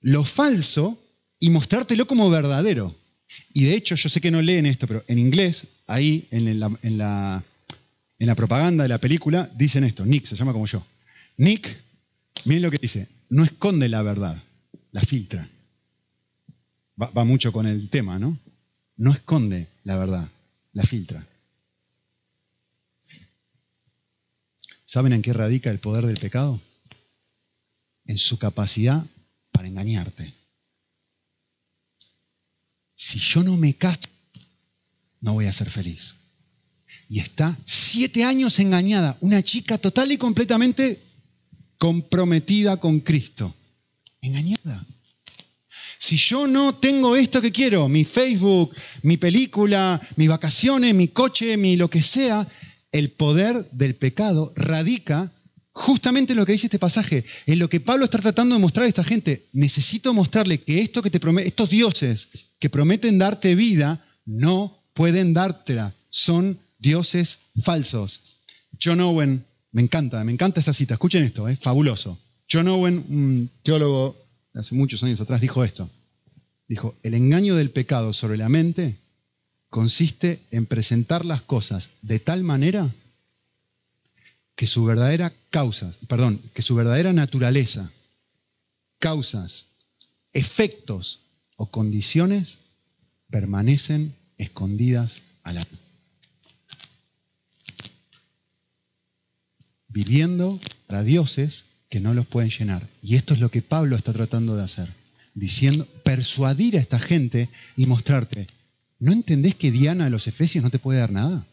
lo 0.00 0.24
falso 0.24 0.98
y 1.38 1.50
mostrártelo 1.50 2.06
como 2.06 2.30
verdadero. 2.30 2.94
Y 3.52 3.64
de 3.64 3.74
hecho, 3.74 3.94
yo 3.94 4.08
sé 4.08 4.20
que 4.20 4.30
no 4.30 4.40
leen 4.40 4.66
esto, 4.66 4.86
pero 4.86 5.04
en 5.08 5.18
inglés, 5.18 5.66
ahí 5.86 6.26
en 6.30 6.60
la, 6.60 7.42
propaganda 8.36 8.84
de 8.84 8.88
la 8.88 8.98
película, 8.98 9.50
dicen 9.56 9.84
esto, 9.84 10.06
Nick 10.06 10.26
se 10.26 10.36
llama 10.36 10.52
como 10.52 10.66
yo. 10.66 10.84
Nick, 11.36 11.76
miren 12.44 12.62
lo 12.62 12.70
que 12.70 12.78
dice, 12.78 13.08
no 13.28 13.44
esconde 13.44 13.88
la 13.88 14.02
verdad, 14.02 14.40
la 14.92 15.00
filtra. 15.00 15.48
Va, 17.00 17.24
mucho 17.24 17.52
con 17.52 17.66
el 17.66 17.90
tema, 17.90 18.18
¿no? 18.18 18.38
No 18.96 19.12
esconde 19.12 19.66
la 19.84 19.96
verdad, 19.96 20.26
la 20.72 20.82
filtra. 20.82 21.26
¿Saben 24.96 25.12
en 25.12 25.20
qué 25.20 25.34
radica 25.34 25.70
el 25.70 25.78
poder 25.78 26.06
del 26.06 26.16
pecado? 26.16 26.58
En 28.06 28.16
su 28.16 28.38
capacidad 28.38 29.04
para 29.52 29.68
engañarte. 29.68 30.32
Si 32.94 33.18
yo 33.18 33.42
no 33.42 33.58
me 33.58 33.74
cacho, 33.74 34.08
no 35.20 35.34
voy 35.34 35.44
a 35.44 35.52
ser 35.52 35.68
feliz. 35.68 36.14
Y 37.10 37.18
está 37.18 37.54
siete 37.66 38.24
años 38.24 38.58
engañada, 38.58 39.18
una 39.20 39.42
chica 39.42 39.76
total 39.76 40.12
y 40.12 40.16
completamente 40.16 40.98
comprometida 41.76 42.78
con 42.78 43.00
Cristo. 43.00 43.54
Engañada. 44.22 44.82
Si 45.98 46.16
yo 46.16 46.46
no 46.46 46.74
tengo 46.74 47.16
esto 47.16 47.42
que 47.42 47.52
quiero, 47.52 47.86
mi 47.86 48.06
Facebook, 48.06 48.74
mi 49.02 49.18
película, 49.18 50.00
mis 50.16 50.30
vacaciones, 50.30 50.94
mi 50.94 51.08
coche, 51.08 51.58
mi 51.58 51.76
lo 51.76 51.90
que 51.90 52.00
sea, 52.00 52.48
el 52.98 53.10
poder 53.10 53.68
del 53.72 53.94
pecado 53.94 54.52
radica 54.56 55.30
justamente 55.72 56.32
en 56.32 56.38
lo 56.38 56.46
que 56.46 56.52
dice 56.52 56.68
este 56.68 56.78
pasaje, 56.78 57.24
en 57.44 57.58
lo 57.58 57.68
que 57.68 57.80
Pablo 57.80 58.04
está 58.04 58.18
tratando 58.18 58.54
de 58.54 58.60
mostrar 58.60 58.86
a 58.86 58.88
esta 58.88 59.04
gente. 59.04 59.44
Necesito 59.52 60.14
mostrarle 60.14 60.58
que 60.58 60.80
esto 60.80 61.02
que 61.02 61.10
te 61.10 61.20
estos 61.44 61.68
dioses 61.68 62.28
que 62.58 62.70
prometen 62.70 63.18
darte 63.18 63.54
vida, 63.54 64.02
no 64.24 64.82
pueden 64.94 65.34
dártela. 65.34 65.92
Son 66.08 66.58
dioses 66.78 67.40
falsos. 67.62 68.20
John 68.82 69.00
Owen 69.00 69.44
me 69.72 69.82
encanta, 69.82 70.24
me 70.24 70.32
encanta 70.32 70.60
esta 70.60 70.72
cita. 70.72 70.94
Escuchen 70.94 71.22
esto, 71.22 71.46
es 71.48 71.58
fabuloso. 71.58 72.18
John 72.50 72.68
Owen, 72.68 73.04
un 73.10 73.50
teólogo 73.62 74.16
de 74.54 74.60
hace 74.60 74.74
muchos 74.74 75.02
años 75.02 75.20
atrás, 75.20 75.42
dijo 75.42 75.62
esto. 75.62 75.90
Dijo, 76.68 76.94
el 77.02 77.12
engaño 77.12 77.54
del 77.54 77.70
pecado 77.70 78.14
sobre 78.14 78.38
la 78.38 78.48
mente 78.48 78.96
consiste 79.70 80.40
en 80.50 80.66
presentar 80.66 81.24
las 81.24 81.42
cosas 81.42 81.90
de 82.02 82.18
tal 82.18 82.42
manera 82.42 82.88
que 84.54 84.66
su 84.66 84.84
verdadera 84.84 85.32
causa, 85.50 85.92
perdón, 86.08 86.40
que 86.54 86.62
su 86.62 86.74
verdadera 86.74 87.12
naturaleza, 87.12 87.90
causas, 88.98 89.66
efectos 90.32 91.20
o 91.56 91.70
condiciones 91.70 92.58
permanecen 93.30 94.14
escondidas 94.38 95.22
a 95.42 95.52
la 95.52 95.66
viviendo 99.88 100.60
para 100.86 101.02
dioses 101.02 101.64
que 101.88 102.00
no 102.00 102.12
los 102.12 102.26
pueden 102.26 102.50
llenar. 102.50 102.86
Y 103.00 103.16
esto 103.16 103.32
es 103.32 103.40
lo 103.40 103.50
que 103.50 103.62
Pablo 103.62 103.96
está 103.96 104.12
tratando 104.12 104.54
de 104.54 104.62
hacer, 104.62 104.90
diciendo, 105.34 105.86
persuadir 106.04 106.76
a 106.76 106.80
esta 106.80 106.98
gente 106.98 107.48
y 107.78 107.86
mostrarte, 107.86 108.46
¿no 108.98 109.12
entendés 109.12 109.54
que 109.54 109.70
Diana 109.70 110.04
de 110.04 110.10
los 110.10 110.26
Efesios 110.26 110.64
no 110.64 110.70
te 110.70 110.78
puede 110.78 111.00
dar 111.00 111.12
nada? 111.12 111.46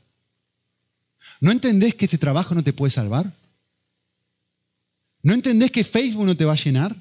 ¿No 1.39 1.51
entendés 1.51 1.95
que 1.95 2.05
este 2.05 2.17
trabajo 2.17 2.55
no 2.55 2.63
te 2.63 2.73
puede 2.73 2.91
salvar? 2.91 3.31
¿No 5.21 5.33
entendés 5.33 5.71
que 5.71 5.83
Facebook 5.83 6.25
no 6.25 6.37
te 6.37 6.45
va 6.45 6.53
a 6.53 6.57
llenar? 6.57 6.95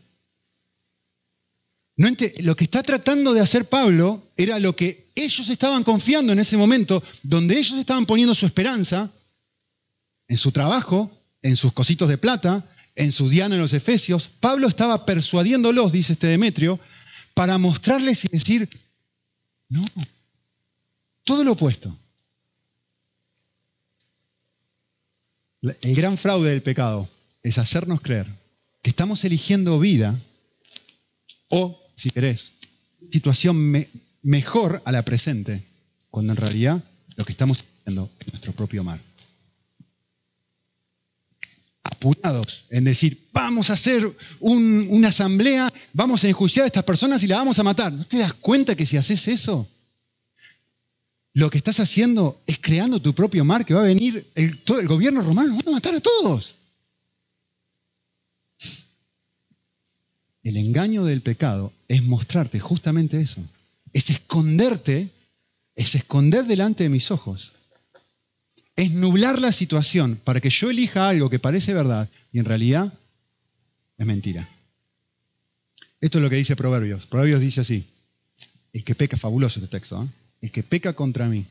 No 1.96 2.08
lo 2.40 2.56
que 2.56 2.64
está 2.64 2.82
tratando 2.82 3.34
de 3.34 3.40
hacer 3.40 3.68
Pablo 3.68 4.22
era 4.36 4.58
lo 4.58 4.74
que 4.74 5.10
ellos 5.14 5.48
estaban 5.48 5.84
confiando 5.84 6.32
en 6.32 6.38
ese 6.38 6.56
momento, 6.56 7.02
donde 7.22 7.58
ellos 7.58 7.78
estaban 7.78 8.06
poniendo 8.06 8.34
su 8.34 8.46
esperanza 8.46 9.12
en 10.28 10.36
su 10.36 10.52
trabajo, 10.52 11.10
en 11.42 11.56
sus 11.56 11.72
cositos 11.72 12.08
de 12.08 12.18
plata, 12.18 12.64
en 12.94 13.12
su 13.12 13.28
diana 13.28 13.56
en 13.56 13.60
los 13.60 13.74
Efesios. 13.74 14.28
Pablo 14.40 14.68
estaba 14.68 15.04
persuadiéndolos, 15.04 15.92
dice 15.92 16.14
este 16.14 16.28
Demetrio, 16.28 16.80
para 17.34 17.58
mostrarles 17.58 18.24
y 18.24 18.28
decir, 18.28 18.68
no, 19.68 19.84
todo 21.24 21.44
lo 21.44 21.52
opuesto. 21.52 21.96
El 25.62 25.94
gran 25.94 26.18
fraude 26.18 26.50
del 26.50 26.62
pecado 26.62 27.08
es 27.42 27.58
hacernos 27.58 28.00
creer 28.00 28.26
que 28.82 28.90
estamos 28.90 29.24
eligiendo 29.24 29.78
vida 29.78 30.18
o, 31.48 31.80
si 31.94 32.10
querés, 32.10 32.54
situación 33.10 33.86
mejor 34.22 34.82
a 34.84 34.92
la 34.92 35.04
presente, 35.04 35.62
cuando 36.10 36.32
en 36.32 36.38
realidad 36.38 36.82
lo 37.16 37.24
que 37.24 37.32
estamos 37.32 37.62
haciendo 37.62 38.10
es 38.20 38.32
nuestro 38.32 38.52
propio 38.52 38.82
mar. 38.82 39.00
Apurados 41.84 42.64
en 42.70 42.84
decir, 42.84 43.28
vamos 43.32 43.70
a 43.70 43.74
hacer 43.74 44.10
una 44.40 45.08
asamblea, 45.08 45.72
vamos 45.92 46.24
a 46.24 46.28
enjuiciar 46.28 46.64
a 46.64 46.66
estas 46.66 46.84
personas 46.84 47.22
y 47.22 47.28
las 47.28 47.38
vamos 47.38 47.58
a 47.58 47.62
matar. 47.62 47.92
¿No 47.92 48.04
te 48.04 48.18
das 48.18 48.32
cuenta 48.34 48.74
que 48.74 48.86
si 48.86 48.96
haces 48.96 49.28
eso, 49.28 49.68
lo 51.34 51.50
que 51.50 51.58
estás 51.58 51.80
haciendo 51.80 52.40
es 52.46 52.58
creando 52.58 53.00
tu 53.00 53.14
propio 53.14 53.44
mar 53.44 53.64
que 53.64 53.74
va 53.74 53.80
a 53.80 53.84
venir 53.84 54.26
el, 54.34 54.58
todo 54.58 54.80
el 54.80 54.88
gobierno 54.88 55.22
romano, 55.22 55.56
van 55.56 55.68
a 55.68 55.72
matar 55.72 55.94
a 55.94 56.00
todos. 56.00 56.56
El 60.42 60.56
engaño 60.56 61.04
del 61.04 61.22
pecado 61.22 61.72
es 61.88 62.02
mostrarte 62.02 62.58
justamente 62.58 63.20
eso. 63.20 63.40
Es 63.92 64.10
esconderte, 64.10 65.08
es 65.74 65.94
esconder 65.94 66.44
delante 66.44 66.82
de 66.82 66.90
mis 66.90 67.10
ojos. 67.10 67.52
Es 68.76 68.90
nublar 68.90 69.38
la 69.38 69.52
situación 69.52 70.20
para 70.22 70.40
que 70.40 70.50
yo 70.50 70.70
elija 70.70 71.08
algo 71.08 71.30
que 71.30 71.38
parece 71.38 71.72
verdad 71.72 72.08
y 72.32 72.40
en 72.40 72.44
realidad 72.44 72.92
es 73.96 74.06
mentira. 74.06 74.46
Esto 76.00 76.18
es 76.18 76.22
lo 76.22 76.30
que 76.30 76.36
dice 76.36 76.56
Proverbios. 76.56 77.06
Proverbios 77.06 77.40
dice 77.40 77.60
así. 77.60 77.86
El 78.72 78.84
que 78.84 78.94
peca, 78.94 79.16
fabuloso 79.16 79.60
este 79.60 79.70
texto. 79.70 80.02
¿eh? 80.02 80.21
El 80.42 80.50
que 80.50 80.62
peca 80.62 80.92
contra 80.92 81.26
mí, 81.28 81.46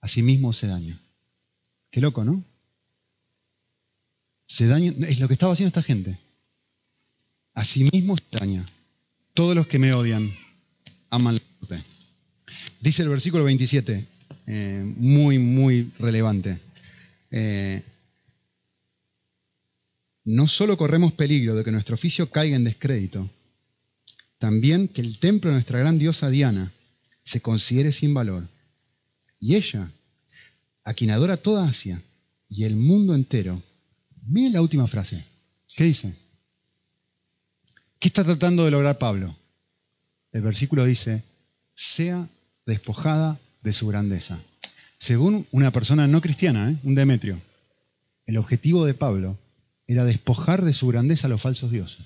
a 0.00 0.08
sí 0.08 0.22
mismo 0.22 0.52
se 0.52 0.68
daña. 0.68 0.98
Qué 1.90 2.00
loco, 2.00 2.24
¿no? 2.24 2.42
Se 4.46 4.66
daña, 4.66 4.92
es 5.08 5.18
lo 5.18 5.26
que 5.26 5.34
estaba 5.34 5.52
haciendo 5.52 5.68
esta 5.68 5.82
gente. 5.82 6.16
A 7.54 7.64
sí 7.64 7.88
mismo 7.92 8.16
se 8.16 8.38
daña. 8.38 8.64
Todos 9.34 9.56
los 9.56 9.66
que 9.66 9.78
me 9.78 9.92
odian 9.92 10.30
aman 11.10 11.34
la 11.34 11.42
muerte. 11.60 11.84
Dice 12.80 13.02
el 13.02 13.08
versículo 13.08 13.44
27, 13.44 14.06
eh, 14.46 14.94
muy, 14.96 15.38
muy 15.38 15.90
relevante. 15.98 16.60
Eh, 17.32 17.82
no 20.24 20.46
solo 20.46 20.76
corremos 20.76 21.12
peligro 21.12 21.56
de 21.56 21.64
que 21.64 21.72
nuestro 21.72 21.94
oficio 21.94 22.30
caiga 22.30 22.56
en 22.56 22.64
descrédito, 22.64 23.28
también 24.38 24.88
que 24.88 25.00
el 25.00 25.18
templo 25.18 25.50
de 25.50 25.54
nuestra 25.54 25.78
gran 25.78 25.98
diosa 25.98 26.30
Diana 26.30 26.72
se 27.22 27.40
considere 27.40 27.92
sin 27.92 28.14
valor. 28.14 28.46
Y 29.40 29.54
ella, 29.56 29.90
a 30.84 30.94
quien 30.94 31.10
adora 31.10 31.36
toda 31.36 31.68
Asia 31.68 32.00
y 32.48 32.64
el 32.64 32.76
mundo 32.76 33.14
entero, 33.14 33.62
miren 34.26 34.52
la 34.52 34.62
última 34.62 34.86
frase. 34.86 35.24
¿Qué 35.74 35.84
dice? 35.84 36.14
¿Qué 37.98 38.08
está 38.08 38.24
tratando 38.24 38.64
de 38.64 38.70
lograr 38.70 38.98
Pablo? 38.98 39.34
El 40.32 40.42
versículo 40.42 40.84
dice, 40.84 41.22
sea 41.74 42.28
despojada 42.66 43.38
de 43.62 43.72
su 43.72 43.86
grandeza. 43.86 44.38
Según 44.98 45.46
una 45.50 45.70
persona 45.70 46.06
no 46.06 46.20
cristiana, 46.20 46.70
¿eh? 46.70 46.76
un 46.82 46.94
Demetrio, 46.94 47.40
el 48.26 48.36
objetivo 48.38 48.84
de 48.84 48.94
Pablo 48.94 49.38
era 49.86 50.04
despojar 50.04 50.64
de 50.64 50.72
su 50.72 50.88
grandeza 50.88 51.26
a 51.26 51.30
los 51.30 51.40
falsos 51.40 51.70
dioses. 51.70 52.04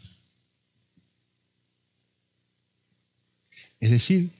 Es 3.80 3.90
decir, 3.90 4.30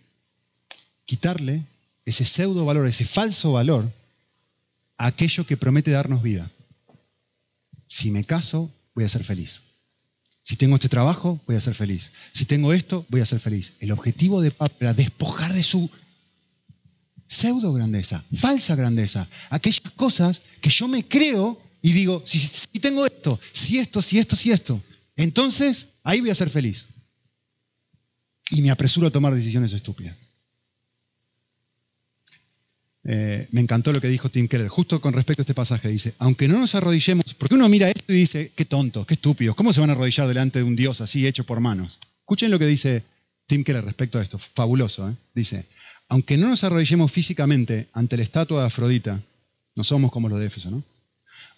quitarle 1.07 1.65
ese 2.05 2.25
pseudo 2.25 2.65
valor, 2.65 2.87
ese 2.87 3.07
falso 3.07 3.53
valor 3.53 3.91
a 4.99 5.07
aquello 5.07 5.47
que 5.47 5.57
promete 5.57 5.91
darnos 5.91 6.23
vida. 6.23 6.49
Si 7.87 8.11
me 8.11 8.25
caso, 8.25 8.71
voy 8.95 9.05
a 9.05 9.09
ser 9.09 9.25
feliz. 9.25 9.63
Si 10.43 10.57
tengo 10.57 10.77
este 10.77 10.89
trabajo, 10.89 11.41
voy 11.47 11.57
a 11.57 11.61
ser 11.61 11.75
feliz. 11.75 12.13
Si 12.33 12.45
tengo 12.45 12.73
esto, 12.73 13.07
voy 13.09 13.23
a 13.23 13.27
ser 13.27 13.41
feliz. 13.41 13.73
El 13.81 13.93
objetivo 13.93 14.41
de 14.41 14.51
Pablo 14.51 14.77
era 14.81 14.95
despojar 14.95 15.53
de 15.53 15.63
su 15.63 15.91
pseudo 17.27 17.73
grandeza, 17.73 18.23
falsa 18.35 18.75
grandeza, 18.75 19.27
aquellas 19.51 19.81
cosas 19.95 20.43
que 20.61 20.71
yo 20.71 20.89
me 20.89 21.07
creo 21.07 21.61
y 21.81 21.93
digo, 21.93 22.23
si, 22.27 22.41
si 22.41 22.81
tengo 22.81 23.07
esto, 23.07 23.39
si 23.53 23.79
esto, 23.79 24.03
si 24.03 24.19
esto, 24.19 24.37
si 24.37 24.51
esto, 24.51 24.83
entonces 25.17 25.89
ahí 26.03 26.21
voy 26.21 26.31
a 26.31 26.35
ser 26.35 26.51
feliz 26.51 26.89
y 28.51 28.63
me 28.63 28.71
apresuro 28.71 29.07
a 29.07 29.11
tomar 29.11 29.35
decisiones 29.35 29.73
estúpidas. 29.73 30.17
Eh, 33.05 33.49
me 33.53 33.61
encantó 33.61 33.93
lo 33.93 34.01
que 34.01 34.09
dijo 34.09 34.29
Tim 34.29 34.47
Keller, 34.47 34.69
justo 34.69 35.01
con 35.01 35.15
respecto 35.15 35.43
a 35.43 35.45
este 35.45 35.55
pasaje. 35.55 35.89
Dice, 35.89 36.15
aunque 36.19 36.49
no 36.49 36.59
nos 36.59 36.75
arrodillemos, 36.75 37.35
porque 37.35 37.55
uno 37.55 37.69
mira 37.69 37.89
esto 37.89 38.13
y 38.13 38.17
dice, 38.17 38.53
qué 38.55 38.65
tontos, 38.65 39.07
qué 39.07 39.15
estúpidos, 39.15 39.57
¿cómo 39.57 39.73
se 39.73 39.81
van 39.81 39.91
a 39.91 39.95
arrodillar 39.95 40.29
delante 40.29 40.59
de 40.59 40.65
un 40.65 40.77
Dios 40.77 41.01
así 41.01 41.27
hecho 41.27 41.45
por 41.45 41.61
manos? 41.61 41.99
Escuchen 42.21 42.51
lo 42.51 42.59
que 42.59 42.67
dice 42.67 43.03
Tim 43.47 43.65
Keller 43.65 43.85
respecto 43.85 44.19
a 44.19 44.23
esto, 44.23 44.39
fabuloso. 44.39 45.09
¿eh? 45.09 45.15
Dice, 45.35 45.65
aunque 46.09 46.37
no 46.37 46.49
nos 46.49 46.63
arrodillemos 46.65 47.11
físicamente 47.11 47.89
ante 47.93 48.17
la 48.17 48.23
estatua 48.23 48.61
de 48.61 48.67
Afrodita, 48.67 49.21
no 49.77 49.85
somos 49.85 50.13
como 50.13 50.29
los 50.29 50.39
de 50.39 50.47
Éfeso, 50.47 50.71
¿no? 50.71 50.83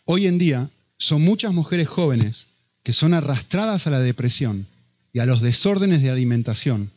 Hoy 0.05 0.27
en 0.27 0.39
día 0.39 0.69
son 0.99 1.23
muchas 1.23 1.53
mujeres 1.53 1.89
jóvenes 1.89 2.49
que 2.83 2.93
son 2.93 3.15
arrastradas 3.15 3.87
a 3.87 3.91
la 3.91 4.01
depresión 4.01 4.67
y 5.13 5.21
a 5.21 5.27
los 5.27 5.43
desórdenes 5.43 6.03
de 6.03 6.11
alimentación 6.11 6.91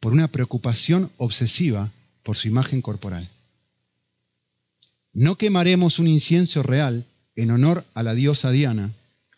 por 0.00 0.12
una 0.12 0.28
preocupación 0.28 1.10
obsesiva 1.16 1.90
por 2.22 2.36
su 2.36 2.48
imagen 2.48 2.82
corporal. 2.82 3.28
No 5.12 5.36
quemaremos 5.36 5.98
un 5.98 6.06
incienso 6.06 6.62
real 6.62 7.04
en 7.36 7.50
honor 7.50 7.84
a 7.94 8.02
la 8.02 8.14
diosa 8.14 8.50
Diana, 8.50 8.92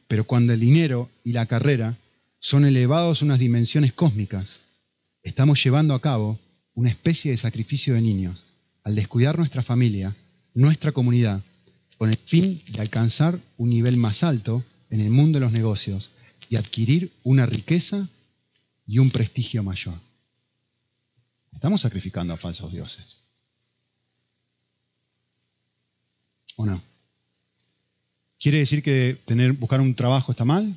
pero 0.08 0.24
cuando 0.24 0.52
el 0.52 0.60
dinero 0.60 1.10
y 1.24 1.32
la 1.32 1.46
carrera 1.46 1.96
son 2.38 2.64
elevados 2.64 3.22
a 3.22 3.24
unas 3.24 3.38
dimensiones 3.38 3.92
cósmicas, 3.92 4.60
estamos 5.22 5.62
llevando 5.62 5.94
a 5.94 6.00
cabo 6.00 6.38
una 6.74 6.90
especie 6.90 7.30
de 7.30 7.36
sacrificio 7.36 7.94
de 7.94 8.00
niños 8.00 8.44
al 8.84 8.94
descuidar 8.94 9.38
nuestra 9.38 9.62
familia, 9.62 10.14
nuestra 10.54 10.92
comunidad, 10.92 11.42
con 11.98 12.08
el 12.08 12.16
fin 12.16 12.62
de 12.72 12.80
alcanzar 12.80 13.38
un 13.58 13.70
nivel 13.70 13.96
más 13.96 14.22
alto 14.22 14.64
en 14.88 15.00
el 15.00 15.10
mundo 15.10 15.38
de 15.38 15.44
los 15.44 15.52
negocios 15.52 16.10
y 16.48 16.56
adquirir 16.56 17.12
una 17.22 17.46
riqueza 17.46 18.08
y 18.86 18.98
un 18.98 19.10
prestigio 19.10 19.62
mayor. 19.62 19.94
Estamos 21.52 21.80
sacrificando 21.80 22.32
a 22.32 22.36
falsos 22.36 22.72
dioses. 22.72 23.18
¿O 26.56 26.66
no? 26.66 26.80
¿Quiere 28.38 28.58
decir 28.58 28.82
que 28.82 29.18
tener, 29.24 29.52
buscar 29.52 29.80
un 29.80 29.94
trabajo 29.94 30.32
está 30.32 30.44
mal? 30.44 30.74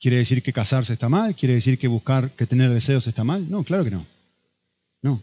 ¿Quiere 0.00 0.18
decir 0.18 0.42
que 0.42 0.52
casarse 0.52 0.92
está 0.92 1.08
mal? 1.08 1.34
¿Quiere 1.34 1.54
decir 1.54 1.78
que 1.78 1.88
buscar, 1.88 2.30
que 2.32 2.46
tener 2.46 2.70
deseos 2.70 3.06
está 3.06 3.24
mal? 3.24 3.48
No, 3.50 3.64
claro 3.64 3.84
que 3.84 3.90
no. 3.90 4.06
No. 5.02 5.22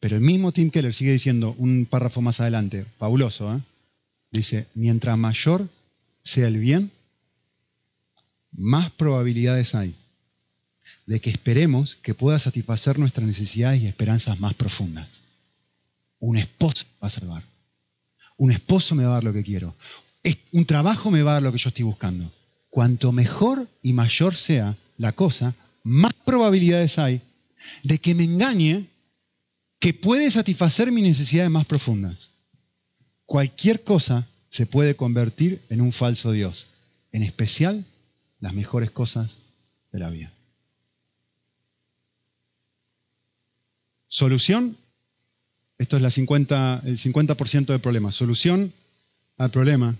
Pero 0.00 0.16
el 0.16 0.22
mismo 0.22 0.52
Tim 0.52 0.70
Keller 0.70 0.92
sigue 0.92 1.12
diciendo 1.12 1.54
un 1.58 1.86
párrafo 1.88 2.20
más 2.20 2.40
adelante, 2.40 2.84
fabuloso, 2.98 3.54
¿eh? 3.54 3.60
dice, 4.32 4.66
mientras 4.74 5.16
mayor 5.16 5.68
sea 6.24 6.48
el 6.48 6.58
bien, 6.58 6.90
más 8.50 8.90
probabilidades 8.90 9.74
hay 9.74 9.94
de 11.06 11.20
que 11.20 11.30
esperemos 11.30 11.96
que 11.96 12.14
pueda 12.14 12.38
satisfacer 12.38 12.98
nuestras 12.98 13.26
necesidades 13.26 13.82
y 13.82 13.86
esperanzas 13.86 14.38
más 14.40 14.54
profundas. 14.54 15.08
Un 16.18 16.36
esposo 16.36 16.84
me 16.84 17.00
va 17.02 17.08
a 17.08 17.10
salvar. 17.10 17.42
Un 18.36 18.50
esposo 18.50 18.94
me 18.94 19.04
va 19.04 19.10
a 19.10 19.14
dar 19.14 19.24
lo 19.24 19.32
que 19.32 19.42
quiero. 19.42 19.74
Un 20.52 20.64
trabajo 20.66 21.10
me 21.10 21.22
va 21.22 21.32
a 21.32 21.34
dar 21.34 21.42
lo 21.42 21.52
que 21.52 21.58
yo 21.58 21.68
estoy 21.68 21.84
buscando. 21.84 22.30
Cuanto 22.70 23.12
mejor 23.12 23.68
y 23.82 23.92
mayor 23.92 24.34
sea 24.34 24.76
la 24.96 25.12
cosa, 25.12 25.54
más 25.82 26.12
probabilidades 26.24 26.98
hay 26.98 27.20
de 27.82 27.98
que 27.98 28.14
me 28.14 28.24
engañe 28.24 28.86
que 29.78 29.92
puede 29.92 30.30
satisfacer 30.30 30.92
mis 30.92 31.04
necesidades 31.04 31.50
más 31.50 31.66
profundas. 31.66 32.30
Cualquier 33.26 33.82
cosa 33.82 34.26
se 34.48 34.66
puede 34.66 34.94
convertir 34.94 35.60
en 35.70 35.80
un 35.80 35.92
falso 35.92 36.30
Dios, 36.30 36.68
en 37.10 37.22
especial 37.22 37.84
las 38.38 38.54
mejores 38.54 38.90
cosas 38.90 39.38
de 39.90 39.98
la 39.98 40.10
vida. 40.10 40.32
Solución, 44.12 44.76
Esto 45.78 45.96
es 45.96 46.02
la 46.02 46.10
50, 46.10 46.82
el 46.84 46.98
50% 46.98 47.64
del 47.64 47.80
problema. 47.80 48.12
Solución 48.12 48.70
al 49.38 49.50
problema 49.50 49.96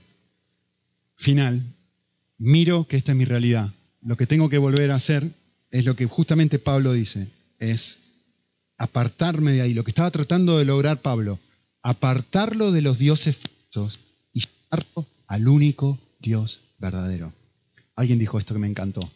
final. 1.16 1.62
Miro 2.36 2.86
que 2.86 2.98
esta 2.98 3.12
es 3.12 3.18
mi 3.18 3.24
realidad. 3.24 3.72
Lo 4.02 4.18
que 4.18 4.26
tengo 4.26 4.50
que 4.50 4.58
volver 4.58 4.90
a 4.90 4.96
hacer 4.96 5.32
es 5.70 5.86
lo 5.86 5.96
que 5.96 6.04
justamente 6.04 6.58
Pablo 6.58 6.92
dice, 6.92 7.26
es 7.58 8.00
apartarme 8.76 9.52
de 9.52 9.62
ahí. 9.62 9.72
Lo 9.72 9.82
que 9.82 9.92
estaba 9.92 10.10
tratando 10.10 10.58
de 10.58 10.66
lograr 10.66 11.00
Pablo, 11.00 11.38
apartarlo 11.82 12.70
de 12.70 12.82
los 12.82 12.98
dioses 12.98 13.38
falsos 13.38 13.98
y 14.34 14.40
llevarlo 14.40 15.06
al 15.26 15.48
único 15.48 15.98
Dios 16.20 16.60
verdadero. 16.78 17.32
Alguien 17.96 18.18
dijo 18.18 18.38
esto 18.38 18.52
que 18.52 18.60
me 18.60 18.68
encantó. 18.68 19.10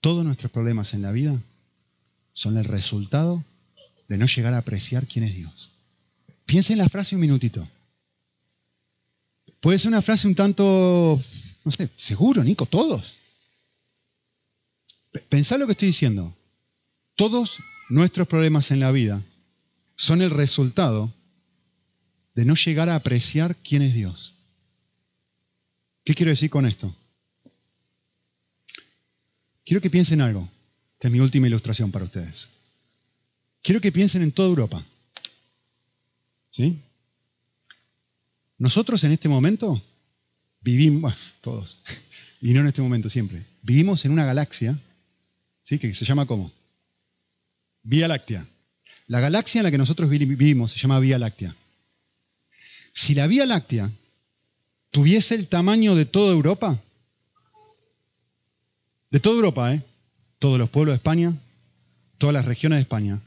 Todos 0.00 0.24
nuestros 0.24 0.50
problemas 0.50 0.94
en 0.94 1.02
la 1.02 1.12
vida 1.12 1.38
son 2.32 2.56
el 2.56 2.64
resultado 2.64 3.44
de 4.08 4.18
no 4.18 4.26
llegar 4.26 4.54
a 4.54 4.58
apreciar 4.58 5.06
quién 5.06 5.24
es 5.24 5.34
Dios. 5.34 5.70
Piensa 6.46 6.72
en 6.72 6.78
la 6.78 6.88
frase 6.88 7.14
un 7.14 7.20
minutito. 7.20 7.66
Puede 9.60 9.78
ser 9.78 9.88
una 9.88 10.02
frase 10.02 10.26
un 10.26 10.34
tanto, 10.34 11.20
no 11.64 11.70
sé, 11.70 11.88
seguro, 11.96 12.42
Nico, 12.42 12.66
todos. 12.66 13.18
Pensá 15.28 15.56
lo 15.56 15.66
que 15.66 15.72
estoy 15.72 15.88
diciendo. 15.88 16.34
Todos 17.14 17.58
nuestros 17.88 18.26
problemas 18.26 18.70
en 18.70 18.80
la 18.80 18.90
vida 18.90 19.22
son 19.96 20.22
el 20.22 20.30
resultado 20.30 21.12
de 22.34 22.44
no 22.44 22.54
llegar 22.54 22.88
a 22.88 22.96
apreciar 22.96 23.56
quién 23.56 23.82
es 23.82 23.94
Dios. 23.94 24.34
¿Qué 26.04 26.14
quiero 26.14 26.30
decir 26.30 26.50
con 26.50 26.66
esto? 26.66 26.94
Quiero 29.64 29.80
que 29.80 29.90
piensen 29.90 30.20
algo. 30.20 30.48
Esta 30.94 31.08
es 31.08 31.12
mi 31.12 31.20
última 31.20 31.46
ilustración 31.46 31.92
para 31.92 32.04
ustedes. 32.04 32.48
Quiero 33.62 33.80
que 33.80 33.92
piensen 33.92 34.22
en 34.22 34.32
toda 34.32 34.48
Europa. 34.48 34.82
¿Sí? 36.50 36.78
Nosotros 38.58 39.02
en 39.04 39.12
este 39.12 39.28
momento 39.28 39.80
vivimos, 40.60 41.14
todos, 41.40 41.78
y 42.40 42.52
no 42.52 42.60
en 42.60 42.66
este 42.66 42.82
momento 42.82 43.08
siempre, 43.08 43.42
vivimos 43.62 44.04
en 44.04 44.12
una 44.12 44.24
galaxia, 44.24 44.78
¿sí? 45.62 45.78
Que 45.78 45.94
se 45.94 46.04
llama 46.04 46.26
¿cómo? 46.26 46.52
Vía 47.82 48.08
Láctea. 48.08 48.46
La 49.06 49.20
galaxia 49.20 49.60
en 49.60 49.64
la 49.64 49.70
que 49.70 49.78
nosotros 49.78 50.08
vivimos 50.08 50.72
se 50.72 50.78
llama 50.78 51.00
Vía 51.00 51.18
Láctea. 51.18 51.54
Si 52.92 53.14
la 53.14 53.26
Vía 53.26 53.46
Láctea 53.46 53.90
tuviese 54.90 55.34
el 55.34 55.48
tamaño 55.48 55.94
de 55.94 56.04
toda 56.04 56.32
Europa, 56.32 56.78
de 59.10 59.20
toda 59.20 59.36
Europa, 59.36 59.74
¿eh? 59.74 59.82
todos 60.38 60.58
los 60.58 60.70
pueblos 60.70 60.92
de 60.92 60.96
España, 60.96 61.32
todas 62.18 62.32
las 62.32 62.44
regiones 62.44 62.76
de 62.78 62.82
España, 62.82 63.20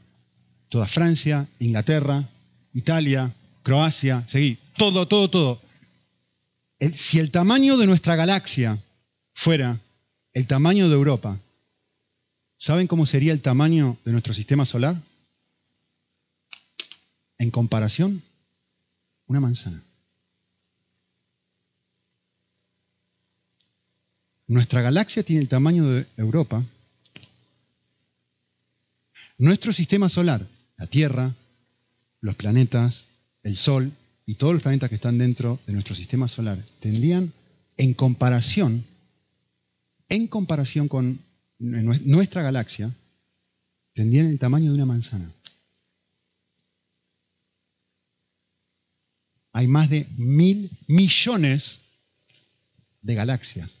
toda 0.68 0.86
Francia, 0.86 1.46
Inglaterra, 1.58 2.28
Italia, 2.74 3.32
Croacia, 3.62 4.24
seguí, 4.26 4.58
todo, 4.76 5.06
todo, 5.08 5.28
todo. 5.30 5.60
si 6.92 7.18
el 7.18 7.30
tamaño 7.30 7.76
de 7.76 7.86
nuestra 7.86 8.16
galaxia 8.16 8.78
fuera 9.34 9.78
el 10.32 10.46
tamaño 10.46 10.88
de 10.88 10.94
Europa, 10.94 11.38
¿saben 12.56 12.86
cómo 12.86 13.06
sería 13.06 13.32
el 13.32 13.40
tamaño 13.40 13.96
de 14.04 14.12
nuestro 14.12 14.34
sistema 14.34 14.64
solar? 14.64 14.96
En 17.38 17.50
comparación, 17.50 18.22
una 19.26 19.40
manzana. 19.40 19.82
Nuestra 24.46 24.80
galaxia 24.80 25.22
tiene 25.22 25.42
el 25.42 25.48
tamaño 25.48 25.88
de 25.88 26.06
Europa. 26.16 26.62
Nuestro 29.38 29.72
sistema 29.72 30.08
solar, 30.08 30.46
la 30.76 30.86
Tierra, 30.86 31.34
los 32.20 32.34
planetas, 32.34 33.06
el 33.42 33.56
Sol 33.56 33.92
y 34.26 34.34
todos 34.34 34.54
los 34.54 34.62
planetas 34.62 34.88
que 34.88 34.96
están 34.96 35.18
dentro 35.18 35.60
de 35.66 35.72
nuestro 35.72 35.94
sistema 35.94 36.28
solar, 36.28 36.58
tendrían 36.80 37.32
en 37.76 37.94
comparación, 37.94 38.84
en 40.08 40.26
comparación 40.26 40.88
con 40.88 41.20
nuestra 41.58 42.42
galaxia, 42.42 42.92
tendrían 43.92 44.26
el 44.26 44.38
tamaño 44.38 44.70
de 44.70 44.74
una 44.74 44.86
manzana. 44.86 45.30
Hay 49.52 49.68
más 49.68 49.88
de 49.88 50.06
mil 50.18 50.70
millones 50.86 51.80
de 53.00 53.14
galaxias. 53.14 53.76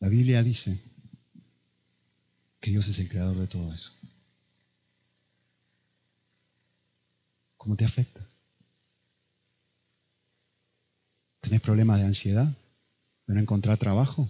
La 0.00 0.08
Biblia 0.08 0.42
dice 0.42 0.76
que 2.62 2.70
Dios 2.70 2.86
es 2.86 2.98
el 3.00 3.08
creador 3.08 3.36
de 3.36 3.48
todo 3.48 3.74
eso. 3.74 3.92
¿Cómo 7.56 7.76
te 7.76 7.84
afecta? 7.84 8.24
¿Tenés 11.40 11.60
problemas 11.60 11.98
de 11.98 12.06
ansiedad? 12.06 12.46
¿De 13.26 13.34
no 13.34 13.40
encontrar 13.40 13.78
trabajo? 13.78 14.28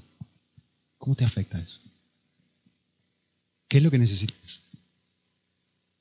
¿Cómo 0.96 1.14
te 1.14 1.26
afecta 1.26 1.60
eso? 1.60 1.80
¿Qué 3.68 3.76
es 3.78 3.84
lo 3.84 3.90
que 3.90 3.98
necesitas? 3.98 4.62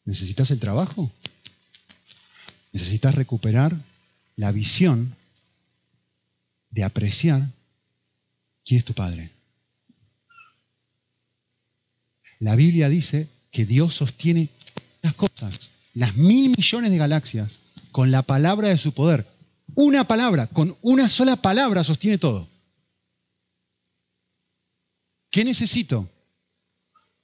¿Necesitas 0.06 0.52
el 0.52 0.60
trabajo? 0.60 1.12
Necesitas 2.72 3.14
recuperar 3.14 3.76
la 4.38 4.54
visión 4.54 5.14
de 6.70 6.86
apreciar 6.86 7.46
quién 8.64 8.80
es 8.80 8.86
tu 8.86 8.94
Padre. 8.94 9.32
La 12.42 12.56
Biblia 12.56 12.89
dice 12.89 13.30
que 13.52 13.66
Dios 13.66 13.94
sostiene 13.94 14.50
las 15.04 15.14
cosas, 15.14 15.70
las 15.94 16.18
mil 16.18 16.50
millones 16.50 16.89
de 16.89 16.98
galaxias, 16.98 17.60
con 17.92 18.10
la 18.10 18.24
palabra 18.24 18.70
de 18.70 18.80
su 18.80 18.94
poder. 18.94 19.28
Una 19.76 20.08
palabra, 20.08 20.48
con 20.48 20.76
una 20.82 21.08
sola 21.08 21.36
palabra 21.36 21.84
sostiene 21.84 22.18
todo. 22.18 22.50
¿Qué 25.30 25.46
necesito 25.46 26.10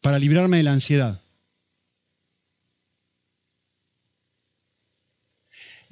para 0.01 0.19
librarme 0.19 0.57
de 0.57 0.63
la 0.63 0.73
ansiedad? 0.73 1.19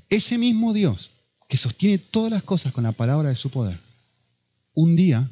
Ese 0.08 0.38
mismo 0.38 0.72
Dios 0.72 1.14
que 1.50 1.58
sostiene 1.58 1.98
todas 1.98 2.32
las 2.32 2.44
cosas 2.44 2.74
con 2.74 2.84
la 2.84 2.92
palabra 2.92 3.30
de 3.30 3.36
su 3.36 3.50
poder, 3.50 3.80
un 4.76 4.96
día, 4.96 5.28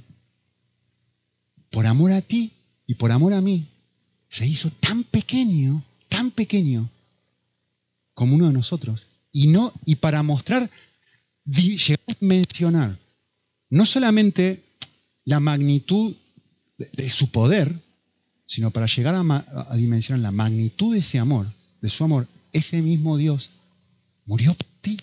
por 1.70 1.86
amor 1.86 2.12
a 2.12 2.22
ti 2.22 2.54
y 2.88 2.96
por 2.96 3.12
amor 3.12 3.34
a 3.34 3.42
mí, 3.42 3.70
se 4.34 4.48
hizo 4.48 4.72
tan 4.72 5.04
pequeño, 5.04 5.84
tan 6.10 6.32
pequeño 6.32 6.90
como 8.16 8.34
uno 8.34 8.48
de 8.48 8.54
nosotros. 8.54 9.06
Y, 9.32 9.46
no, 9.46 9.72
y 9.86 9.98
para 9.98 10.24
mostrar, 10.24 10.72
llegar 11.46 12.00
a 12.10 12.18
mencionar 12.20 12.98
no 13.70 13.86
solamente 13.86 14.64
la 15.26 15.40
magnitud 15.40 16.16
de, 16.80 17.10
su 17.12 17.30
poder, 17.30 17.80
sino 18.48 18.72
para 18.72 18.88
llegar 18.88 19.14
a, 19.14 19.66
a 19.70 19.78
dimensionar 19.78 20.22
la 20.22 20.32
magnitud 20.32 20.94
de 20.94 21.02
ese 21.02 21.20
amor, 21.20 21.46
de 21.80 21.90
su 21.90 22.04
amor, 22.04 22.28
ese 22.54 22.82
mismo 22.82 23.18
Dios 23.18 23.52
murió 24.26 24.56
por 24.56 24.68
ti. 24.82 24.98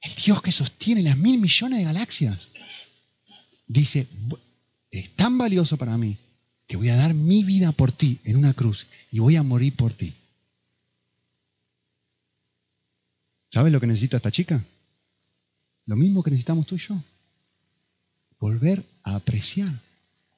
El 0.00 0.14
Dios 0.16 0.42
que 0.42 0.50
sostiene 0.50 1.02
las 1.02 1.16
mil 1.16 1.38
millones 1.38 1.78
de 1.78 1.84
galaxias. 1.84 2.48
Dice, 3.68 4.08
es 4.90 5.14
tan 5.16 5.38
valioso 5.38 5.76
para 5.76 5.96
mí 5.98 6.16
que 6.66 6.76
voy 6.76 6.88
a 6.90 6.96
dar 6.96 7.14
mi 7.14 7.44
vida 7.44 7.72
por 7.72 7.92
ti 7.92 8.20
en 8.24 8.36
una 8.36 8.52
cruz 8.52 8.86
y 9.10 9.18
voy 9.18 9.36
a 9.36 9.42
morir 9.42 9.74
por 9.74 9.92
ti. 9.92 10.14
¿Sabes 13.50 13.72
lo 13.72 13.80
que 13.80 13.86
necesita 13.86 14.18
esta 14.18 14.30
chica? 14.30 14.62
Lo 15.86 15.96
mismo 15.96 16.22
que 16.22 16.30
necesitamos 16.30 16.66
tú 16.66 16.76
y 16.76 16.78
yo. 16.78 17.02
Volver 18.38 18.84
a 19.02 19.16
apreciar 19.16 19.72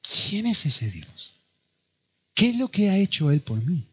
quién 0.00 0.46
es 0.46 0.64
ese 0.66 0.90
Dios. 0.90 1.32
¿Qué 2.34 2.50
es 2.50 2.56
lo 2.56 2.68
que 2.68 2.88
ha 2.88 2.96
hecho 2.96 3.30
Él 3.30 3.40
por 3.40 3.60
mí? 3.64 3.84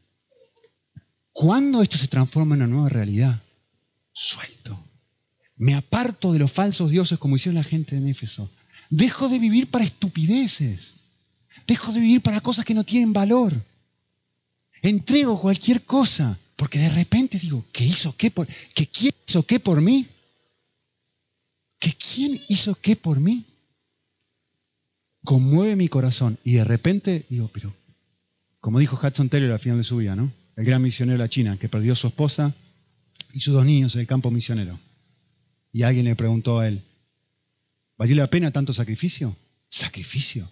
¿Cuándo 1.33 1.81
esto 1.81 1.97
se 1.97 2.07
transforma 2.07 2.55
en 2.55 2.61
una 2.61 2.73
nueva 2.73 2.89
realidad? 2.89 3.41
Suelto. 4.13 4.77
Me 5.55 5.73
aparto 5.73 6.31
de 6.31 6.39
los 6.39 6.51
falsos 6.51 6.91
dioses 6.91 7.17
como 7.17 7.35
hicieron 7.35 7.55
la 7.55 7.63
gente 7.63 7.99
de 7.99 8.09
Éfeso. 8.09 8.49
Dejo 8.89 9.29
de 9.29 9.39
vivir 9.39 9.67
para 9.67 9.85
estupideces. 9.85 10.95
Dejo 11.65 11.91
de 11.91 11.99
vivir 11.99 12.21
para 12.21 12.41
cosas 12.41 12.65
que 12.65 12.73
no 12.73 12.83
tienen 12.83 13.13
valor. 13.13 13.53
Entrego 14.81 15.39
cualquier 15.39 15.83
cosa, 15.83 16.37
porque 16.55 16.79
de 16.79 16.89
repente 16.89 17.37
digo, 17.39 17.65
¿qué 17.71 17.83
hizo 17.83 18.15
qué 18.15 18.31
por, 18.31 18.47
que 18.73 18.87
quién 18.87 19.11
hizo 19.27 19.43
qué 19.43 19.59
por 19.59 19.81
mí? 19.81 20.05
¿Que 21.79 21.93
quién 21.93 22.41
hizo 22.47 22.75
qué 22.75 22.95
por 22.95 23.19
mí? 23.19 23.43
Conmueve 25.23 25.75
mi 25.75 25.89
corazón 25.89 26.37
y 26.43 26.53
de 26.53 26.63
repente 26.63 27.25
digo, 27.29 27.49
pero, 27.53 27.73
como 28.61 28.79
dijo 28.79 28.97
Hudson 29.01 29.29
Taylor 29.29 29.51
al 29.51 29.59
final 29.59 29.77
de 29.77 29.83
su 29.83 29.97
vida, 29.97 30.15
¿no? 30.15 30.31
El 30.55 30.65
gran 30.65 30.81
misionero 30.81 31.17
de 31.17 31.23
la 31.23 31.29
China, 31.29 31.57
que 31.59 31.69
perdió 31.69 31.93
a 31.93 31.97
su 31.97 32.07
esposa 32.07 32.53
y 33.33 33.41
sus 33.41 33.53
dos 33.53 33.65
niños 33.65 33.93
en 33.95 34.01
el 34.01 34.07
campo 34.07 34.31
misionero. 34.31 34.79
Y 35.71 35.83
alguien 35.83 36.05
le 36.05 36.15
preguntó 36.15 36.59
a 36.59 36.67
él, 36.67 36.81
¿Valió 37.97 38.15
la 38.15 38.27
pena 38.27 38.51
tanto 38.51 38.73
sacrificio? 38.73 39.35
Sacrificio. 39.69 40.49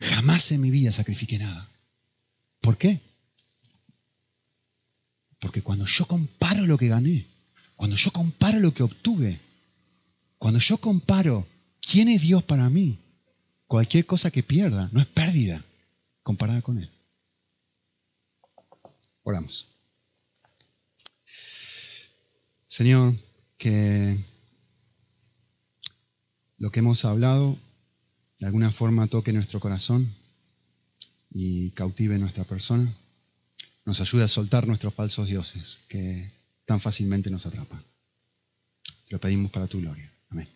Jamás 0.00 0.52
en 0.52 0.60
mi 0.60 0.70
vida 0.70 0.92
sacrifiqué 0.92 1.38
nada. 1.38 1.68
¿Por 2.60 2.76
qué? 2.76 3.00
Porque 5.38 5.62
cuando 5.62 5.86
yo 5.86 6.06
comparo 6.06 6.66
lo 6.66 6.78
que 6.78 6.88
gané, 6.88 7.26
cuando 7.76 7.96
yo 7.96 8.10
comparo 8.12 8.60
lo 8.60 8.72
que 8.72 8.82
obtuve, 8.82 9.40
cuando 10.38 10.60
yo 10.60 10.78
comparo 10.78 11.46
quién 11.80 12.08
es 12.08 12.22
Dios 12.22 12.42
para 12.42 12.68
mí, 12.68 12.98
cualquier 13.66 14.06
cosa 14.06 14.30
que 14.30 14.42
pierda 14.42 14.88
no 14.92 15.00
es 15.00 15.06
pérdida 15.06 15.62
comparada 16.22 16.62
con 16.62 16.78
Él. 16.78 16.90
Oramos. 19.22 19.68
Señor, 22.66 23.14
que 23.56 24.18
lo 26.64 26.70
que 26.70 26.80
hemos 26.80 27.04
hablado 27.04 27.58
de 28.38 28.46
alguna 28.46 28.72
forma 28.72 29.06
toque 29.06 29.34
nuestro 29.34 29.60
corazón 29.60 30.10
y 31.30 31.72
cautive 31.72 32.18
nuestra 32.18 32.44
persona, 32.44 32.90
nos 33.84 34.00
ayude 34.00 34.24
a 34.24 34.28
soltar 34.28 34.66
nuestros 34.66 34.94
falsos 34.94 35.28
dioses 35.28 35.80
que 35.88 36.26
tan 36.64 36.80
fácilmente 36.80 37.28
nos 37.28 37.44
atrapan. 37.44 37.84
Te 39.06 39.12
lo 39.12 39.20
pedimos 39.20 39.50
para 39.50 39.66
tu 39.66 39.78
gloria. 39.78 40.10
Amén. 40.30 40.48